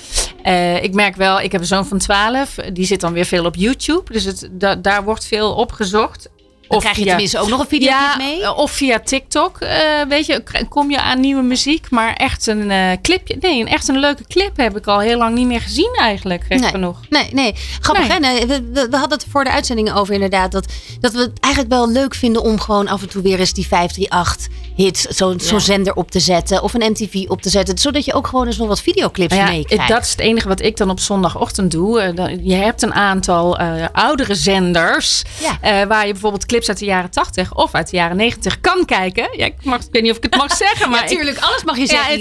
Eh, 0.43 0.83
ik 0.83 0.95
merk 0.95 1.17
wel, 1.17 1.41
ik 1.41 1.53
heb 1.53 1.61
een 1.61 1.67
zoon 1.67 1.87
van 1.87 1.99
12. 1.99 2.55
Die 2.73 2.87
zit 2.87 3.01
dan 3.01 3.13
weer 3.13 3.25
veel 3.25 3.45
op 3.45 3.55
YouTube. 3.57 4.13
Dus 4.13 4.25
het, 4.25 4.49
da- 4.53 4.75
daar 4.77 5.05
wordt 5.05 5.25
veel 5.25 5.55
opgezocht. 5.55 6.29
Dan 6.69 6.79
krijg 6.81 6.97
je 6.97 7.03
via- 7.03 7.11
tenminste 7.11 7.39
ook 7.39 7.49
nog 7.49 7.61
een 7.61 7.67
video 7.69 7.89
ja, 7.89 8.17
mee. 8.17 8.43
eh, 8.43 8.59
Of 8.59 8.71
via 8.71 9.01
TikTok, 9.01 9.61
eh, 9.61 9.79
weet 10.09 10.27
je, 10.27 10.43
kom 10.69 10.91
je 10.91 11.01
aan 11.01 11.21
nieuwe 11.21 11.43
muziek. 11.43 11.91
Maar 11.91 12.13
echt 12.15 12.47
een 12.47 12.71
eh, 12.71 12.91
clipje, 13.03 13.37
nee, 13.41 13.61
een, 13.61 13.69
echt 13.69 13.89
een 13.89 13.99
leuke 13.99 14.25
clip 14.27 14.57
heb 14.57 14.77
ik 14.77 14.87
al 14.87 14.99
heel 15.01 15.19
lang 15.19 15.35
niet 15.35 15.47
meer 15.47 15.61
gezien 15.61 15.95
eigenlijk, 16.01 16.49
Nee. 16.49 16.63
genoeg. 16.63 17.01
Nee, 17.09 17.29
nee. 17.33 17.55
Grappig 17.81 18.09
Nee. 18.09 18.13
hè? 18.13 18.19
Nee, 18.19 18.47
we, 18.47 18.63
we, 18.73 18.87
we 18.91 18.97
hadden 18.97 19.19
het 19.19 19.27
voor 19.31 19.45
de 19.45 19.51
uitzending 19.51 19.93
over 19.93 20.15
inderdaad. 20.15 20.53
Dat, 20.53 20.67
dat 21.01 21.13
we 21.13 21.19
het 21.19 21.41
eigenlijk 21.41 21.75
wel 21.75 21.91
leuk 21.91 22.15
vinden 22.15 22.43
om 22.43 22.61
gewoon 22.61 22.89
af 22.89 23.03
en 23.03 23.09
toe 23.09 23.23
weer 23.23 23.39
eens 23.41 23.53
die 23.53 23.67
538 23.67 24.53
hits, 24.77 25.03
zo'n 25.03 25.41
zo'n 25.41 25.61
zender 25.61 25.95
op 25.95 26.11
te 26.11 26.21
zetten. 26.21 26.63
Of 26.63 26.75
een 26.75 26.91
MTV 26.91 27.25
op 27.29 27.43
te 27.43 27.49
zetten. 27.51 27.79
Zodat 27.79 28.05
je 28.05 28.13
ook 28.15 28.27
gewoon 28.27 28.47
eens 28.47 28.57
nog 28.57 28.69
wat 28.69 28.81
videoclips 28.81 29.35
ja, 29.37 29.45
meekrijgt. 29.49 29.89
dat 29.89 30.03
is 30.03 30.11
het 30.11 30.21
enige 30.21 30.49
wat 30.49 30.61
ik 30.63 30.77
dan 30.77 30.91
op 30.91 31.01
zondagochtend 31.01 31.71
doe. 31.71 32.13
Je 32.43 32.55
hebt 32.55 32.83
een 32.83 32.95
aantal 32.95 33.59
oudere 33.93 34.35
zenders. 34.35 35.23
Ja. 35.61 35.87
waar 35.87 36.07
je 36.07 36.13
bijvoorbeeld 36.13 36.47
clips 36.55 36.69
uit 36.69 36.79
de 36.79 36.85
jaren 36.85 37.11
80 37.11 37.55
of 37.55 37.75
uit 37.75 37.91
de 37.91 37.97
jaren 37.97 38.17
90 38.17 38.61
kan 38.61 38.85
kijken. 38.85 39.29
Ja, 39.37 39.45
ik, 39.45 39.55
mag, 39.63 39.81
ik 39.81 39.89
weet 39.91 40.03
niet 40.03 40.11
of 40.11 40.17
ik 40.17 40.23
het 40.23 40.37
mag 40.37 40.57
zeggen. 40.67 40.91
Maar 40.91 41.01
Natuurlijk, 41.01 41.39
alles 41.39 41.65
mag 41.65 41.77
je 41.77 41.81
Ja, 41.81 41.87
zeggen 41.87 42.13
het 42.13 42.21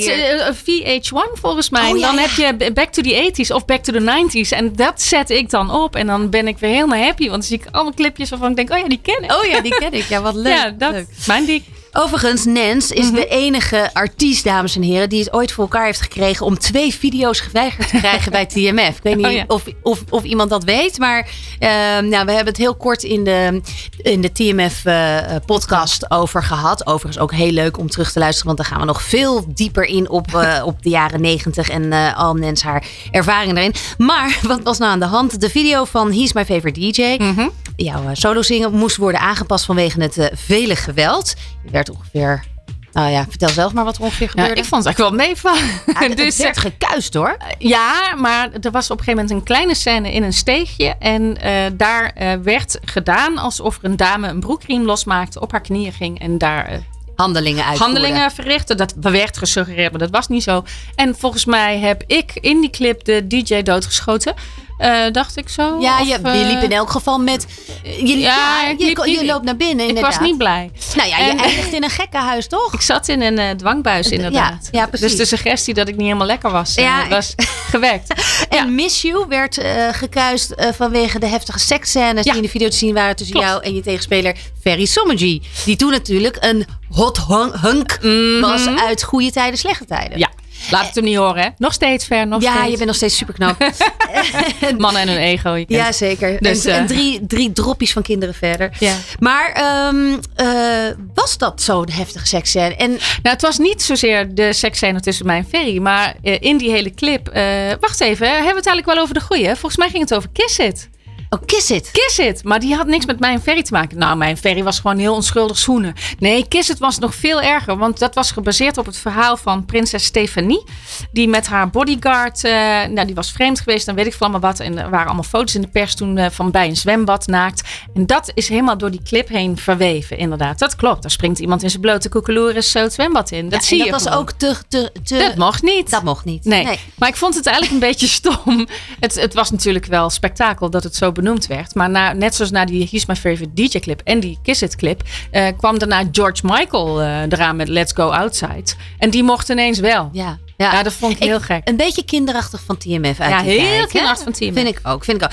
is 0.67 0.78
eh, 0.78 1.26
VH1 1.28 1.39
volgens 1.39 1.69
mij. 1.69 1.91
Oh, 1.91 1.98
ja, 1.98 2.06
dan 2.06 2.15
ja. 2.15 2.22
heb 2.22 2.60
je 2.60 2.72
Back 2.72 2.91
to 2.91 3.02
the 3.02 3.32
80s 3.34 3.56
of 3.56 3.65
Back 3.65 3.84
to 3.84 3.93
the 3.93 4.26
90s. 4.46 4.50
En 4.50 4.76
dat 4.76 5.02
zet 5.02 5.30
ik 5.30 5.50
dan 5.50 5.72
op. 5.72 5.96
En 5.96 6.08
dan 6.08 6.30
ben 6.30 6.48
ik 6.48 6.58
weer 6.58 6.69
helemaal 6.69 7.00
happy. 7.04 7.30
Want 7.30 7.32
dan 7.32 7.43
zie 7.43 7.58
ik 7.58 7.65
allemaal 7.72 7.93
clipjes 7.93 8.30
waarvan 8.30 8.50
ik 8.50 8.56
denk, 8.56 8.72
oh 8.72 8.78
ja, 8.78 8.88
die 8.88 9.00
ken 9.02 9.24
ik. 9.24 9.32
Oh 9.32 9.43
ja, 9.43 9.62
die 9.62 9.76
ken 9.76 9.93
ik. 9.93 10.04
Ja, 10.04 10.22
wat 10.22 10.36
leuk. 10.46 10.54
ja, 10.54 10.69
dat 10.69 10.91
leuk. 10.91 11.08
mijn 11.28 11.46
dik. 11.46 11.63
Overigens, 11.96 12.46
Nens 12.46 12.92
is 12.92 13.12
de 13.12 13.28
enige 13.28 13.90
artiest, 13.94 14.44
dames 14.44 14.76
en 14.76 14.82
heren, 14.82 15.10
die 15.10 15.20
het 15.20 15.34
ooit 15.34 15.52
voor 15.52 15.64
elkaar 15.64 15.86
heeft 15.86 16.02
gekregen 16.02 16.46
om 16.46 16.58
twee 16.58 16.94
video's 16.94 17.40
geweigerd 17.40 17.90
te 17.90 17.98
krijgen 17.98 18.32
bij 18.32 18.46
TMF. 18.54 18.88
Ik 18.98 19.04
weet 19.04 19.16
niet 19.16 19.26
Oh 19.26 19.32
ja. 19.32 19.44
of, 19.48 19.64
of, 19.82 20.04
of 20.10 20.24
iemand 20.24 20.50
dat 20.50 20.64
weet, 20.64 20.98
maar 20.98 21.30
ehm, 21.60 22.08
nou, 22.10 22.26
we 22.26 22.32
hebben 22.32 22.46
het 22.46 22.58
heel 22.58 22.76
kort 22.76 23.04
in 23.04 23.24
de, 23.24 23.62
in 23.98 24.22
de 24.22 24.32
TMF-podcast 24.32 26.12
over 26.12 26.44
gehad. 26.44 26.88
Overigens 26.88 27.20
ook 27.24 27.32
heel 27.34 27.52
leuk 27.52 27.78
om 27.78 27.90
terug 27.90 28.12
te 28.12 28.20
luisteren, 28.20 28.46
want 28.46 28.58
dan 28.58 28.68
gaan 28.68 28.80
we 28.80 28.86
nog 28.86 29.02
veel 29.02 29.46
dieper 29.48 29.84
in 29.86 30.10
op, 30.10 30.36
eh, 30.36 30.62
op 30.66 30.84
de 30.84 30.90
jaren 30.90 31.22
negentig 31.22 31.70
en 31.70 31.94
eh, 31.94 32.18
al 32.18 32.34
Nens 32.34 32.62
haar 32.64 32.84
ervaringen 33.12 33.56
daarin. 33.56 33.74
Maar 33.98 34.40
wat 34.42 34.60
was 34.64 34.78
nou 34.78 34.92
aan 34.92 35.00
de 35.00 35.06
hand? 35.06 35.42
De 35.42 35.50
video 35.50 35.84
van 35.86 36.12
He's 36.12 36.34
My 36.34 36.46
Favorite 36.46 36.80
DJ, 36.80 37.16
Mhm. 37.18 37.48
Jouw 37.76 38.04
eh, 38.04 38.10
solo 38.14 38.42
zingen, 38.42 38.74
moest 38.74 38.96
worden 38.96 39.22
aangepast 39.22 39.66
vanwege 39.66 40.02
het 40.02 40.18
eh, 40.18 40.28
vele 40.34 40.76
geweld. 40.76 41.34
Je 41.64 41.72
werd 41.72 41.90
ongeveer, 41.90 42.44
nou 42.92 43.12
ja, 43.12 43.26
vertel 43.30 43.50
zelf 43.50 43.74
maar 43.74 43.84
wat 43.84 43.96
er 43.98 44.02
ongeveer 44.04 44.32
Ja, 44.34 44.42
gebeurde. 44.42 44.62
ik 44.62 44.68
vond 44.68 44.84
het 44.86 45.00
eigenlijk 45.00 45.18
wel 45.18 45.28
meevallen. 45.28 45.82
Ja, 45.86 46.08
het 46.08 46.18
Dus, 46.26 46.38
werd 46.38 46.56
eh, 46.58 46.62
gekuist 46.62 47.14
hoor. 47.14 47.38
Ja, 47.58 48.16
maar 48.18 48.50
er 48.62 48.72
was 48.72 48.90
op 48.92 48.98
een 48.98 49.04
gegeven 49.04 49.22
moment 49.22 49.32
een 49.32 49.44
kleine 49.44 49.76
scène 49.76 50.12
in 50.12 50.24
een 50.24 50.34
steegje. 50.34 50.96
En 51.00 51.38
daar 51.78 52.14
werd 52.44 52.80
gedaan 52.86 53.38
alsof 53.38 53.78
er 53.78 53.86
een 53.86 53.98
dame 53.98 54.28
een 54.28 54.40
broekriem 54.40 54.84
losmaakte, 54.86 55.40
op 55.40 55.52
haar 55.52 55.62
knieën 55.62 55.94
ging 55.94 56.20
en 56.20 56.38
daar 56.38 56.66
eh, 56.66 56.78
Handelingen 57.16 57.66
uitvoeren. 57.66 57.96
handelingen 58.02 58.32
verrichtte. 58.32 58.76
Dat 58.76 58.94
werd 59.00 59.38
gesuggereerd, 59.38 59.92
maar 59.92 60.00
dat 60.00 60.10
was 60.10 60.28
niet 60.28 60.44
zo. 60.44 60.64
En 60.96 61.16
volgens 61.16 61.46
mij 61.46 61.80
heb 61.80 62.04
ik 62.08 62.32
in 62.34 62.62
die 62.62 62.70
clip 62.70 63.04
de 63.04 63.28
DJ 63.28 63.62
doodgeschoten. 63.62 64.34
Eh, 64.78 65.02
dacht 65.12 65.38
ik 65.38 65.50
zo? 65.50 65.78
Ja, 65.80 66.00
Of, 66.02 66.08
je, 66.08 66.20
je 66.24 66.30
eh, 66.30 66.48
liep 66.54 66.62
in 66.64 66.72
elk 66.72 66.90
geval 66.90 67.20
met. 67.20 67.46
Je, 67.84 68.18
ja, 68.18 68.62
je, 68.68 68.76
liep 68.86 68.98
je 69.06 69.18
niet- 69.20 69.24
loopt 69.30 69.44
naar 69.46 69.56
binnen. 69.56 69.90
Ik 69.90 70.00
was 70.00 70.20
niet 70.20 70.38
blij. 70.38 70.72
Nou 70.96 71.10
ja, 71.10 71.18
je 71.18 71.32
En- 71.32 71.38
eindigt 71.38 71.74
in 71.74 71.84
een 71.84 71.90
gekkenhuis, 71.90 72.48
toch? 72.48 72.74
Ik 72.74 72.82
zat 72.82 73.08
in 73.08 73.22
een 73.22 73.38
eh, 73.38 73.50
dwangbuis 73.50 74.08
inderdaad. 74.10 74.68
ja, 74.72 74.86
precies. 74.88 75.08
Dus 75.08 75.18
de 75.18 75.26
suggestie 75.26 75.74
dat 75.74 75.88
ik 75.88 75.96
niet 75.96 76.06
helemaal 76.06 76.28
lekker 76.28 76.52
was, 76.52 76.74
Ja, 76.74 77.08
was 77.08 77.34
gewekt. 77.70 78.14
En 78.50 78.76
Miss 78.76 79.02
You 79.02 79.26
werd 79.30 79.62
gekuist 79.92 80.54
vanwege 80.76 81.20
de 81.20 81.28
heftige 81.28 81.60
seksscènes 81.60 82.24
die 82.24 82.36
in 82.36 82.42
de 82.42 82.50
video 82.50 82.68
te 82.70 82.76
zien 82.78 82.94
waren 82.94 83.16
tussen 83.16 83.36
Klopt. 83.36 83.50
jou 83.52 83.64
en 83.64 83.76
je 83.76 83.82
tegenspeler 83.82 84.36
Ferry 84.62 84.86
Sommergy. 84.86 85.42
Die 85.66 85.76
toen 85.76 85.92
natuurlijk 85.92 86.38
een 86.40 86.66
hot 86.90 87.18
hunk 87.28 87.56
hunk 87.56 88.00
was 88.42 88.66
uit 88.88 89.04
goede 89.04 89.32
tijden, 89.32 89.60
slechte 89.60 89.86
tijden. 89.86 90.10
Mhm. 90.12 90.20
Ja, 90.20 90.30
laat 90.74 90.86
het 90.86 90.96
hem 90.96 91.04
niet 91.04 91.16
horen, 91.16 91.44
hè? 91.44 91.50
Nog 91.58 91.74
steeds 91.74 92.06
ver, 92.06 92.28
nog 92.28 92.42
Ja, 92.42 92.52
steeds. 92.54 92.66
je 92.70 92.74
bent 92.76 92.86
nog 92.86 92.96
steeds 92.96 93.18
super 93.18 93.34
knap. 93.34 93.58
Mannen 94.78 95.02
en 95.02 95.08
hun 95.08 95.18
ego. 95.18 95.54
Je 95.54 95.66
kent 95.66 95.80
Ja, 95.80 95.92
zeker. 95.92 96.38
Dus, 96.42 96.66
en, 96.66 96.72
eh, 96.72 96.78
en 96.78 96.88
drie, 96.88 97.26
drie 97.28 97.52
droppies 97.54 97.94
van 97.94 98.02
kinderen 98.02 98.36
verder. 98.36 98.70
Ja. 98.80 98.96
Maar 99.20 99.52
ehm, 99.52 100.18
eh, 100.36 100.96
was 101.14 101.38
dat 101.38 101.62
zo'n 101.62 101.90
heftige 101.92 102.28
seksscène? 102.28 102.76
En 102.76 102.90
Nou, 102.90 103.00
het 103.22 103.42
was 103.42 103.58
niet 103.58 103.82
zozeer 103.84 104.36
de 104.36 104.54
seksscène 104.54 105.00
tussen 105.00 105.26
mij 105.26 105.38
en 105.38 105.46
Ferry, 105.50 105.78
maar 105.78 106.16
eh, 106.24 106.38
in 106.40 106.58
die 106.58 106.72
hele 106.72 106.94
clip. 106.94 107.28
eh, 107.28 107.44
wacht 107.80 108.02
even, 108.02 108.28
hè, 108.28 108.34
hebben 108.34 108.52
we 108.52 108.58
het 108.58 108.66
eigenlijk 108.68 108.86
wel 108.86 108.98
over 109.04 109.14
de 109.14 109.22
goeie? 109.22 109.46
Volgens 109.46 109.78
mij 109.78 109.90
ging 109.90 110.02
het 110.04 110.14
over 110.14 110.30
Kiss 110.34 110.58
It. 110.60 110.90
Oh, 111.34 111.39
Kiss 111.46 111.69
It. 111.72 111.89
Kiss 111.91 112.19
It, 112.19 112.43
maar 112.43 112.60
die 112.60 112.76
had 112.76 112.88
niks 112.88 113.06
met 113.06 113.19
mij 113.19 113.34
en 113.34 113.41
Ferry 113.41 113.62
te 113.63 113.74
maken. 113.74 113.98
Nou, 113.98 114.17
mijn 114.17 114.38
Ferry 114.38 114.63
was 114.63 114.80
gewoon 114.80 114.98
heel 114.98 115.13
onschuldig 115.13 115.58
zoenen. 115.58 115.93
Nee, 116.19 116.48
Kiss 116.48 116.69
It 116.69 116.80
was 116.80 117.00
nog 117.00 117.15
veel 117.15 117.41
erger, 117.41 117.78
want 117.78 118.00
dat 118.00 118.15
was 118.15 118.32
gebaseerd 118.32 118.78
op 118.78 118.86
het 118.86 118.98
verhaal 118.98 119.38
van 119.38 119.65
prinses 119.65 120.04
Stephanie. 120.04 120.63
Die 121.12 121.28
met 121.28 121.48
haar 121.48 121.69
bodyguard, 121.69 122.43
eh, 122.43 122.52
nou 122.86 123.06
die 123.06 123.15
was 123.15 123.32
vreemd 123.32 123.60
geweest, 123.60 123.86
dan 123.86 123.96
weet 123.96 124.06
ik 124.06 124.13
van 124.13 124.32
allemaal 124.32 124.50
wat. 124.52 124.60
En 124.60 124.78
er 124.78 124.89
waren 124.89 125.06
allemaal 125.06 125.24
foto's 125.24 125.56
in 125.56 125.62
de 125.62 125.67
pers 125.67 125.96
toen 125.96 126.17
eh, 126.17 126.30
van 126.30 126.52
bij 126.52 126.67
een 126.67 126.76
zwembad 126.76 127.28
naakt. 127.28 127.69
En 127.93 128.06
dat 128.06 128.32
is 128.34 128.50
helemaal 128.50 128.78
door 128.78 128.91
die 128.91 129.04
clip 129.04 129.28
heen 129.28 129.58
verweven, 129.58 130.17
inderdaad. 130.17 130.60
Dat 130.60 130.76
klopt, 130.76 131.02
daar 131.02 131.12
springt 131.12 131.39
iemand 131.39 131.63
in 131.63 131.69
zijn 131.69 131.82
blote 131.82 132.10
koekeloeris 132.10 132.72
zo 132.72 132.80
het 132.80 132.93
zwembad 132.93 133.32
in. 133.32 133.50
Dat 133.50 133.62
Ja, 133.62 133.67
zie 133.67 133.78
je 133.78 133.84
dat 133.84 133.93
was 133.93 134.04
gewoon. 134.04 134.17
ook 134.19 134.32
te, 134.32 134.56
te, 134.67 134.91
te... 135.04 135.17
Dat 135.17 135.36
mocht 135.36 135.63
niet. 135.63 135.89
Dat 135.89 136.04
mocht 136.04 136.26
niet. 136.26 136.46
Nee. 136.46 136.63
Nee. 136.63 136.80
maar 136.98 137.10
ik 137.10 137.15
vond 137.15 137.36
het 137.36 137.46
eigenlijk 137.46 137.76
een 137.82 137.89
beetje 137.89 138.08
stom. 138.22 138.67
Het, 139.00 139.15
het 139.15 139.34
was 139.34 139.52
natuurlijk 139.52 139.86
wel 139.86 140.10
spektakel 140.10 140.69
dat 140.69 140.84
het 140.84 140.96
zo 140.96 141.12
benoemd 141.24 141.48
werd. 141.48 141.76
Maar 141.76 141.90
na, 141.90 142.14
net 142.14 142.36
zoals 142.36 142.52
na 142.52 142.66
die 142.66 142.88
He's 142.92 143.06
My 143.06 143.16
Favorite 143.16 143.54
DJ 143.54 143.80
clip 143.80 144.02
en 144.04 144.20
die 144.20 144.40
Kiss 144.44 144.62
It 144.62 144.76
clip... 144.76 145.02
eh, 145.32 145.48
kwam 145.58 145.78
daarna 145.80 146.04
George 146.12 146.42
Michael 146.46 147.02
eh, 147.02 147.22
eraan 147.22 147.56
met 147.56 147.68
Let's 147.68 147.94
Go 147.94 148.10
Outside. 148.10 148.64
En 148.98 149.10
die 149.10 149.24
mocht 149.24 149.50
ineens 149.50 149.80
wel. 149.80 150.10
Ja, 150.12 150.38
Ja, 150.58 150.84
dat 150.84 150.94
vond 150.94 151.12
ik 151.14 151.20
heel 151.24 151.40
gek. 151.40 151.62
Een 151.70 151.76
beetje 151.78 152.04
kinderachtig 152.06 152.62
van 152.66 152.78
TMF 152.78 153.20
uit 153.20 153.30
Ja, 153.32 153.42
die 153.42 153.60
heel 153.60 153.88
kinderachtig 153.88 154.24
van 154.24 154.32
TMF. 154.34 154.54
Vind 154.54 154.68
ik 154.68 154.80
ook, 154.84 155.04
vind 155.04 155.22
ik 155.22 155.24
ook. 155.24 155.32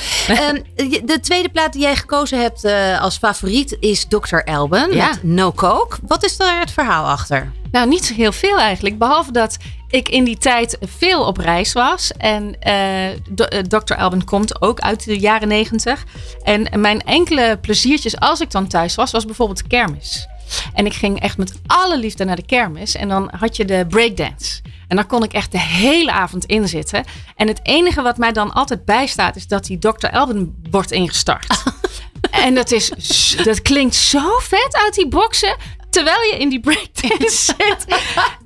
Je- 0.91 1.03
de 1.05 1.21
tweede 1.21 1.49
plaat 1.49 1.73
die 1.73 1.83
jij 1.83 1.97
gekozen 1.97 2.41
hebt 2.41 2.65
eh, 2.65 3.01
als 3.01 3.17
favoriet 3.17 3.77
is 3.81 4.05
Dr. 4.09 4.37
Alban 4.45 4.93
Ja. 4.93 5.09
met 5.09 5.23
No 5.23 5.53
Coke. 5.53 5.97
Wat 6.07 6.25
is 6.25 6.37
daar 6.37 6.61
het 6.61 6.71
verhaal 6.71 7.05
achter? 7.05 7.53
Nou, 7.71 7.89
niet 7.89 8.13
heel 8.13 8.33
veel 8.33 8.59
eigenlijk. 8.59 8.99
Behalve 8.99 9.33
dat 9.33 9.57
ik 9.91 10.09
in 10.09 10.25
die 10.25 10.39
tijd 10.39 10.77
veel 10.81 11.25
op 11.27 11.37
reis 11.37 11.73
was. 11.73 12.13
En 12.13 12.61
eh, 12.61 13.09
Do- 13.31 13.45
eh, 13.45 13.63
Dr. 13.63 13.95
Alban 13.95 14.25
komt 14.25 14.63
ook 14.63 14.81
uit 14.81 15.05
de 15.05 15.19
jaren 15.19 15.49
negentig. 15.49 16.05
En 16.43 16.81
mijn 16.81 17.01
enkele 17.01 17.59
pleziertjes 17.61 18.19
als 18.21 18.41
ik 18.41 18.51
dan 18.51 18.67
thuis 18.69 18.95
was, 18.95 19.11
was 19.11 19.25
bijvoorbeeld 19.25 19.59
de 19.59 19.69
kermis. 19.69 20.27
En 20.75 20.87
ik 20.87 20.95
ging 20.95 21.21
echt 21.21 21.37
met 21.37 21.53
alle 21.67 21.99
liefde 21.99 22.25
naar 22.25 22.37
de 22.37 22.47
kermis. 22.47 22.95
En 22.95 23.09
dan 23.09 23.31
had 23.39 23.57
je 23.57 23.65
de 23.65 23.87
breakdance. 23.89 24.61
En 24.89 24.97
daar 24.97 25.07
kon 25.07 25.23
ik 25.25 25.33
echt 25.33 25.53
de 25.53 25.61
hele 25.61 26.13
avond 26.13 26.45
in 26.45 26.69
zitten. 26.69 27.05
En 27.37 27.49
het 27.49 27.61
enige 27.63 28.03
wat 28.03 28.19
mij 28.19 28.33
dan 28.33 28.53
altijd 28.53 28.85
bijstaat, 28.85 29.37
is 29.37 29.47
dat 29.47 29.65
die 29.65 29.79
Dr. 29.79 30.09
Alban 30.11 30.55
wordt 30.71 30.91
ingestart. 30.91 31.63
En 32.31 32.55
dat, 32.55 32.71
is, 32.73 32.93
dat 33.45 33.63
klinkt 33.63 33.95
zo 33.95 34.39
vet 34.39 34.79
uit 34.85 34.95
die 34.95 35.09
boxen. 35.09 35.57
Terwijl 35.91 36.23
je 36.33 36.37
in 36.39 36.49
die 36.49 36.61
breakdance 36.61 37.55
zit. 37.59 37.85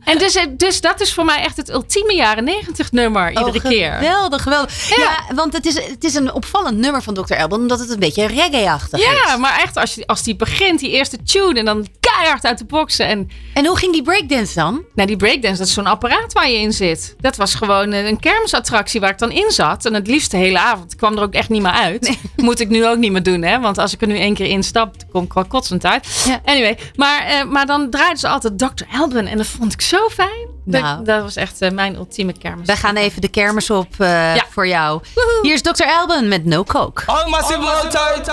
En 0.04 0.18
dus, 0.18 0.46
dus 0.50 0.80
dat 0.80 1.00
is 1.00 1.14
voor 1.14 1.24
mij 1.24 1.42
echt 1.42 1.56
het 1.56 1.70
ultieme 1.70 2.14
jaren 2.14 2.44
negentig 2.44 2.92
nummer. 2.92 3.28
Iedere 3.28 3.58
Oh, 3.58 3.64
keer. 3.64 3.92
Geweldig, 3.92 4.42
geweldig. 4.42 4.96
Ja, 4.96 5.18
want 5.34 5.52
het 5.52 5.66
is, 5.66 5.74
het 5.74 6.04
is 6.04 6.14
een 6.14 6.32
opvallend 6.32 6.78
nummer 6.78 7.02
van 7.02 7.14
Dr. 7.14 7.34
Alban, 7.34 7.60
omdat 7.60 7.78
het 7.78 7.90
een 7.90 7.98
beetje 7.98 8.26
reggae-achtig 8.26 8.98
is. 9.00 9.04
Ja, 9.04 9.36
maar 9.36 9.58
echt 9.60 9.76
als, 9.76 9.94
je, 9.94 10.06
als 10.06 10.22
die 10.22 10.36
begint, 10.36 10.80
die 10.80 10.90
eerste 10.90 11.22
tune. 11.22 11.58
En 11.58 11.64
dan 11.64 11.86
keihard 12.16 12.44
uit 12.44 12.58
de 12.58 12.64
boxen. 12.64 13.06
En, 13.06 13.30
En 13.54 13.66
hoe 13.66 13.76
ging 13.78 13.92
die 13.92 14.02
breakdance 14.02 14.54
dan? 14.54 14.84
nou, 14.94 15.08
die 15.08 15.16
breakdance, 15.16 15.58
dat 15.58 15.66
is 15.66 15.72
zo'n 15.72 15.86
apparaat 15.86 16.32
waar 16.32 16.50
je 16.50 16.58
in 16.58 16.72
zit. 16.72 17.14
Dat 17.18 17.36
was 17.36 17.54
gewoon 17.54 17.92
een 17.92 18.20
kermisattractie 18.20 19.00
waar 19.00 19.10
ik 19.10 19.18
dan 19.18 19.30
in 19.30 19.50
zat. 19.50 19.84
En 19.86 19.94
het 19.94 20.06
liefst 20.06 20.30
de 20.30 20.36
hele 20.36 20.58
avond. 20.58 20.92
Ik 20.92 20.98
kwam 20.98 21.16
er 21.16 21.22
ook 21.22 21.34
echt 21.34 21.48
niet 21.48 21.62
meer 21.62 21.70
uit. 21.70 22.18
Moet 22.36 22.60
ik 22.60 22.68
nu 22.68 22.86
ook 22.86 22.96
niet 22.98 23.12
meer 23.12 23.22
doen, 23.22 23.42
hè. 23.42 23.60
Want 23.60 23.78
als 23.78 23.92
ik 23.92 24.00
er 24.00 24.06
nu 24.06 24.18
één 24.18 24.34
keer 24.34 24.46
in 24.46 24.62
stap, 24.62 24.98
dan 24.98 25.08
kom 25.08 25.22
ik 25.24 25.32
wel 25.32 25.44
kotsend 25.44 25.84
uit. 25.86 26.22
Ja. 26.26 26.40
Anyway, 26.44 26.78
maar, 26.94 27.24
eh, 27.26 27.44
maar 27.44 27.66
dan 27.66 27.90
draaiden 27.90 28.18
ze 28.18 28.28
altijd 28.28 28.58
Dr. 28.58 28.84
Alban. 28.92 29.26
En 29.26 29.36
dat 29.36 29.46
vond 29.46 29.72
ik 29.72 29.80
zo 29.80 30.08
fijn. 30.08 30.53
Dat, 30.66 30.80
Nou. 30.82 31.04
dat 31.04 31.22
was 31.22 31.36
echt 31.36 31.60
eh, 31.62 31.70
mijn 31.70 31.94
ultieme 31.94 32.32
kermis. 32.32 32.66
Wij 32.66 32.76
gaan 32.76 32.96
even 32.96 33.20
de 33.20 33.28
kermis 33.28 33.70
op 33.70 33.86
eh, 33.98 34.34
Ja. 34.34 34.44
voor 34.50 34.66
jou. 34.66 35.00
Hier 35.42 35.54
is 35.54 35.62
Dr. 35.62 35.84
Alban 35.84 36.28
met 36.28 36.44
No 36.44 36.64
Coke. 36.64 37.02
All 37.06 37.28
massive 37.28 37.58
loud 37.58 37.90
tight. 37.90 38.30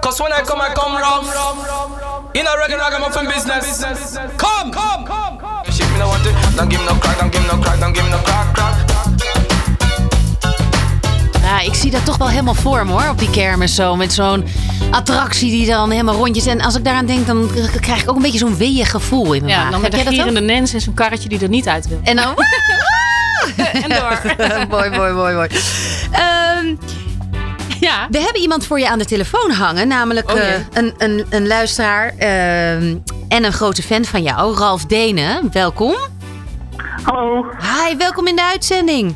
Cause 0.00 0.22
when 0.22 0.32
I 0.40 0.42
come, 0.44 0.62
I 0.68 0.72
come 0.72 0.98
rough. 0.98 1.36
In 2.32 2.46
a 2.46 2.56
regular 2.56 2.84
ragamuffin 2.90 3.26
business. 3.26 3.78
Come, 4.36 4.70
come, 4.70 5.04
come, 5.04 5.38
come. 5.38 5.72
Shit, 5.72 5.90
me 5.90 5.98
no 5.98 6.06
want 6.08 6.26
it. 6.26 6.34
Don't 6.56 6.68
give 6.70 6.80
me 6.80 6.86
no 6.86 6.94
crack, 6.98 7.18
don't 7.18 7.32
give 7.32 7.42
me 7.42 7.48
no 7.48 7.58
crack, 7.62 7.78
don't 7.80 7.92
give 7.94 8.04
me 8.04 8.10
no 8.10 8.18
crack, 8.22 8.54
crack. 8.54 9.21
Ja, 11.52 11.60
ik 11.60 11.74
zie 11.74 11.90
dat 11.90 12.04
toch 12.04 12.16
wel 12.16 12.28
helemaal 12.28 12.54
voor 12.54 12.86
me 12.86 12.92
hoor, 12.92 13.08
op 13.10 13.18
die 13.18 13.30
kermis 13.30 13.74
zo. 13.74 13.96
Met 13.96 14.12
zo'n 14.12 14.44
attractie 14.90 15.50
die 15.50 15.66
dan 15.66 15.90
helemaal 15.90 16.14
rondjes. 16.14 16.46
En 16.46 16.60
als 16.60 16.74
ik 16.74 16.84
daaraan 16.84 17.06
denk, 17.06 17.26
dan 17.26 17.50
krijg 17.80 18.02
ik 18.02 18.10
ook 18.10 18.16
een 18.16 18.22
beetje 18.22 18.38
zo'n 18.38 18.56
weeën 18.56 18.86
gevoel 18.86 19.32
in 19.32 19.44
mijn 19.44 19.54
Ja, 19.54 19.62
maag. 19.62 19.70
dan 19.70 19.80
met 19.80 19.96
Heb 19.96 20.06
een 20.06 20.12
gierende 20.12 20.40
nens 20.40 20.72
en 20.74 20.80
zo'n 20.80 20.94
karretje 20.94 21.28
die 21.28 21.40
er 21.40 21.48
niet 21.48 21.68
uit 21.68 21.88
wil. 21.88 22.00
En 22.02 22.16
dan... 22.16 22.34
En 23.72 23.88
door. 23.88 24.36
mooi, 24.78 24.90
mooi, 24.90 25.12
mooi, 25.12 25.34
mooi. 25.34 25.48
Ehm, 26.12 26.74
Ja. 27.80 28.06
we 28.10 28.18
hebben 28.20 28.40
iemand 28.40 28.66
voor 28.66 28.78
je 28.78 28.88
aan 28.88 28.98
de 28.98 29.04
telefoon 29.04 29.50
hangen. 29.50 29.88
Namelijk 29.88 30.30
Oh, 30.30 30.38
eh, 30.38 30.54
een, 30.72 30.94
een, 30.98 31.26
een 31.30 31.46
luisteraar 31.46 32.12
ehm, 32.18 32.96
en 33.28 33.44
een 33.44 33.52
grote 33.52 33.82
fan 33.82 34.04
van 34.04 34.22
jou, 34.22 34.56
Ralf 34.56 34.84
Denen. 34.86 35.48
Welkom. 35.52 35.94
Hallo. 37.02 37.44
Hi, 37.60 37.96
welkom 37.96 38.26
in 38.26 38.36
de 38.36 38.44
uitzending. 38.44 39.14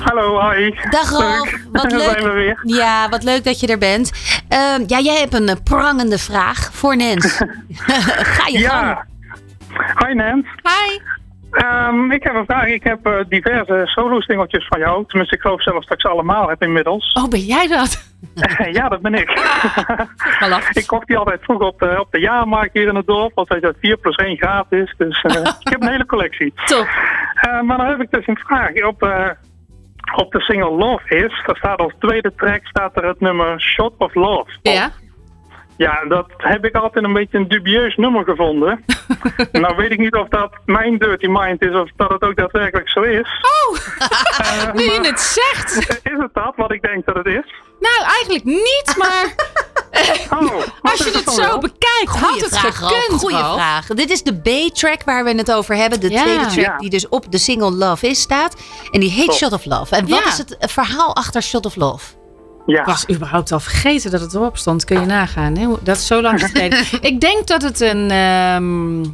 Hallo, 0.00 0.50
hi. 0.50 0.70
Dag 0.90 1.18
Leuk. 1.18 1.60
wat 1.72 1.92
leuk. 1.92 2.00
zijn 2.00 2.22
we 2.22 2.30
weer. 2.30 2.58
Ja, 2.62 3.08
wat 3.08 3.22
leuk 3.24 3.44
dat 3.44 3.60
je 3.60 3.66
er 3.66 3.78
bent. 3.78 4.12
Ehm, 4.48 4.84
ja, 4.86 5.00
jij 5.00 5.18
hebt 5.18 5.34
een 5.34 5.48
eh, 5.48 5.56
prangende 5.64 6.18
vraag 6.18 6.70
voor 6.72 6.96
Nens. 6.96 7.36
Ga 8.36 8.46
je 8.48 8.58
gang. 8.58 8.58
Ja. 8.58 9.06
Hi 10.06 10.14
Nens. 10.14 10.46
Hi. 10.62 10.98
Ehm, 11.50 12.10
ik 12.10 12.22
heb 12.22 12.34
een 12.34 12.44
vraag. 12.44 12.66
Ik 12.66 12.82
heb 12.82 13.06
eh, 13.06 13.12
diverse 13.28 13.82
solo-stingeltjes 13.84 14.66
van 14.66 14.78
jou. 14.78 15.04
Tenminste, 15.06 15.36
ik 15.36 15.42
geloof 15.42 15.62
zelfs 15.62 15.86
dat 15.86 15.94
ik 15.94 16.00
ze 16.00 16.08
allemaal 16.08 16.48
heb 16.48 16.62
inmiddels. 16.62 17.12
Oh, 17.12 17.28
ben 17.28 17.40
jij 17.40 17.66
dat? 17.66 18.06
ja, 18.78 18.88
dat 18.88 19.00
ben 19.00 19.14
ik. 19.14 19.30
Ik 20.72 20.86
kocht 20.86 21.06
die 21.06 21.16
altijd 21.16 21.40
vroeg 21.42 21.60
op 21.60 21.78
de, 21.78 22.00
op 22.00 22.10
de 22.10 22.20
jaarmarkt 22.20 22.72
hier 22.74 22.88
in 22.88 22.96
het 22.96 23.06
dorp. 23.06 23.32
Want 23.34 23.48
hij 23.48 23.60
dat 23.60 23.74
4 23.80 23.96
plus 23.96 24.16
1 24.16 24.36
gratis. 24.36 24.94
Dus 24.96 25.22
eh, 25.22 25.34
ik 25.60 25.68
heb 25.68 25.82
een 25.82 25.90
hele 25.90 26.06
collectie. 26.06 26.52
Top. 26.64 26.88
Maar 27.62 27.76
dan 27.76 27.86
heb 27.86 28.00
ik 28.00 28.10
dus 28.10 28.26
een 28.26 28.38
vraag. 28.46 28.84
Op, 28.86 29.08
op 30.14 30.32
de 30.32 30.40
single 30.40 30.70
Love 30.70 31.16
Is, 31.16 31.42
daar 31.46 31.56
staat 31.56 31.78
als 31.78 31.92
tweede 31.98 32.32
track 32.36 32.66
staat 32.66 32.96
er 32.96 33.04
het 33.08 33.20
nummer 33.20 33.60
Shot 33.60 33.92
of 33.98 34.14
Love. 34.14 34.50
Ja. 34.62 34.90
Ja, 35.78 36.04
dat 36.08 36.26
heb 36.36 36.64
ik 36.64 36.74
altijd 36.74 37.04
een 37.04 37.12
beetje 37.12 37.38
een 37.38 37.48
dubieus 37.48 37.96
nummer 37.96 38.24
gevonden. 38.24 38.84
nou 39.52 39.76
weet 39.76 39.90
ik 39.90 39.98
niet 39.98 40.14
of 40.14 40.28
dat 40.28 40.50
mijn 40.66 40.98
Dirty 40.98 41.26
Mind 41.26 41.62
is 41.62 41.74
of 41.74 41.90
dat 41.96 42.10
het 42.10 42.22
ook 42.22 42.36
daadwerkelijk 42.36 42.88
zo 42.88 43.00
is. 43.00 43.28
Oh, 43.42 43.78
nu 44.76 44.82
je 44.82 45.00
het 45.02 45.20
zegt. 45.20 45.76
Is 46.02 46.18
het 46.18 46.34
dat 46.34 46.52
wat 46.56 46.72
ik 46.72 46.82
denk 46.82 47.06
dat 47.06 47.14
het 47.16 47.26
is? 47.26 47.54
Nou, 47.80 48.04
eigenlijk 48.16 48.44
niet, 48.44 48.94
maar 48.96 49.34
Oh, 50.40 50.62
als 50.82 50.98
je 50.98 51.10
het 51.24 51.30
zo 51.32 51.58
bekijkt, 51.58 52.18
had 52.20 52.40
het 52.40 52.58
vraag, 52.58 52.76
gekund. 52.78 53.20
Goeie 53.20 53.36
Ralf. 53.36 53.54
vraag. 53.54 53.86
Dit 53.86 54.10
is 54.10 54.22
de 54.22 54.34
B-track 54.40 55.02
waar 55.04 55.24
we 55.24 55.34
het 55.34 55.52
over 55.52 55.74
hebben. 55.76 56.00
De 56.00 56.10
Ja. 56.10 56.22
tweede 56.22 56.46
track 56.46 56.54
Ja. 56.64 56.76
die 56.78 56.90
dus 56.90 57.08
op 57.08 57.32
de 57.32 57.38
single 57.38 57.70
Love 57.70 58.06
Is 58.06 58.20
staat. 58.20 58.56
En 58.90 59.00
die 59.00 59.10
heet. 59.10 59.32
Shot 59.34 59.52
of 59.52 59.64
Love. 59.64 59.96
En 59.96 60.08
wat 60.08 60.18
Ja. 60.18 60.26
is 60.26 60.38
het 60.38 60.56
verhaal 60.60 61.14
achter 61.16 61.42
Shot 61.42 61.66
of 61.66 61.76
Love? 61.76 62.04
Ja. 62.68 62.80
Ik 62.80 62.86
was 62.86 63.08
überhaupt 63.10 63.52
al 63.52 63.60
vergeten 63.60 64.10
dat 64.10 64.20
het 64.20 64.34
erop 64.34 64.56
stond. 64.56 64.84
Kun 64.84 65.00
je 65.00 65.06
nagaan. 65.06 65.56
Hè? 65.56 65.68
Dat 65.82 65.96
is 65.96 66.06
zo 66.06 66.22
lang 66.22 66.40
geleden. 66.44 66.78
ik 67.00 67.20
denk 67.20 67.46
dat 67.46 67.62
het 67.62 67.80
een, 67.80 68.10
ehm, 68.10 69.04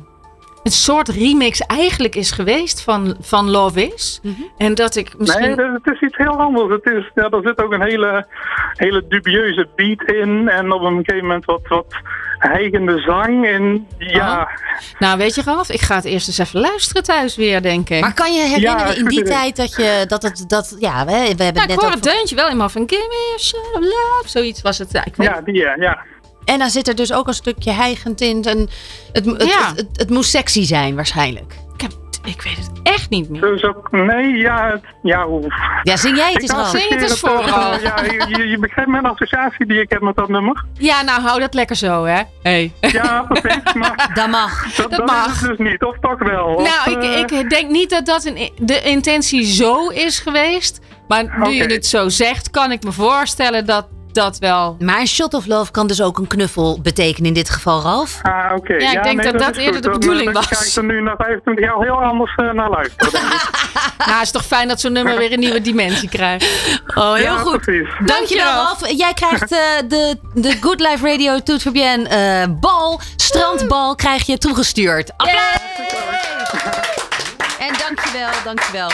een 0.64 0.72
soort 0.72 1.08
remix 1.08 1.60
eigenlijk 1.60 2.14
is 2.14 2.30
geweest 2.30 2.82
van, 2.82 3.16
van 3.20 3.50
Love 3.50 3.92
Is. 3.94 4.20
En 4.56 4.74
dat 4.74 4.96
ik 4.96 5.18
misschien... 5.18 5.56
Nee, 5.56 5.70
het 5.70 5.86
is 5.86 6.00
iets 6.00 6.16
heel 6.16 6.36
anders. 6.36 6.70
Het 6.82 6.94
is, 6.94 7.10
ja, 7.14 7.28
er 7.28 7.40
zit 7.42 7.62
ook 7.62 7.72
een 7.72 7.82
hele, 7.82 8.26
hele 8.72 9.04
dubieuze 9.08 9.68
beat 9.76 10.02
in. 10.02 10.48
En 10.48 10.72
op 10.72 10.82
een 10.82 10.96
gegeven 10.96 11.22
moment 11.26 11.44
wat, 11.44 11.60
wat 11.68 11.94
hijgende 12.38 12.98
zang. 12.98 13.46
En 13.46 13.86
ja, 13.98 14.48
Nou, 14.98 15.18
weet 15.18 15.34
je 15.34 15.42
Ralf, 15.42 15.70
ik 15.70 15.80
ga 15.80 15.94
het 15.94 16.04
eerst 16.04 16.26
eens 16.28 16.38
even 16.38 16.60
luisteren 16.60 17.02
thuis 17.02 17.36
weer, 17.36 17.62
denk 17.62 17.90
ik. 17.90 18.00
Maar 18.00 18.14
kan 18.14 18.32
je 18.32 18.40
herinneren 18.40 18.86
Ja, 18.86 18.94
in 18.94 19.04
die 19.04 19.22
tijd 19.22 19.56
dat 19.56 19.76
je 19.76 20.04
dat 20.08 20.22
het 20.22 20.44
dat 20.48 20.76
ja 20.78 21.04
we, 21.04 21.12
we 21.12 21.16
hebben 21.18 21.36
Nou, 21.36 21.48
ik 21.48 21.54
net 21.56 21.74
hoor 21.74 21.84
over 21.84 21.94
het 21.94 22.02
deuntje 22.02 22.36
wel 22.36 22.48
in 22.48 22.56
van 22.70 22.84
Give 22.86 23.06
me 23.08 23.32
a 23.34 23.38
shot 23.38 23.72
of 23.74 23.80
love. 23.80 24.22
Zoiets 24.24 24.62
was 24.62 24.78
het. 24.78 24.92
Ja, 24.92 25.04
ik 25.04 25.16
weet 25.16 25.28
ja, 25.28 25.40
die, 25.40 25.54
ja, 25.54 25.74
ja. 25.76 26.02
En 26.44 26.58
dan 26.58 26.70
zit 26.70 26.88
er 26.88 26.94
dus 26.94 27.12
ook 27.12 27.26
een 27.28 27.34
stukje 27.34 27.70
hijgend 27.70 28.20
in 28.20 28.44
en 28.44 28.68
het, 29.12 29.24
het, 29.24 29.42
Ja. 29.44 29.68
het, 29.68 29.76
het, 29.76 29.86
het 29.92 30.10
moest 30.10 30.30
sexy 30.30 30.64
zijn 30.64 30.94
waarschijnlijk. 30.94 31.54
Ik, 31.74 31.80
heb, 31.80 31.92
ik 32.24 32.42
weet 32.42 32.56
het 32.56 32.70
echt 32.82 33.10
niet 33.10 33.28
meer. 33.30 33.40
Dus 33.40 33.62
ook, 33.64 33.88
nee, 33.90 34.36
ja, 34.36 34.70
het- 34.70 34.84
ja, 35.02 35.26
hoe... 35.26 35.46
Ja, 35.82 35.96
zing 35.96 36.16
jij 36.16 36.32
het 36.32 36.42
eens 36.42 36.50
Ik 36.50 36.56
Ralf. 36.56 36.68
Zing 36.70 36.88
het 36.88 37.02
eens 37.02 37.20
voor. 37.20 37.46
Ja, 37.46 37.78
je, 38.28 38.46
je- 38.48 38.58
begrijpt 38.58 38.90
mijn 38.90 39.06
associatie 39.06 39.66
die 39.66 39.80
ik 39.80 39.90
heb 39.90 40.00
met 40.00 40.16
dat 40.16 40.28
nummer. 40.28 40.64
Ja, 40.78 41.02
nou 41.02 41.20
hou 41.20 41.40
dat 41.40 41.54
lekker 41.54 41.76
zo, 41.76 42.04
hè? 42.04 42.22
Hey. 42.42 42.72
Ja, 42.80 43.22
precies, 43.28 43.72
maar 43.74 44.10
Dat 44.14 44.28
mag. 44.28 44.74
dat, 44.74 44.90
dat 44.90 45.06
mag. 45.06 45.26
is 45.34 45.40
het 45.40 45.56
dus 45.56 45.68
niet. 45.70 45.82
Of 45.84 45.96
toch 46.00 46.18
wel? 46.18 46.44
Of, 46.44 46.68
Nou, 46.86 47.00
eh, 47.04 47.18
ik, 47.18 47.30
ik 47.30 47.50
denk 47.50 47.70
niet 47.70 47.90
dat 47.90 48.06
dat 48.06 48.24
een, 48.24 48.50
de 48.58 48.80
intentie 48.82 49.44
zo 49.44 49.88
is 49.88 50.18
geweest. 50.18 50.80
Maar 51.08 51.38
nu 51.38 51.50
je 51.54 51.64
het 51.64 51.86
zo 51.86 52.08
zegt, 52.08 52.50
kan 52.50 52.72
ik 52.72 52.82
me 52.84 52.92
voorstellen 52.92 53.66
dat 53.66 53.86
dat 54.14 54.38
wel. 54.38 54.76
Maar 54.80 55.00
een 55.00 55.06
shot 55.06 55.34
of 55.34 55.46
love 55.46 55.70
kan 55.70 55.86
dus 55.86 56.02
ook 56.02 56.18
een 56.18 56.26
knuffel 56.26 56.80
betekenen 56.80 57.28
in 57.28 57.34
dit 57.34 57.50
geval, 57.50 57.82
Ralf. 57.82 58.18
Ah, 58.22 58.56
oké. 58.56 58.74
Ja, 58.74 58.90
ik 58.92 59.02
denk 59.02 59.22
dat 59.22 59.38
dat 59.38 59.56
eerder 59.56 59.74
goed. 59.74 59.82
de 59.82 59.90
Dan- 59.90 59.98
bedoeling 59.98 60.24
dan 60.24 60.34
was. 60.34 60.46
ga 60.46 60.64
ik 60.64 60.74
er 60.76 60.84
nu 60.94 61.02
na 61.02 61.14
25 61.16 61.64
jaar 61.64 61.78
heel 61.78 62.02
anders 62.02 62.34
eh, 62.36 62.50
naar 62.50 62.70
luisteren. 62.70 63.12
Nou, 63.98 64.10
het 64.16 64.22
is 64.26 64.30
toch 64.30 64.44
fijn 64.44 64.68
dat 64.68 64.80
zo'n 64.80 64.92
nummer 64.92 65.18
weer 65.18 65.32
een 65.32 65.38
nieuwe 65.38 65.60
dimensie 65.60 66.08
krijgt. 66.08 66.46
Oh, 66.94 67.12
heel 67.14 67.22
ja, 67.24 67.36
goed. 67.36 67.60
precies. 67.60 67.88
Dankjewel. 68.04 68.52
Ralf. 68.52 68.90
Jij 68.90 69.12
krijgt 69.14 69.52
eh, 69.52 69.58
de, 69.88 70.18
de 70.34 70.56
Good 70.60 70.80
Life 70.80 71.08
Radio 71.10 71.38
Toet 71.42 71.62
Fabienne 71.62 72.08
eh, 72.08 72.48
bal, 72.60 73.00
strandbal, 73.16 73.94
krijg 73.94 74.26
je 74.26 74.38
toegestuurd. 74.38 75.12
Applaus! 75.16 75.58
En 77.58 77.74
dankjewel, 77.78 78.28
dankjewel. 78.44 78.88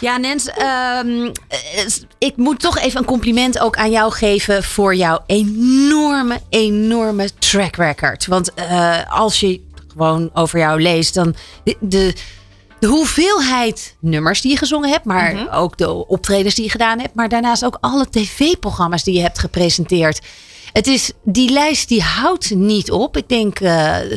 Ja, 0.00 0.16
Nens, 0.16 0.48
ehm, 0.48 1.30
eh, 1.48 1.86
ik 2.18 2.36
moet 2.36 2.60
toch 2.60 2.78
even 2.78 3.00
een 3.00 3.06
compliment 3.06 3.58
ook 3.58 3.76
aan 3.76 3.90
jou 3.90 4.12
geven 4.12 4.64
voor 4.64 4.94
jouw 4.94 5.18
enorme, 5.26 6.40
enorme 6.48 7.30
track 7.38 7.76
record. 7.76 8.26
Want 8.26 8.54
eh, 8.54 8.98
als 9.08 9.40
je 9.40 9.60
gewoon 9.92 10.30
over 10.34 10.58
jou 10.58 10.82
leest, 10.82 11.14
dan 11.14 11.34
de, 11.64 11.76
de, 11.80 12.14
de 12.78 12.86
hoeveelheid 12.86 13.96
nummers 14.00 14.40
die 14.40 14.50
je 14.50 14.56
gezongen 14.56 14.90
hebt, 14.90 15.04
maar 15.04 15.54
ook 15.54 15.76
de 15.76 16.06
optredens 16.06 16.54
die 16.54 16.64
je 16.64 16.70
gedaan 16.70 16.98
hebt, 16.98 17.14
maar 17.14 17.28
daarnaast 17.28 17.64
ook 17.64 17.78
alle 17.80 18.08
tv-programma's 18.10 19.04
die 19.04 19.14
je 19.14 19.20
hebt 19.20 19.38
gepresenteerd. 19.38 20.20
Het 20.72 20.86
is, 20.86 21.12
die 21.24 21.50
lijst 21.50 21.88
die 21.88 22.02
houdt 22.02 22.50
niet 22.54 22.90
op. 22.90 23.16
Ik 23.16 23.28
denk, 23.28 23.60
eh, 23.60 24.00
eh, 24.12 24.16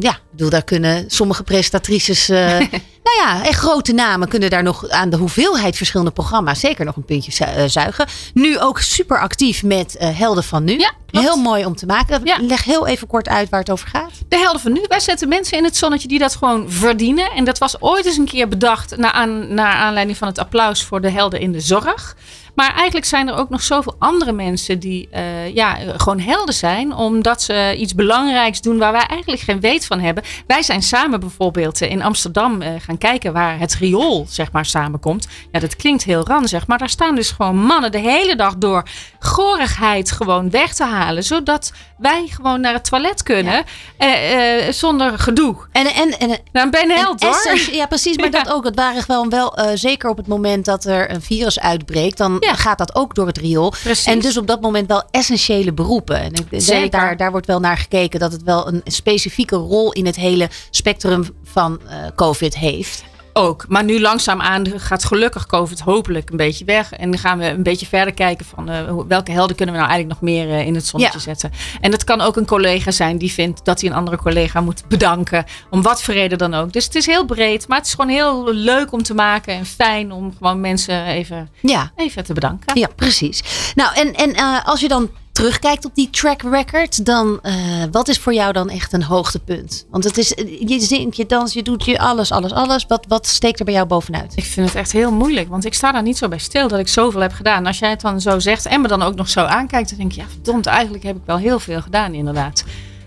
ja, 0.00 0.10
ik 0.10 0.20
bedoel, 0.30 0.50
daar 0.50 0.64
kunnen 0.64 1.04
sommige 1.10 1.42
presentatrices, 1.42 2.28
eh, 2.28 2.58
nou 3.06 3.16
ja, 3.24 3.44
echt 3.44 3.58
grote 3.58 3.92
namen 3.92 4.28
kunnen 4.28 4.50
daar 4.50 4.62
nog 4.62 4.88
aan 4.88 5.10
de 5.10 5.16
hoeveelheid 5.16 5.76
verschillende 5.76 6.12
programma's 6.12 6.60
zeker 6.60 6.84
nog 6.84 6.96
een 6.96 7.04
puntje 7.04 7.32
zu- 7.32 7.68
zuigen. 7.68 8.06
Nu 8.34 8.58
ook 8.58 8.80
super 8.80 9.20
actief 9.20 9.62
met 9.62 9.96
Helden 9.98 10.44
van 10.44 10.64
Nu. 10.64 10.78
Ja, 10.78 11.20
heel 11.20 11.36
mooi 11.36 11.64
om 11.64 11.76
te 11.76 11.86
maken. 11.86 12.20
Ja. 12.24 12.36
Leg 12.40 12.64
heel 12.64 12.86
even 12.86 13.06
kort 13.06 13.28
uit 13.28 13.48
waar 13.48 13.60
het 13.60 13.70
over 13.70 13.88
gaat. 13.88 14.10
De 14.28 14.36
helden 14.38 14.60
van 14.60 14.72
nu. 14.72 14.84
Wij 14.88 15.00
zetten 15.00 15.28
mensen 15.28 15.58
in 15.58 15.64
het 15.64 15.76
zonnetje 15.76 16.08
die 16.08 16.18
dat 16.18 16.36
gewoon 16.36 16.70
verdienen. 16.70 17.30
En 17.30 17.44
dat 17.44 17.58
was 17.58 17.80
ooit 17.80 18.06
eens 18.06 18.16
een 18.16 18.24
keer 18.24 18.48
bedacht 18.48 18.96
naar, 18.96 19.12
aan, 19.12 19.54
naar 19.54 19.72
aanleiding 19.74 20.18
van 20.18 20.28
het 20.28 20.38
applaus 20.38 20.82
voor 20.84 21.00
de 21.00 21.10
helden 21.10 21.40
in 21.40 21.52
de 21.52 21.60
zorg. 21.60 22.16
Maar 22.54 22.74
eigenlijk 22.74 23.06
zijn 23.06 23.28
er 23.28 23.36
ook 23.36 23.48
nog 23.48 23.62
zoveel 23.62 23.94
andere 23.98 24.32
mensen 24.32 24.78
die 24.78 25.08
eh, 25.10 25.54
ja, 25.54 25.76
gewoon 25.96 26.20
helden 26.20 26.54
zijn. 26.54 26.94
Omdat 26.94 27.42
ze 27.42 27.76
iets 27.78 27.94
belangrijks 27.94 28.60
doen 28.60 28.78
waar 28.78 28.92
wij 28.92 29.06
eigenlijk 29.06 29.42
geen 29.42 29.60
weet 29.60 29.86
van 29.86 30.00
hebben. 30.00 30.24
Wij 30.46 30.62
zijn 30.62 30.82
samen 30.82 31.20
bijvoorbeeld 31.20 31.80
eh, 31.80 31.90
in 31.90 32.02
Amsterdam 32.02 32.62
eh, 32.62 32.72
gaan 32.78 32.98
kijken 32.98 33.32
waar 33.32 33.58
het 33.58 33.74
riool 33.74 34.26
zeg 34.28 34.52
maar, 34.52 34.66
samenkomt. 34.66 35.28
Ja, 35.52 35.60
dat 35.60 35.76
klinkt 35.76 36.04
heel 36.04 36.26
ranzig. 36.26 36.66
Maar 36.66 36.78
daar 36.78 36.88
staan 36.88 37.14
dus 37.14 37.30
gewoon 37.30 37.56
mannen 37.56 37.92
de 37.92 37.98
hele 37.98 38.36
dag 38.36 38.56
door 38.56 38.88
gorigheid 39.18 40.10
gewoon 40.10 40.50
weg 40.50 40.74
te 40.74 40.84
halen. 40.84 41.24
Zodat 41.24 41.72
wij 42.00 42.26
gewoon 42.30 42.60
naar 42.60 42.72
het 42.72 42.84
toilet 42.84 43.22
kunnen 43.22 43.64
eh, 43.96 44.66
eh, 44.66 44.72
zonder 44.72 45.18
gedoe. 45.18 45.56
En, 45.72 45.86
en, 45.86 46.18
en, 46.18 46.38
Nou, 46.52 46.70
ben 46.70 46.80
en 46.82 46.90
held 46.90 47.22
hoor. 47.22 47.30
essence- 47.32 47.74
ja, 47.74 47.86
precies. 47.86 48.16
Maar 48.16 48.30
Ja. 48.32 48.42
dat 48.42 48.52
ook. 48.52 48.64
Het 48.64 48.74
waren 48.76 49.02
gewoon 49.02 49.28
wel, 49.28 49.56
eh, 49.56 49.70
zeker 49.74 50.08
op 50.10 50.16
het 50.16 50.26
moment 50.26 50.64
dat 50.64 50.84
er 50.84 51.10
een 51.10 51.22
virus 51.22 51.60
uitbreekt, 51.60 52.16
dan 52.18 52.36
Ja. 52.40 52.54
gaat 52.54 52.78
dat 52.78 52.94
ook 52.94 53.14
door 53.14 53.26
het 53.26 53.38
riool. 53.38 53.70
Precies. 53.82 54.04
En 54.06 54.18
dus 54.18 54.36
op 54.36 54.46
dat 54.46 54.60
moment 54.60 54.88
wel 54.88 55.02
essentiële 55.10 55.72
beroepen. 55.72 56.20
En 56.20 56.32
ik 56.32 56.50
denk, 56.50 56.62
Zeker. 56.62 56.90
Daar, 56.90 57.16
daar 57.16 57.30
wordt 57.30 57.46
wel 57.46 57.60
naar 57.60 57.76
gekeken 57.78 58.20
dat 58.20 58.32
het 58.32 58.42
wel 58.42 58.68
een 58.68 58.80
specifieke 58.84 59.56
rol 59.56 59.92
in 59.92 60.06
het 60.06 60.16
hele 60.16 60.48
spectrum 60.70 61.24
van 61.44 61.80
eh, 61.88 61.96
COVID 62.14 62.56
heeft. 62.56 63.04
Ook. 63.32 63.64
Maar 63.68 63.84
nu 63.84 64.00
langzaamaan 64.00 64.66
gaat 64.76 65.04
gelukkig 65.04 65.46
COVID 65.46 65.80
hopelijk 65.80 66.30
een 66.30 66.36
beetje 66.36 66.64
weg. 66.64 66.92
En 66.92 67.10
dan 67.10 67.20
gaan 67.20 67.38
we 67.38 67.44
een 67.48 67.62
beetje 67.62 67.86
verder 67.86 68.14
kijken 68.14 68.46
van 68.46 68.68
eh, 68.68 68.94
welke 69.08 69.32
helden 69.32 69.56
kunnen 69.56 69.74
we 69.74 69.80
nou 69.80 69.92
eigenlijk 69.92 70.20
nog 70.20 70.30
meer 70.30 70.50
eh, 70.50 70.66
in 70.66 70.74
het 70.74 70.86
zonnetje 70.86 71.18
Ja. 71.18 71.24
zetten. 71.24 71.52
En 71.80 71.90
dat 71.90 72.04
kan 72.04 72.20
ook 72.20 72.36
een 72.36 72.46
collega 72.46 72.90
zijn 72.90 73.18
die 73.18 73.32
vindt 73.32 73.64
dat 73.64 73.80
hij 73.80 73.90
een 73.90 73.96
andere 73.96 74.16
collega 74.16 74.60
moet 74.60 74.82
bedanken. 74.88 75.44
Om 75.70 75.82
wat 75.82 76.02
voor 76.02 76.14
reden 76.14 76.38
dan 76.38 76.54
ook. 76.54 76.72
Dus 76.72 76.84
het 76.84 76.94
is 76.94 77.06
heel 77.06 77.24
breed. 77.24 77.68
Maar 77.68 77.78
het 77.78 77.86
is 77.86 77.94
gewoon 77.94 78.10
heel 78.10 78.52
leuk 78.52 78.92
om 78.92 79.02
te 79.02 79.14
maken. 79.14 79.54
En 79.54 79.66
fijn 79.66 80.12
om 80.12 80.34
gewoon 80.38 80.60
mensen 80.60 81.04
even, 81.04 81.48
Ja, 81.60 81.92
even 81.96 82.24
te 82.24 82.32
bedanken. 82.32 82.78
ja 82.78 82.88
precies. 82.96 83.42
Nou, 83.74 83.94
en, 83.94 84.14
en 84.14 84.34
eh, 84.34 84.64
als 84.66 84.80
je 84.80 84.88
dan 84.88 85.10
terugkijkt 85.40 85.84
op 85.84 85.94
die 85.94 86.10
track 86.10 86.42
record, 86.42 87.04
dan 87.04 87.38
eh, 87.42 87.54
wat 87.90 88.08
is 88.08 88.18
voor 88.18 88.34
jou 88.34 88.52
dan 88.52 88.68
echt 88.68 88.92
een 88.92 89.02
hoogtepunt? 89.02 89.86
Want 89.90 90.04
het 90.04 90.18
is, 90.18 90.28
je 90.66 90.80
zingt, 90.80 91.16
je 91.16 91.26
dans, 91.26 91.52
je 91.52 91.62
doet 91.62 91.84
je 91.84 91.98
alles, 91.98 92.32
alles, 92.32 92.52
alles. 92.52 92.86
Wat, 92.86 93.04
wat 93.08 93.26
steekt 93.26 93.58
er 93.58 93.64
bij 93.64 93.74
jou 93.74 93.86
bovenuit? 93.86 94.32
Ik 94.36 94.44
vind 94.44 94.66
het 94.66 94.76
echt 94.76 94.92
heel 94.92 95.12
moeilijk, 95.12 95.48
want 95.48 95.64
ik 95.64 95.74
sta 95.74 95.92
daar 95.92 96.02
niet 96.02 96.18
zo 96.18 96.28
bij 96.28 96.38
stil 96.38 96.68
dat 96.68 96.78
ik 96.78 96.88
zoveel 96.88 97.20
heb 97.20 97.32
gedaan. 97.32 97.66
Als 97.66 97.78
jij 97.78 97.90
het 97.90 98.00
dan 98.00 98.20
zo 98.20 98.38
zegt 98.38 98.66
en 98.66 98.80
me 98.80 98.88
dan 98.88 99.02
ook 99.02 99.14
nog 99.14 99.28
zo 99.28 99.40
aankijkt, 99.40 99.88
dan 99.88 99.98
denk 99.98 100.12
ik, 100.12 100.18
ja 100.18 100.28
verdomd, 100.28 100.66
eigenlijk 100.66 101.04
heb 101.04 101.16
ik 101.16 101.22
wel 101.24 101.38
heel 101.38 101.58
veel 101.58 101.80
gedaan 101.80 102.14
inderdaad. 102.14 102.64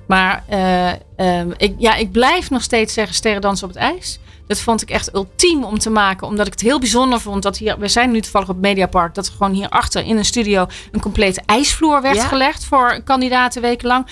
Maar 0.08 0.44
eh, 0.48 0.90
ehm, 1.16 1.52
ik, 1.58 1.76
ja, 1.78 1.96
ik 1.96 2.12
blijf 2.12 2.50
nog 2.50 2.62
steeds 2.62 2.94
zeggen 2.94 3.16
sterrendans 3.16 3.64
op 3.64 3.70
het 3.70 3.78
ijs. 3.78 4.20
Dat 4.48 4.60
vond 4.60 4.82
ik 4.82 4.90
echt 4.90 5.14
ultiem 5.16 5.64
om 5.64 5.80
te 5.80 5.90
maken, 5.90 6.28
omdat 6.28 6.46
ik 6.46 6.52
het 6.52 6.62
heel 6.62 6.80
bijzonder 6.80 7.20
vond 7.20 7.44
dat 7.44 7.58
hier, 7.58 7.80
we 7.80 7.88
zijn 7.88 8.12
nu 8.12 8.22
toevallig 8.22 8.50
op 8.50 8.58
Mediapark, 8.58 9.14
dat 9.16 9.26
er 9.28 9.32
gewoon 9.32 9.54
hierachter 9.54 10.06
in 10.06 10.18
een 10.18 10.26
studio 10.26 10.66
een 10.92 11.00
complete 11.02 11.42
ijsvloer 11.46 12.02
werd 12.02 12.16
Ja. 12.16 12.28
gelegd 12.28 12.66
voor 12.66 13.02
kandidaten 13.04 13.62
wekenlang. 13.62 14.08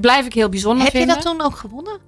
Blijf 0.00 0.26
ik 0.26 0.32
heel 0.34 0.48
bijzonder 0.48 0.84
Heb 0.84 0.92
je 0.92 0.98
vinden. 0.98 1.16
dat 1.16 1.24
toen 1.24 1.40
ook 1.40 1.56
gewonnen? 1.56 1.98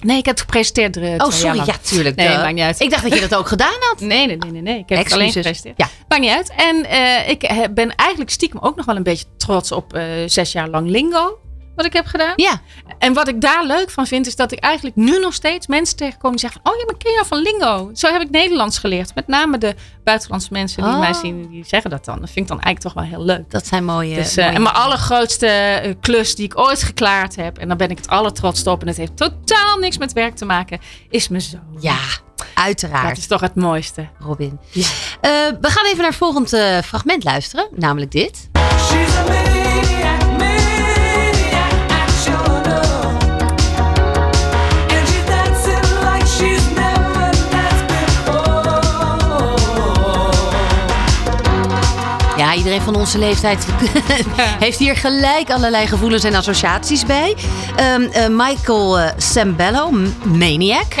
Nee, 0.00 0.16
ik 0.18 0.24
heb 0.24 0.34
het 0.34 0.44
gepresenteerd. 0.44 0.96
eh, 0.96 1.24
Oh, 1.26 1.30
sorry. 1.32 1.62
Ja, 1.66 1.74
tuurlijk. 1.82 2.16
Nee, 2.16 2.28
maakt 2.28 2.54
niet 2.54 2.64
uit. 2.64 2.80
Ik 2.80 2.90
dacht 2.90 3.02
dat 3.02 3.14
je 3.14 3.20
dat 3.28 3.34
ook 3.34 3.48
gedaan 3.48 3.76
had. 3.80 4.00
Nee, 4.00 4.26
nee, 4.26 4.36
nee, 4.36 4.50
nee. 4.50 4.62
nee. 4.62 4.78
Ik 4.78 4.88
heb 4.88 4.98
het 5.04 5.12
alleen 5.12 5.32
gepresenteerd. 5.32 5.74
Ja. 5.78 5.88
Maakt 6.08 6.22
niet 6.22 6.30
uit. 6.30 6.52
En 6.56 6.84
eh, 6.84 7.28
ik 7.28 7.42
heb- 7.42 7.74
ben 7.74 7.94
eigenlijk 7.94 8.30
stiekem 8.30 8.60
ook 8.60 8.76
nog 8.76 8.84
wel 8.86 8.96
een 8.96 9.02
beetje 9.02 9.24
trots 9.36 9.72
op 9.72 9.98
zes 10.26 10.52
jaar 10.52 10.68
lang 10.68 10.88
Lingo. 10.90 11.38
Wat 11.76 11.84
ik 11.84 11.92
heb 11.92 12.06
gedaan. 12.06 12.32
Ja. 12.36 12.60
En 12.98 13.12
wat 13.12 13.28
ik 13.28 13.40
daar 13.40 13.64
leuk 13.64 13.90
van 13.90 14.06
vind, 14.06 14.26
is 14.26 14.36
dat 14.36 14.52
ik 14.52 14.58
eigenlijk 14.58 14.96
nu 14.96 15.18
nog 15.18 15.34
steeds 15.34 15.66
mensen 15.66 15.96
tegenkom 15.96 16.30
die 16.30 16.40
zeggen: 16.40 16.60
van, 16.62 16.72
Oh 16.72 16.78
ja, 16.78 16.84
maar 16.84 16.96
ken 16.96 17.12
je 17.12 17.22
van 17.26 17.38
Lingo? 17.38 17.90
Zo 17.94 18.12
heb 18.12 18.22
ik 18.22 18.30
Nederlands 18.30 18.78
geleerd. 18.78 19.14
Met 19.14 19.26
name 19.26 19.58
de 19.58 19.74
buitenlandse 20.04 20.48
mensen 20.52 20.82
die 20.82 20.92
Oh. 20.92 20.98
mij 20.98 21.12
zien, 21.12 21.48
die 21.50 21.64
zeggen 21.66 21.90
dat 21.90 22.04
dan. 22.04 22.20
Dat 22.20 22.30
vind 22.30 22.38
ik 22.38 22.48
dan 22.48 22.60
eigenlijk 22.60 22.94
toch 22.94 23.04
wel 23.04 23.12
heel 23.18 23.24
leuk. 23.26 23.50
Dat 23.50 23.66
zijn 23.66 23.84
mooie. 23.84 24.14
Dus, 24.14 24.36
eh, 24.36 24.44
mooie 24.44 24.56
en 24.56 24.62
mijn 24.62 24.74
allergrootste 24.74 25.46
eh, 25.46 25.94
klus 26.00 26.34
die 26.34 26.44
ik 26.44 26.58
ooit 26.58 26.82
geklaard 26.82 27.36
heb, 27.36 27.58
en 27.58 27.68
daar 27.68 27.76
ben 27.76 27.90
ik 27.90 27.96
het 27.96 28.08
allertrotst 28.08 28.66
op, 28.66 28.80
en 28.80 28.86
het 28.88 28.96
heeft 28.96 29.16
totaal 29.16 29.76
niks 29.78 29.98
met 29.98 30.12
werk 30.12 30.36
te 30.36 30.44
maken, 30.44 30.78
is 31.10 31.28
mijn 31.28 31.42
zoon. 31.42 31.76
Ja, 31.80 31.96
uiteraard. 32.54 33.08
Dat 33.08 33.16
is 33.16 33.26
toch 33.26 33.40
het 33.40 33.54
mooiste. 33.54 34.08
Robin. 34.18 34.58
Eh, 35.20 35.30
we 35.60 35.68
gaan 35.70 35.84
even 35.84 35.96
naar 35.98 36.06
het 36.06 36.16
volgende 36.16 36.58
eh, 36.58 36.82
fragment 36.82 37.24
luisteren, 37.24 37.68
namelijk 37.74 38.10
dit. 38.10 38.48
She's 38.78 39.65
iedereen 52.56 52.80
van 52.80 52.94
onze 52.94 53.18
leeftijd 53.18 53.66
heeft 54.64 54.78
hier 54.78 54.96
gelijk 54.96 55.50
allerlei 55.50 55.86
gevoelens 55.86 56.24
en 56.24 56.34
associaties 56.34 57.04
bij. 57.06 57.36
Ehm, 57.76 58.02
eh, 58.02 58.26
Michael 58.28 58.98
eh, 58.98 59.12
Sambello, 59.16 59.90
Maniac. 60.24 60.94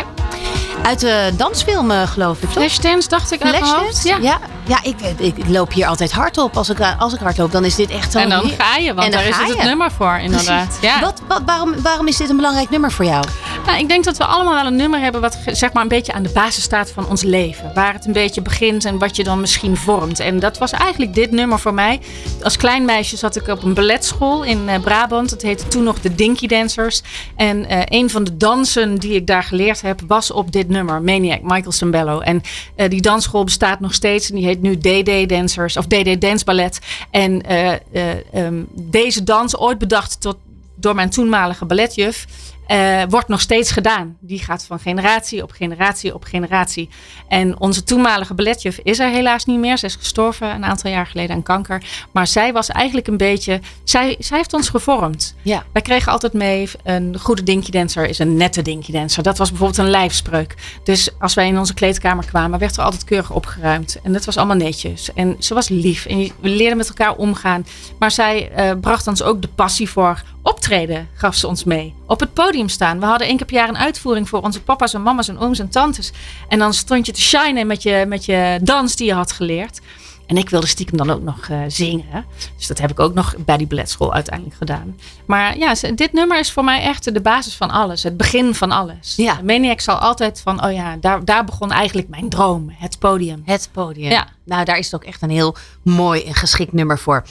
Uit 0.82 1.00
de 1.00 1.30
dansfilm, 1.36 1.90
eh, 1.90 2.02
geloof 2.02 2.36
ik, 2.36 2.42
toch? 2.42 2.52
Flashdance 2.52 3.08
dacht 3.08 3.32
ik. 3.32 3.40
Flashdance? 3.40 4.08
Ja. 4.08 4.18
Ja, 4.20 4.38
ja 4.66 4.78
ik, 4.82 4.96
ik 5.18 5.48
loop 5.48 5.72
hier 5.72 5.86
altijd 5.86 6.12
hard 6.12 6.38
op. 6.38 6.56
Als 6.56 6.68
ik, 6.68 6.78
als 6.98 7.14
ik 7.14 7.20
hard 7.20 7.38
loop, 7.38 7.52
dan 7.52 7.64
is 7.64 7.74
dit 7.74 7.90
echt 7.90 8.12
zo. 8.12 8.18
En 8.18 8.28
dan 8.28 8.50
ga 8.58 8.76
je, 8.76 8.94
want 8.94 9.12
daar 9.12 9.26
is 9.26 9.36
het 9.36 9.48
het 9.48 9.62
nummer 9.62 9.90
voor, 9.92 10.18
inderdaad. 10.18 10.78
Ja. 10.80 11.00
Wat, 11.00 11.20
wat, 11.28 11.42
waarom, 11.46 11.82
waarom 11.82 12.06
is 12.06 12.16
dit 12.16 12.30
een 12.30 12.36
belangrijk 12.36 12.70
nummer 12.70 12.92
voor 12.92 13.04
jou? 13.04 13.24
Nou, 13.66 13.78
ik 13.78 13.88
denk 13.88 14.04
dat 14.04 14.16
we 14.16 14.24
allemaal 14.24 14.54
wel 14.54 14.66
een 14.66 14.76
nummer 14.76 15.00
hebben 15.00 15.20
wat 15.20 15.38
zeg 15.46 15.72
maar 15.72 15.82
een 15.82 15.88
beetje 15.88 16.12
aan 16.12 16.22
de 16.22 16.30
basis 16.32 16.62
staat 16.62 16.90
van 16.90 17.08
ons 17.08 17.22
leven. 17.22 17.70
Waar 17.74 17.92
het 17.92 18.06
een 18.06 18.12
beetje 18.12 18.42
begint 18.42 18.84
en 18.84 18.98
wat 18.98 19.16
je 19.16 19.24
dan 19.24 19.40
misschien 19.40 19.76
vormt. 19.76 20.20
En 20.20 20.38
dat 20.38 20.58
was 20.58 20.70
eigenlijk 20.70 21.14
dit 21.14 21.30
nummer 21.30 21.58
voor 21.58 21.74
mij. 21.74 22.00
Als 22.42 22.56
klein 22.56 22.84
meisje 22.84 23.16
zat 23.16 23.36
ik 23.36 23.48
op 23.48 23.62
een 23.62 23.74
balletschool 23.74 24.44
in 24.44 24.68
eh, 24.68 24.80
Brabant. 24.80 25.30
Het 25.30 25.42
heette 25.42 25.68
toen 25.68 25.82
nog 25.82 26.00
de 26.00 26.14
Dinky 26.14 26.46
Dancers. 26.46 27.02
En 27.36 27.66
eh, 27.68 27.80
een 27.84 28.10
van 28.10 28.24
de 28.24 28.36
dansen 28.36 28.96
die 28.98 29.14
ik 29.14 29.26
daar 29.26 29.42
geleerd 29.42 29.80
heb 29.80 30.00
was 30.06 30.30
op 30.30 30.52
dit 30.52 30.68
nummer. 30.68 31.02
Maniac, 31.02 31.42
Michael 31.42 31.72
Sambello. 31.72 32.20
En 32.20 32.42
eh, 32.76 32.90
die 32.90 33.00
dansschool 33.00 33.44
bestaat 33.44 33.80
nog 33.80 33.94
steeds. 33.94 34.30
En 34.30 34.36
die 34.36 34.46
heet 34.46 34.62
nu 34.62 34.78
DD 34.78 35.28
Dancers 35.28 35.76
of 35.76 35.86
DD 35.86 36.20
Dance 36.20 36.44
Ballet. 36.44 36.78
En 37.10 37.42
eh, 37.42 37.72
eh, 37.72 38.32
ehm, 38.32 38.62
deze 38.72 39.24
dans, 39.24 39.56
ooit 39.56 39.78
bedacht 39.78 40.20
tot, 40.20 40.36
door 40.74 40.94
mijn 40.94 41.10
toenmalige 41.10 41.64
balletjuf, 41.64 42.26
eh, 42.66 43.02
wordt 43.08 43.28
nog 43.28 43.40
steeds 43.40 43.70
gedaan. 43.70 44.16
Die 44.20 44.38
gaat 44.38 44.64
van 44.64 44.78
generatie 44.78 45.42
op 45.42 45.50
generatie 45.50 46.14
op 46.14 46.24
generatie. 46.24 46.88
En 47.28 47.60
onze 47.60 47.82
toenmalige 47.82 48.34
balletjuf 48.34 48.78
is 48.82 48.98
er 48.98 49.10
helaas 49.10 49.44
niet 49.44 49.58
meer. 49.58 49.78
Ze 49.78 49.86
is 49.86 49.94
gestorven 49.94 50.54
een 50.54 50.64
aantal 50.64 50.90
jaar 50.90 51.06
geleden 51.06 51.36
aan 51.36 51.42
kanker. 51.42 51.82
Maar 52.12 52.26
zij 52.26 52.52
was 52.52 52.68
eigenlijk 52.68 53.06
een 53.06 53.16
beetje. 53.16 53.60
Zij, 53.84 54.16
zij 54.18 54.36
heeft 54.36 54.52
ons 54.52 54.68
gevormd. 54.68 55.34
Ja. 55.42 55.64
Wij 55.72 55.82
kregen 55.82 56.12
altijd 56.12 56.32
mee. 56.32 56.70
Een 56.82 57.18
goede 57.18 57.42
dinky 57.42 57.70
dancer 57.70 58.08
is 58.08 58.18
een 58.18 58.36
nette 58.36 58.62
dinky 58.62 58.92
dancer. 58.92 59.22
Dat 59.22 59.38
was 59.38 59.48
bijvoorbeeld 59.48 59.78
een 59.78 59.90
lijfspreuk. 59.90 60.54
Dus 60.84 61.10
als 61.18 61.34
wij 61.34 61.46
in 61.46 61.58
onze 61.58 61.74
kleedkamer 61.74 62.24
kwamen, 62.26 62.58
werd 62.58 62.76
er 62.76 62.82
altijd 62.82 63.04
keurig 63.04 63.30
opgeruimd. 63.30 63.98
En 64.02 64.12
dat 64.12 64.24
was 64.24 64.36
allemaal 64.36 64.56
netjes. 64.56 65.12
En 65.14 65.36
ze 65.38 65.54
was 65.54 65.68
lief. 65.68 66.06
En 66.06 66.18
we 66.40 66.48
leerden 66.48 66.76
met 66.76 66.88
elkaar 66.88 67.16
omgaan. 67.16 67.66
Maar 67.98 68.10
zij 68.10 68.50
eh, 68.50 68.72
bracht 68.80 69.06
ons 69.06 69.22
ook 69.22 69.42
de 69.42 69.48
passie 69.48 69.88
voor 69.88 70.22
optreden, 70.42 71.08
gaf 71.14 71.34
ze 71.34 71.46
ons 71.46 71.64
mee. 71.64 71.94
Op 72.06 72.20
het 72.20 72.32
podium 72.32 72.68
staan. 72.68 73.00
We 73.00 73.06
hadden 73.06 73.26
één 73.26 73.36
keer 73.36 73.46
per 73.46 73.56
jaar 73.56 73.68
een 73.68 73.78
uitvoering 73.78 74.28
voor 74.28 74.42
onze 74.42 74.62
papa's 74.62 74.94
en 74.94 75.02
mama's 75.02 75.28
en 75.28 75.38
ooms 75.38 75.58
en 75.58 75.68
tantes. 75.68 76.12
En 76.48 76.58
dan 76.58 76.74
stond 76.74 77.06
je 77.06 77.12
te 77.12 77.22
shinen 77.22 77.66
met 77.66 77.82
je, 77.82 78.04
met 78.08 78.24
je 78.24 78.58
dans 78.62 78.96
die 78.96 79.06
je 79.06 79.14
had 79.14 79.32
geleerd. 79.32 79.80
En 80.26 80.36
ik 80.36 80.50
wilde 80.50 80.66
stiekem 80.66 80.96
dan 80.96 81.10
ook 81.10 81.22
nog 81.22 81.48
eh, 81.48 81.60
zingen. 81.66 82.24
Dus 82.56 82.66
dat 82.66 82.78
heb 82.78 82.90
ik 82.90 83.00
ook 83.00 83.14
nog 83.14 83.34
bij 83.38 83.56
die 83.56 83.66
balletschool 83.66 84.14
uiteindelijk 84.14 84.56
gedaan. 84.56 84.96
Maar 85.26 85.58
ja, 85.58 85.74
dit 85.94 86.12
nummer 86.12 86.38
is 86.38 86.52
voor 86.52 86.64
mij 86.64 86.82
echt 86.82 87.14
de 87.14 87.20
basis 87.20 87.54
van 87.54 87.70
alles. 87.70 88.02
Het 88.02 88.16
begin 88.16 88.54
van 88.54 88.70
alles. 88.70 89.16
Ja. 89.16 89.40
Maniac 89.42 89.80
zal 89.80 89.96
altijd 89.96 90.40
van, 90.40 90.64
oh 90.64 90.72
ja, 90.72 90.96
daar, 91.00 91.24
daar 91.24 91.44
begon 91.44 91.72
eigenlijk 91.72 92.08
mijn 92.08 92.28
droom. 92.28 92.74
Het 92.78 92.98
podium. 92.98 93.42
Het 93.44 93.68
podium. 93.72 94.10
Ja. 94.10 94.28
Nou, 94.44 94.64
daar 94.64 94.78
is 94.78 94.84
het 94.84 94.94
ook 94.94 95.04
echt 95.04 95.22
een 95.22 95.30
heel 95.30 95.56
mooi 95.82 96.22
en 96.22 96.34
geschikt 96.34 96.72
nummer 96.72 96.98
voor. 96.98 97.24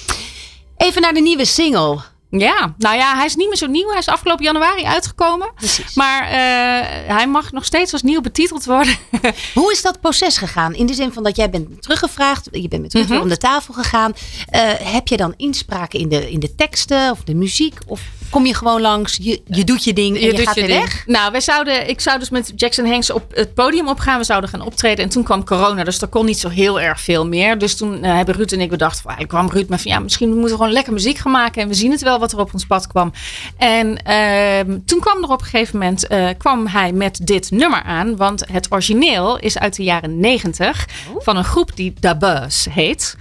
Even 0.78 1.02
naar 1.02 1.14
de 1.14 1.22
nieuwe 1.22 1.46
single. 1.46 2.00
Ja, 2.30 2.74
nou 2.78 2.96
ja, 2.96 3.16
hij 3.16 3.26
is 3.26 3.36
niet 3.36 3.48
meer 3.48 3.58
zo 3.58 3.66
nieuw. 3.68 3.90
Hij 3.90 3.98
is 3.98 4.08
afgelopen 4.08 4.44
januari 4.46 4.84
uitgekomen. 4.86 5.52
Maar 5.96 6.24
eh, 6.24 7.16
hij 7.16 7.28
mag 7.28 7.52
nog 7.52 7.66
steeds 7.66 7.94
als 7.94 8.02
nieuw 8.02 8.22
betiteld 8.22 8.66
worden. 8.66 8.96
Hoe 9.54 9.72
is 9.72 9.82
dat 9.82 10.02
proces 10.02 10.38
gegaan? 10.38 10.74
In 10.74 10.86
de 10.86 10.94
zin 10.94 11.14
van 11.14 11.24
dat 11.24 11.36
jij 11.36 11.50
bent 11.50 11.82
teruggevraagd, 11.82 12.48
je 12.52 12.68
bent 12.68 12.82
met 12.82 12.94
Rutte 12.94 13.14
Mhm. 13.14 13.22
om 13.22 13.30
de 13.30 13.38
tafel 13.38 13.74
gegaan. 13.74 14.14
Eh, 14.50 14.62
heb 14.74 15.08
je 15.08 15.18
dan 15.18 15.34
inspraken 15.38 16.00
in 16.00 16.10
de, 16.10 16.32
in 16.32 16.40
de 16.40 16.56
teksten 16.56 17.12
of 17.12 17.24
de 17.24 17.36
muziek? 17.36 17.78
Of 17.88 18.02
kom 18.30 18.46
je 18.46 18.54
gewoon 18.54 18.82
langs, 18.82 19.18
je, 19.22 19.42
je 19.48 19.64
doet 19.64 19.84
je 19.84 19.94
ding 19.94 20.16
en 20.16 20.22
je, 20.22 20.38
gaat 20.38 20.56
weer 20.56 20.68
ding. 20.68 20.80
weg? 20.80 21.04
Nou, 21.06 21.32
wij 21.32 21.42
zouden, 21.42 21.90
ik 21.90 22.02
zou 22.02 22.20
dus 22.20 22.30
met 22.30 22.52
Jackson 22.56 22.86
Hanks 22.86 23.12
op 23.12 23.24
het 23.34 23.54
podium 23.54 23.88
opgaan. 23.88 24.18
We 24.18 24.24
zouden 24.24 24.50
gaan 24.50 24.62
optreden. 24.62 25.04
En 25.04 25.10
toen 25.10 25.24
kwam 25.24 25.44
corona, 25.44 25.84
dus 25.84 26.02
er 26.02 26.08
kon 26.08 26.26
niet 26.26 26.40
zo 26.40 26.50
heel 26.50 26.82
erg 26.82 27.02
veel 27.02 27.28
meer. 27.28 27.58
Dus 27.58 27.76
toen 27.76 28.04
eh, 28.04 28.16
hebben 28.16 28.36
Ruud 28.36 28.52
en 28.52 28.62
ik 28.62 28.70
bedacht, 28.70 29.02
van, 29.02 29.28
kwam 29.28 29.50
Ruud 29.50 29.70
met 29.70 29.82
van 29.82 29.92
ja, 29.92 30.00
misschien 30.00 30.30
moeten 30.30 30.50
we 30.50 30.56
gewoon 30.56 30.72
lekker 30.72 30.94
muziek 30.94 31.18
gaan 31.18 31.32
maken. 31.32 31.62
En 31.62 31.68
we 31.68 31.74
zien 31.74 31.92
het 31.92 32.02
wel 32.02 32.20
wat 32.20 32.32
er 32.32 32.40
op 32.40 32.54
ons 32.54 32.66
pad 32.66 32.88
kwam. 32.88 33.14
En 33.58 34.04
ehm, 34.04 34.78
toen 34.86 35.00
kwam 35.00 35.24
er 35.24 35.30
op 35.30 35.42
een 35.42 35.48
gegeven 35.48 35.80
moment, 35.80 36.08
eh, 36.08 36.28
kwam 36.38 36.68
hij 36.68 36.92
met 36.92 37.20
dit 37.24 37.52
nummer 37.52 37.84
aan. 37.84 38.16
Want 38.16 38.44
het 38.52 38.72
origineel 38.72 39.40
is 39.40 39.58
uit 39.58 39.76
de 39.76 39.84
jaren 39.84 40.20
negentig 40.20 40.88
van 41.18 41.38
een 41.38 41.44
groep 41.44 41.76
die 41.76 41.94
Da 42.00 42.16
Buzz 42.16 42.68
heet. 42.70 43.16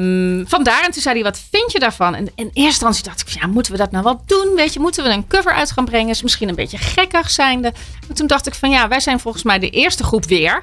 Ehm, 0.00 0.44
vandaar, 0.46 0.84
en 0.84 0.90
toen 0.90 1.02
zei 1.02 1.14
hij, 1.14 1.24
wat 1.24 1.40
vind 1.50 1.72
je 1.72 1.78
daarvan? 1.78 2.14
En 2.14 2.24
in 2.34 2.50
eerste 2.52 2.62
instantie 2.62 3.02
dacht 3.04 3.20
ik, 3.20 3.28
ja, 3.28 3.46
moeten 3.46 3.72
we 3.72 3.78
dat 3.78 3.90
nou 3.90 4.04
wel 4.04 4.22
doen? 4.26 4.54
Weet 4.54 4.72
je, 4.72 4.80
moeten 4.80 5.04
we 5.04 5.10
een 5.10 5.26
cover 5.26 5.52
uit 5.52 5.70
gaan 5.70 5.84
brengen? 5.84 6.08
Is 6.10 6.22
misschien 6.22 6.48
een 6.48 6.54
beetje 6.54 6.78
gekkig 6.78 7.30
zijnde. 7.30 7.72
Maar 8.06 8.16
toen 8.16 8.26
dacht 8.26 8.46
ik 8.46 8.54
van, 8.54 8.70
ja, 8.70 8.88
wij 8.88 9.00
zijn 9.00 9.20
volgens 9.20 9.42
mij 9.42 9.58
de 9.58 9.70
eerste 9.70 10.04
groep 10.04 10.24
weer 10.24 10.62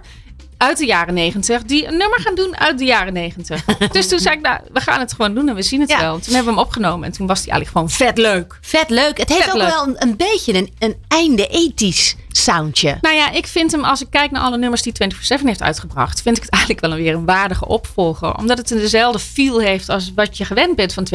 uit 0.58 0.78
de 0.78 0.86
jaren 0.86 1.14
negentig 1.14 1.64
die 1.64 1.88
een 1.88 1.98
nummer 1.98 2.20
gaan 2.20 2.36
doen 2.36 2.58
uit 2.58 2.78
de 2.78 2.86
jaren 2.86 3.14
negentig. 3.14 3.66
dus 3.92 4.08
toen 4.08 4.20
zei 4.20 4.36
ik, 4.36 4.42
nou, 4.42 4.60
we 4.74 4.80
gaan 4.82 5.00
het 5.00 5.14
gewoon 5.14 5.36
doen 5.36 5.50
en 5.50 5.56
we 5.56 5.62
zien 5.62 5.80
het 5.82 5.90
Ja. 5.90 6.00
wel. 6.00 6.20
Toen 6.20 6.34
hebben 6.34 6.54
we 6.54 6.60
hem 6.60 6.68
opgenomen 6.68 7.06
en 7.08 7.12
toen 7.12 7.28
was 7.28 7.40
hij 7.46 7.48
eigenlijk 7.54 7.78
gewoon 7.78 8.10
vet 8.10 8.18
leuk. 8.18 8.58
Vet 8.62 8.90
leuk. 8.90 9.18
Het 9.18 9.30
heeft 9.30 9.42
Vet 9.44 9.52
ook 9.52 9.58
leuk. 9.58 9.70
wel 9.70 9.84
een, 9.88 9.96
een 9.98 10.16
beetje 10.18 10.54
een, 10.54 10.74
een 10.80 10.96
einde 11.08 11.48
ethisch 11.48 12.16
soundje. 12.38 12.98
Nou 13.02 13.16
ja, 13.16 13.32
ik 13.32 13.48
vind 13.48 13.72
hem, 13.72 13.84
als 13.84 14.02
ik 14.02 14.08
kijk 14.10 14.32
naar 14.32 14.42
alle 14.42 14.58
nummers 14.58 14.82
die 14.82 14.94
24-7 15.40 15.44
heeft 15.44 15.62
uitgebracht, 15.62 16.22
vind 16.22 16.38
ik 16.38 16.44
het 16.44 16.52
eigenlijk 16.58 16.86
wel 16.86 16.96
weer 16.96 17.14
een 17.14 17.26
waardige 17.26 17.68
opvolger. 17.68 18.36
Omdat 18.38 18.58
het 18.58 18.68
dezelfde 18.68 19.20
feel 19.20 19.60
heeft 19.60 19.90
als 19.90 20.12
wat 20.16 20.38
je 20.38 20.46
gewend 20.46 20.76
bent 20.76 20.94
van 20.94 21.08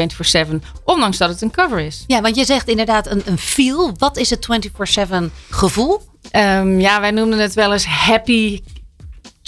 24-7, 0.47 0.62
ondanks 0.85 1.19
dat 1.19 1.29
het 1.29 1.43
een 1.43 1.51
cover 1.51 1.81
is. 1.81 2.05
Ja, 2.07 2.21
want 2.21 2.37
je 2.37 2.45
zegt 2.45 2.69
inderdaad 2.69 3.07
een, 3.07 3.23
een 3.25 3.39
feel. 3.39 3.93
Wat 3.99 4.16
is 4.16 4.31
het 4.31 4.49
24-7 5.01 5.14
gevoel? 5.51 6.01
Ehm, 6.31 6.81
ja, 6.81 7.01
wij 7.01 7.11
noemden 7.11 7.39
het 7.39 7.55
wel 7.55 7.73
eens 7.73 7.87
happy 7.87 8.61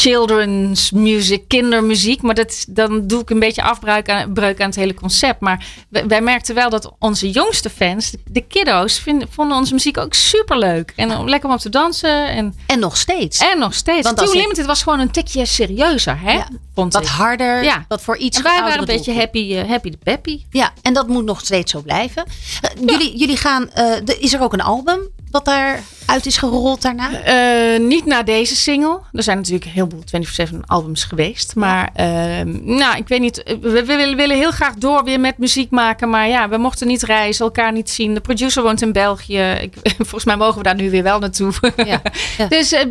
children's 0.00 0.90
music, 0.90 1.42
kindermuziek. 1.48 2.22
Maar 2.22 2.34
dat, 2.34 2.64
dan 2.68 3.06
doe 3.06 3.20
ik 3.20 3.30
een 3.30 3.38
beetje 3.38 3.62
afbreuk 3.62 4.08
aan, 4.10 4.32
breuk 4.32 4.60
aan 4.60 4.66
het 4.66 4.76
hele 4.76 4.94
concept. 4.94 5.40
Maar 5.40 5.66
wij, 5.88 6.06
wij 6.06 6.20
merkten 6.20 6.54
wel 6.54 6.70
dat 6.70 6.92
onze 6.98 7.30
jongste 7.30 7.70
fans, 7.70 8.14
de, 8.24 8.40
kiddo's, 8.40 9.04
vonden 9.30 9.56
onze 9.56 9.72
muziek 9.74 9.98
ook 9.98 10.14
super 10.14 10.58
leuk. 10.58 10.92
En 10.96 11.16
om 11.16 11.28
lekker 11.28 11.48
om 11.48 11.54
op 11.54 11.60
te 11.60 11.68
dansen. 11.68 12.28
En, 12.28 12.54
en 12.66 12.78
nog 12.78 12.96
steeds. 12.96 13.38
En 13.38 13.58
nog 13.58 13.74
steeds. 13.74 14.02
Want 14.02 14.16
Too 14.16 14.26
ik- 14.32 14.34
Limited 14.34 14.66
was 14.66 14.82
gewoon 14.82 15.00
een 15.00 15.10
tikje 15.10 15.46
serieuzer, 15.46 16.20
hè? 16.20 16.40
vond 16.74 16.92
Wat 16.92 17.02
ik. 17.02 17.08
harder, 17.08 17.62
Ja. 17.62 17.84
wat 17.88 18.02
voor 18.02 18.16
iets 18.16 18.36
En 18.36 18.42
wij 18.42 18.60
waren 18.62 18.78
een 18.78 18.84
beetje 18.84 19.14
happy, 19.14 19.54
eh, 19.56 19.68
happy 19.68 19.90
de 19.90 19.98
peppy. 20.02 20.40
Ja, 20.50 20.72
en 20.82 20.92
dat 20.94 21.08
moet 21.08 21.24
nog 21.24 21.40
steeds 21.40 21.70
zo 21.72 21.80
blijven. 21.80 22.24
Eh, 22.60 22.70
jullie, 22.86 23.16
jullie 23.16 23.36
gaan, 23.36 23.70
eh, 23.70 23.92
de, 24.04 24.18
is 24.18 24.32
er 24.32 24.40
ook 24.42 24.52
een 24.52 24.60
album 24.60 24.98
wat 25.30 25.44
daar 25.44 25.82
uit 26.06 26.26
is 26.26 26.36
gerold 26.36 26.82
daarna? 26.82 27.22
Eh, 27.22 27.80
niet 27.80 28.04
na 28.04 28.22
deze 28.22 28.56
single. 28.56 29.00
Er 29.12 29.22
zijn 29.22 29.36
natuurlijk 29.36 29.70
heel 29.70 29.88
veel 29.88 30.22
24-7 30.52 30.54
albums 30.66 31.04
geweest. 31.04 31.54
Maar 31.54 31.90
ehm, 31.94 32.74
nou, 32.74 32.96
ik 32.96 33.08
weet 33.08 33.20
niet. 33.20 33.42
We, 33.60 33.84
we 33.84 34.14
willen, 34.16 34.36
heel 34.36 34.50
graag 34.50 34.74
door 34.74 35.04
weer 35.04 35.20
met 35.20 35.38
muziek 35.38 35.70
maken. 35.70 36.10
Maar 36.10 36.28
ja, 36.28 36.48
we 36.48 36.56
mochten 36.56 36.86
niet 36.86 37.02
reizen, 37.02 37.44
elkaar 37.44 37.72
niet 37.72 37.90
zien. 37.90 38.14
De 38.14 38.20
producer 38.20 38.62
woont 38.62 38.82
in 38.82 38.92
België. 38.92 39.40
Ik, 39.40 39.74
volgens 39.96 40.24
mij 40.24 40.36
mogen 40.36 40.56
we 40.56 40.62
daar 40.62 40.74
nu 40.74 40.90
weer 40.90 41.02
wel 41.02 41.18
naartoe. 41.18 41.52
dus 42.48 42.72
eh, 42.72 42.86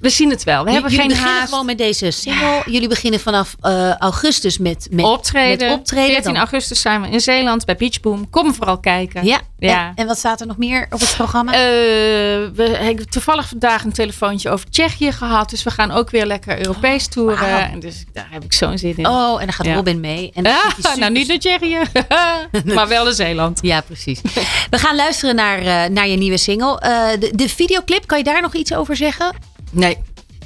we 0.00 0.10
zien 0.10 0.30
het 0.30 0.44
wel. 0.44 0.64
We 0.64 0.70
hebben 0.72 0.90
jullie 0.90 1.06
geen 1.06 1.14
beginnen 1.16 1.36
haast. 1.38 1.48
gewoon 1.50 1.66
met 1.66 1.78
deze 1.78 2.10
single. 2.10 2.62
Jullie 2.66 2.88
beginnen 2.88 3.20
vanaf 3.20 3.56
eh, 3.60 3.96
augustus 3.96 4.58
met, 4.58 4.88
met 4.90 5.04
optreden. 5.04 5.68
Met 5.68 5.78
optreden 5.78 6.06
14 6.06 6.32
dan. 6.32 6.36
augustus 6.36 6.80
zijn 6.80 7.00
we 7.02 7.08
in 7.08 7.20
Zeeland 7.20 7.64
bij 7.64 7.76
Beach 7.76 8.00
Boom. 8.00 8.30
Kom 8.30 8.54
vooral 8.54 8.78
kijken. 8.78 9.24
Ja, 9.24 9.40
ja. 9.58 9.88
En, 9.88 9.92
en 9.94 10.06
wat 10.06 10.18
staat 10.18 10.40
er 10.40 10.46
nog 10.46 10.56
meer 10.56 10.86
op 10.90 11.00
het 11.00 11.14
programma? 11.16 11.52
Eh, 11.52 11.58
we 12.54 12.76
hebben 12.78 13.08
toevallig 13.10 13.48
vandaag 13.48 13.84
een 13.84 13.92
telefoontje 13.92 14.50
over 14.50 14.70
Tsjechië 14.70 15.12
gehad. 15.12 15.50
Dus 15.50 15.62
we 15.62 15.70
gaan 15.70 15.90
ook 15.90 16.10
weer 16.10 16.26
lekker 16.26 16.58
Europees 16.58 17.08
toeren. 17.08 17.38
wauw. 17.40 17.58
En 17.58 17.80
dus 17.80 18.04
daar 18.12 18.28
heb 18.30 18.44
ik 18.44 18.52
zo'n 18.52 18.78
zin 18.78 18.96
in. 18.96 19.06
Oh, 19.06 19.40
en 19.40 19.46
dan 19.46 19.52
gaat 19.52 19.66
Ja. 19.66 19.74
Robin 19.74 20.00
mee. 20.00 20.30
En 20.34 20.44
hij 20.46 20.96
nou 20.96 21.12
niet 21.12 21.28
naar 21.28 21.38
Tsjechië, 21.38 21.78
maar 22.74 22.88
wel 22.88 23.04
naar 23.04 23.12
Zeeland. 23.12 23.58
Ja, 23.62 23.80
precies. 23.80 24.20
We 24.70 24.78
gaan 24.78 24.96
luisteren 24.96 25.34
naar, 25.34 25.58
eh, 25.58 25.90
naar 25.90 26.08
je 26.08 26.16
nieuwe 26.16 26.36
single. 26.36 26.78
De, 27.18 27.30
de 27.34 27.48
videoclip, 27.48 28.06
kan 28.06 28.18
je 28.18 28.24
daar 28.24 28.42
nog 28.42 28.54
iets 28.54 28.74
over 28.74 28.96
zeggen? 28.96 29.34
Nee. 29.70 29.98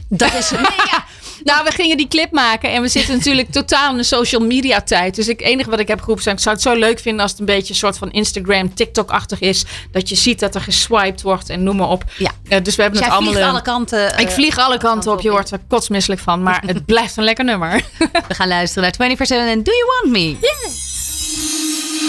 Dat 0.09 0.35
is... 0.35 0.51
Nee, 0.65 0.87
ja. 0.91 1.05
Nou, 1.45 1.65
we 1.65 1.71
gingen 1.71 1.97
die 1.97 2.09
clip 2.09 2.31
maken 2.33 2.73
en 2.73 2.83
we 2.83 2.89
zitten 2.89 3.17
natuurlijk 3.17 3.51
totaal 3.51 3.91
in 3.91 3.97
de 3.97 4.03
social 4.03 4.41
media 4.41 4.81
tijd. 4.81 5.15
Dus 5.15 5.27
het 5.27 5.41
enige 5.41 5.71
wat 5.71 5.79
ik 5.79 5.89
heb 5.89 5.99
geroepen 5.99 6.23
zijn, 6.23 6.37
ik 6.37 6.43
zou 6.43 6.55
het 6.55 6.65
zo 6.65 6.75
leuk 6.75 6.99
vinden 6.99 7.23
als 7.23 7.31
het 7.31 7.41
een 7.41 7.47
beetje 7.47 7.69
een 7.69 7.79
soort 7.79 7.99
van 7.99 8.11
Instagram, 8.11 8.75
TikTok-achtig 8.75 9.41
is. 9.41 9.65
Dat 9.93 10.09
je 10.09 10.15
ziet 10.15 10.41
dat 10.41 10.55
er 10.55 10.61
geswiped 10.61 11.23
wordt 11.23 11.49
en 11.49 11.63
noem 11.63 11.77
maar 11.77 11.89
op. 11.89 12.05
Ja. 12.19 12.31
Eh, 12.49 12.63
dus 12.63 12.77
we 12.77 12.83
hebben 12.83 13.01
het 13.03 13.11
allemaal... 13.11 13.33
vliegt 13.33 13.49
alle 13.49 13.63
kanten. 13.63 14.19
ik 14.19 14.29
eh, 14.29 14.35
vlieg 14.35 14.59
alle 14.59 14.79
kanten 14.79 15.13
op, 15.13 15.21
je 15.21 15.31
wordt 15.31 15.51
er 15.51 15.61
kotsmisselijk 15.69 16.21
van. 16.21 16.43
Maar 16.43 16.63
het 16.67 16.85
blijft 16.93 17.17
een 17.17 17.25
lekker 17.25 17.45
nummer. 17.45 17.83
We 18.29 18.35
gaan 18.35 18.49
luisteren 18.49 18.93
naar 18.99 19.17
24-7 19.17 19.19
en 19.29 19.63
Do 19.63 19.73
You 19.73 19.85
Want 20.01 20.13
Me? 20.13 20.37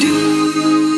want 0.01 0.94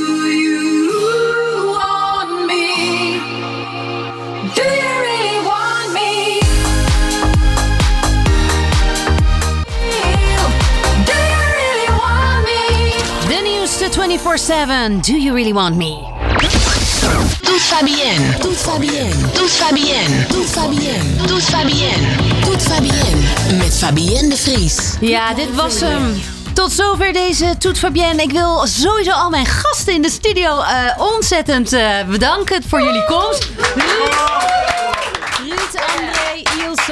24-7. 14.08 15.02
Do 15.02 15.18
you 15.18 15.34
really 15.34 15.52
want 15.52 15.76
me? 15.76 16.00
Doet 17.42 17.62
Fabienne. 17.62 18.40
Doet 18.40 18.58
Fabienne. 18.58 19.32
Doet 19.34 19.50
Fabienne. 19.50 20.28
Doet 20.28 20.50
Fabienne. 20.50 21.28
Doet 21.28 21.44
Fabienne. 21.44 22.42
Doet 22.46 22.62
Fabienne. 22.62 23.58
Met 23.58 23.78
Fabienne 23.78 24.30
de 24.30 24.38
Vries. 24.38 24.78
Ja, 25.00 25.34
dit 25.34 25.56
was 25.56 25.80
hem. 25.80 26.22
Tot 26.54 26.72
zover 26.72 27.14
deze 27.14 27.56
Toet 27.60 27.80
Fabienne. 27.80 28.22
Ik 28.22 28.32
wil 28.32 28.68
sowieso 28.68 29.12
al 29.12 29.30
mijn 29.30 29.46
gasten 29.46 29.94
in 29.94 30.02
de 30.02 30.10
studio 30.10 30.62
eh, 30.62 31.02
ontzettend 31.14 31.74
eh, 31.74 32.04
bedanken 32.10 32.64
voor 32.68 32.82
jullie 32.82 33.06
komst. 33.06 33.50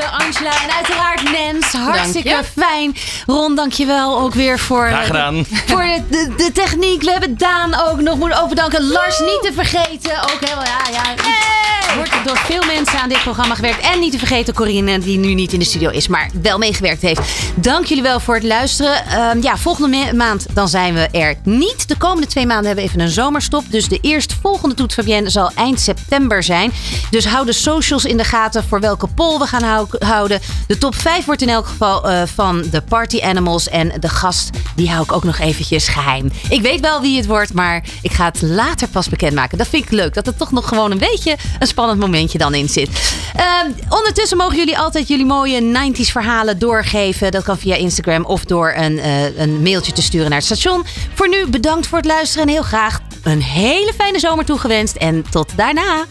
Angela 0.03 0.51
en 0.63 0.73
uiteraard 0.75 1.31
Nens. 1.31 1.73
Hartstikke 1.73 2.29
Dank 2.29 2.45
fijn. 2.57 2.95
Ron, 3.25 3.55
dankjewel 3.55 4.19
ook 4.19 4.33
weer 4.33 4.59
voor, 4.59 4.87
Graag 4.87 5.05
gedaan. 5.05 5.45
voor 5.71 5.83
de, 5.83 6.03
de, 6.09 6.33
de 6.35 6.51
techniek. 6.51 7.01
We 7.01 7.11
hebben 7.11 7.37
Daan 7.37 7.75
ook 7.87 8.01
nog 8.01 8.17
moeten 8.17 8.41
ook 8.41 8.49
bedanken. 8.49 8.87
Lars 8.87 9.19
niet 9.19 9.41
te 9.41 9.51
vergeten. 9.53 10.21
Ook 10.21 10.37
helemaal, 10.39 10.65
ja, 10.65 10.91
ja. 10.91 11.64
Wordt 11.95 12.11
door 12.25 12.37
veel 12.37 12.63
mensen 12.65 12.99
aan 12.99 13.09
dit 13.09 13.21
programma 13.21 13.55
gewerkt. 13.55 13.79
En 13.93 13.99
niet 13.99 14.11
te 14.11 14.17
vergeten 14.17 14.53
Corine, 14.53 14.99
die 14.99 15.17
nu 15.17 15.33
niet 15.33 15.53
in 15.53 15.59
de 15.59 15.65
studio 15.65 15.89
is, 15.89 16.07
maar 16.07 16.29
wel 16.41 16.57
meegewerkt 16.57 17.01
heeft. 17.01 17.21
Dank 17.55 17.85
jullie 17.85 18.03
wel 18.03 18.19
voor 18.19 18.35
het 18.35 18.43
luisteren. 18.43 19.05
Ehm, 19.05 19.41
ja, 19.41 19.57
volgende 19.57 19.97
ma- 19.97 20.13
maand 20.13 20.45
dan 20.53 20.67
zijn 20.67 20.93
we 20.93 21.07
er 21.11 21.35
niet. 21.43 21.87
De 21.87 21.97
komende 21.97 22.27
twee 22.27 22.45
maanden 22.45 22.65
hebben 22.65 22.83
we 22.83 22.89
even 22.89 23.01
een 23.01 23.09
zomerstop. 23.13 23.63
Dus 23.69 23.87
de 23.87 23.99
eerstvolgende 24.01 24.75
Toet 24.75 24.93
Fabienne 24.93 25.29
zal 25.29 25.51
eind 25.55 25.79
september 25.79 26.43
zijn. 26.43 26.71
Dus 27.09 27.25
hou 27.25 27.45
de 27.45 27.53
socials 27.53 28.05
in 28.05 28.17
de 28.17 28.23
gaten 28.23 28.63
voor 28.67 28.79
welke 28.79 29.07
poll 29.07 29.37
we 29.39 29.45
gaan 29.45 29.63
hou- 29.63 29.87
houden. 29.99 30.39
De 30.67 30.77
top 30.77 30.95
5 30.95 31.25
wordt 31.25 31.41
in 31.41 31.49
elk 31.49 31.67
geval 31.67 32.09
eh, 32.09 32.21
van 32.35 32.63
de 32.71 32.81
Party 32.81 33.21
Animals. 33.21 33.69
En 33.69 33.91
de 33.99 34.09
gast, 34.09 34.49
die 34.75 34.89
hou 34.89 35.03
ik 35.03 35.11
ook 35.11 35.23
nog 35.23 35.39
eventjes 35.39 35.87
geheim. 35.87 36.31
Ik 36.49 36.61
weet 36.61 36.79
wel 36.79 37.01
wie 37.01 37.17
het 37.17 37.25
wordt, 37.25 37.53
maar 37.53 37.83
ik 38.01 38.11
ga 38.11 38.25
het 38.25 38.41
later 38.41 38.87
pas 38.87 39.09
bekendmaken. 39.09 39.57
Dat 39.57 39.67
vind 39.67 39.83
ik 39.85 39.91
leuk, 39.91 40.13
dat 40.13 40.27
er 40.27 40.35
toch 40.35 40.51
nog 40.51 40.67
gewoon 40.67 40.91
een 40.91 40.97
beetje 40.97 41.35
een 41.59 41.67
spannend 41.75 41.99
momentje 41.99 42.37
dan 42.37 42.53
in 42.53 42.69
zit. 42.69 42.89
Ehm, 43.35 43.71
ondertussen 43.89 44.37
mogen 44.37 44.57
jullie 44.57 44.77
altijd 44.77 45.07
jullie 45.07 45.25
mooie 45.25 45.61
90s 45.61 46.11
verhalen 46.11 46.59
doorgeven. 46.59 47.31
Dat 47.31 47.43
kan 47.43 47.57
via 47.57 47.75
Instagram 47.75 48.25
of 48.25 48.43
door 48.43 48.73
een, 48.77 48.99
eh, 48.99 49.37
een 49.37 49.61
mailtje 49.61 49.91
te 49.91 50.01
sturen 50.01 50.29
naar 50.29 50.37
het 50.37 50.47
station. 50.47 50.85
Voor 51.13 51.29
nu 51.29 51.47
bedankt 51.47 51.87
voor 51.87 51.97
het 51.97 52.07
luisteren 52.07 52.47
en 52.47 52.53
heel 52.53 52.63
graag 52.63 52.99
een 53.23 53.41
hele 53.41 53.93
fijne 53.97 54.19
zomer 54.19 54.45
toegewenst. 54.45 54.95
En 54.95 55.25
tot 55.29 55.51
daarna. 55.55 56.05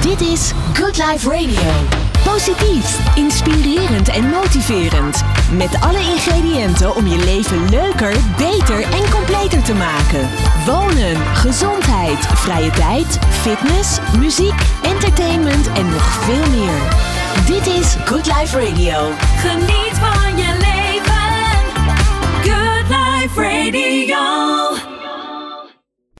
Dit 0.00 0.20
is 0.20 0.50
Good 0.72 0.96
Life 0.96 1.30
Radio. 1.30 2.09
Positief, 2.32 3.14
inspirerend 3.14 4.08
en 4.08 4.28
motiverend. 4.28 5.22
Met 5.52 5.80
alle 5.80 5.98
ingrediënten 5.98 6.94
om 6.94 7.06
je 7.06 7.24
leven 7.24 7.68
leuker, 7.70 8.16
beter 8.36 8.82
en 8.82 9.10
completer 9.10 9.62
te 9.62 9.74
maken. 9.74 10.28
Wonen, 10.66 11.16
gezondheid, 11.34 12.18
vrije 12.18 12.70
tijd, 12.70 13.18
fitness, 13.30 13.98
muziek, 14.18 14.54
entertainment 14.82 15.72
en 15.72 15.88
nog 15.88 16.02
veel 16.02 16.50
meer. 16.50 16.80
Dit 17.46 17.66
is 17.66 17.96
Good 18.04 18.26
Life 18.26 18.60
Radio. 18.60 19.10
Geniet 19.36 19.98
van 19.98 20.36
je 20.36 20.56
leven. 20.58 21.30
Good 22.42 22.88
Life 22.88 23.42
Radio. 23.42 24.39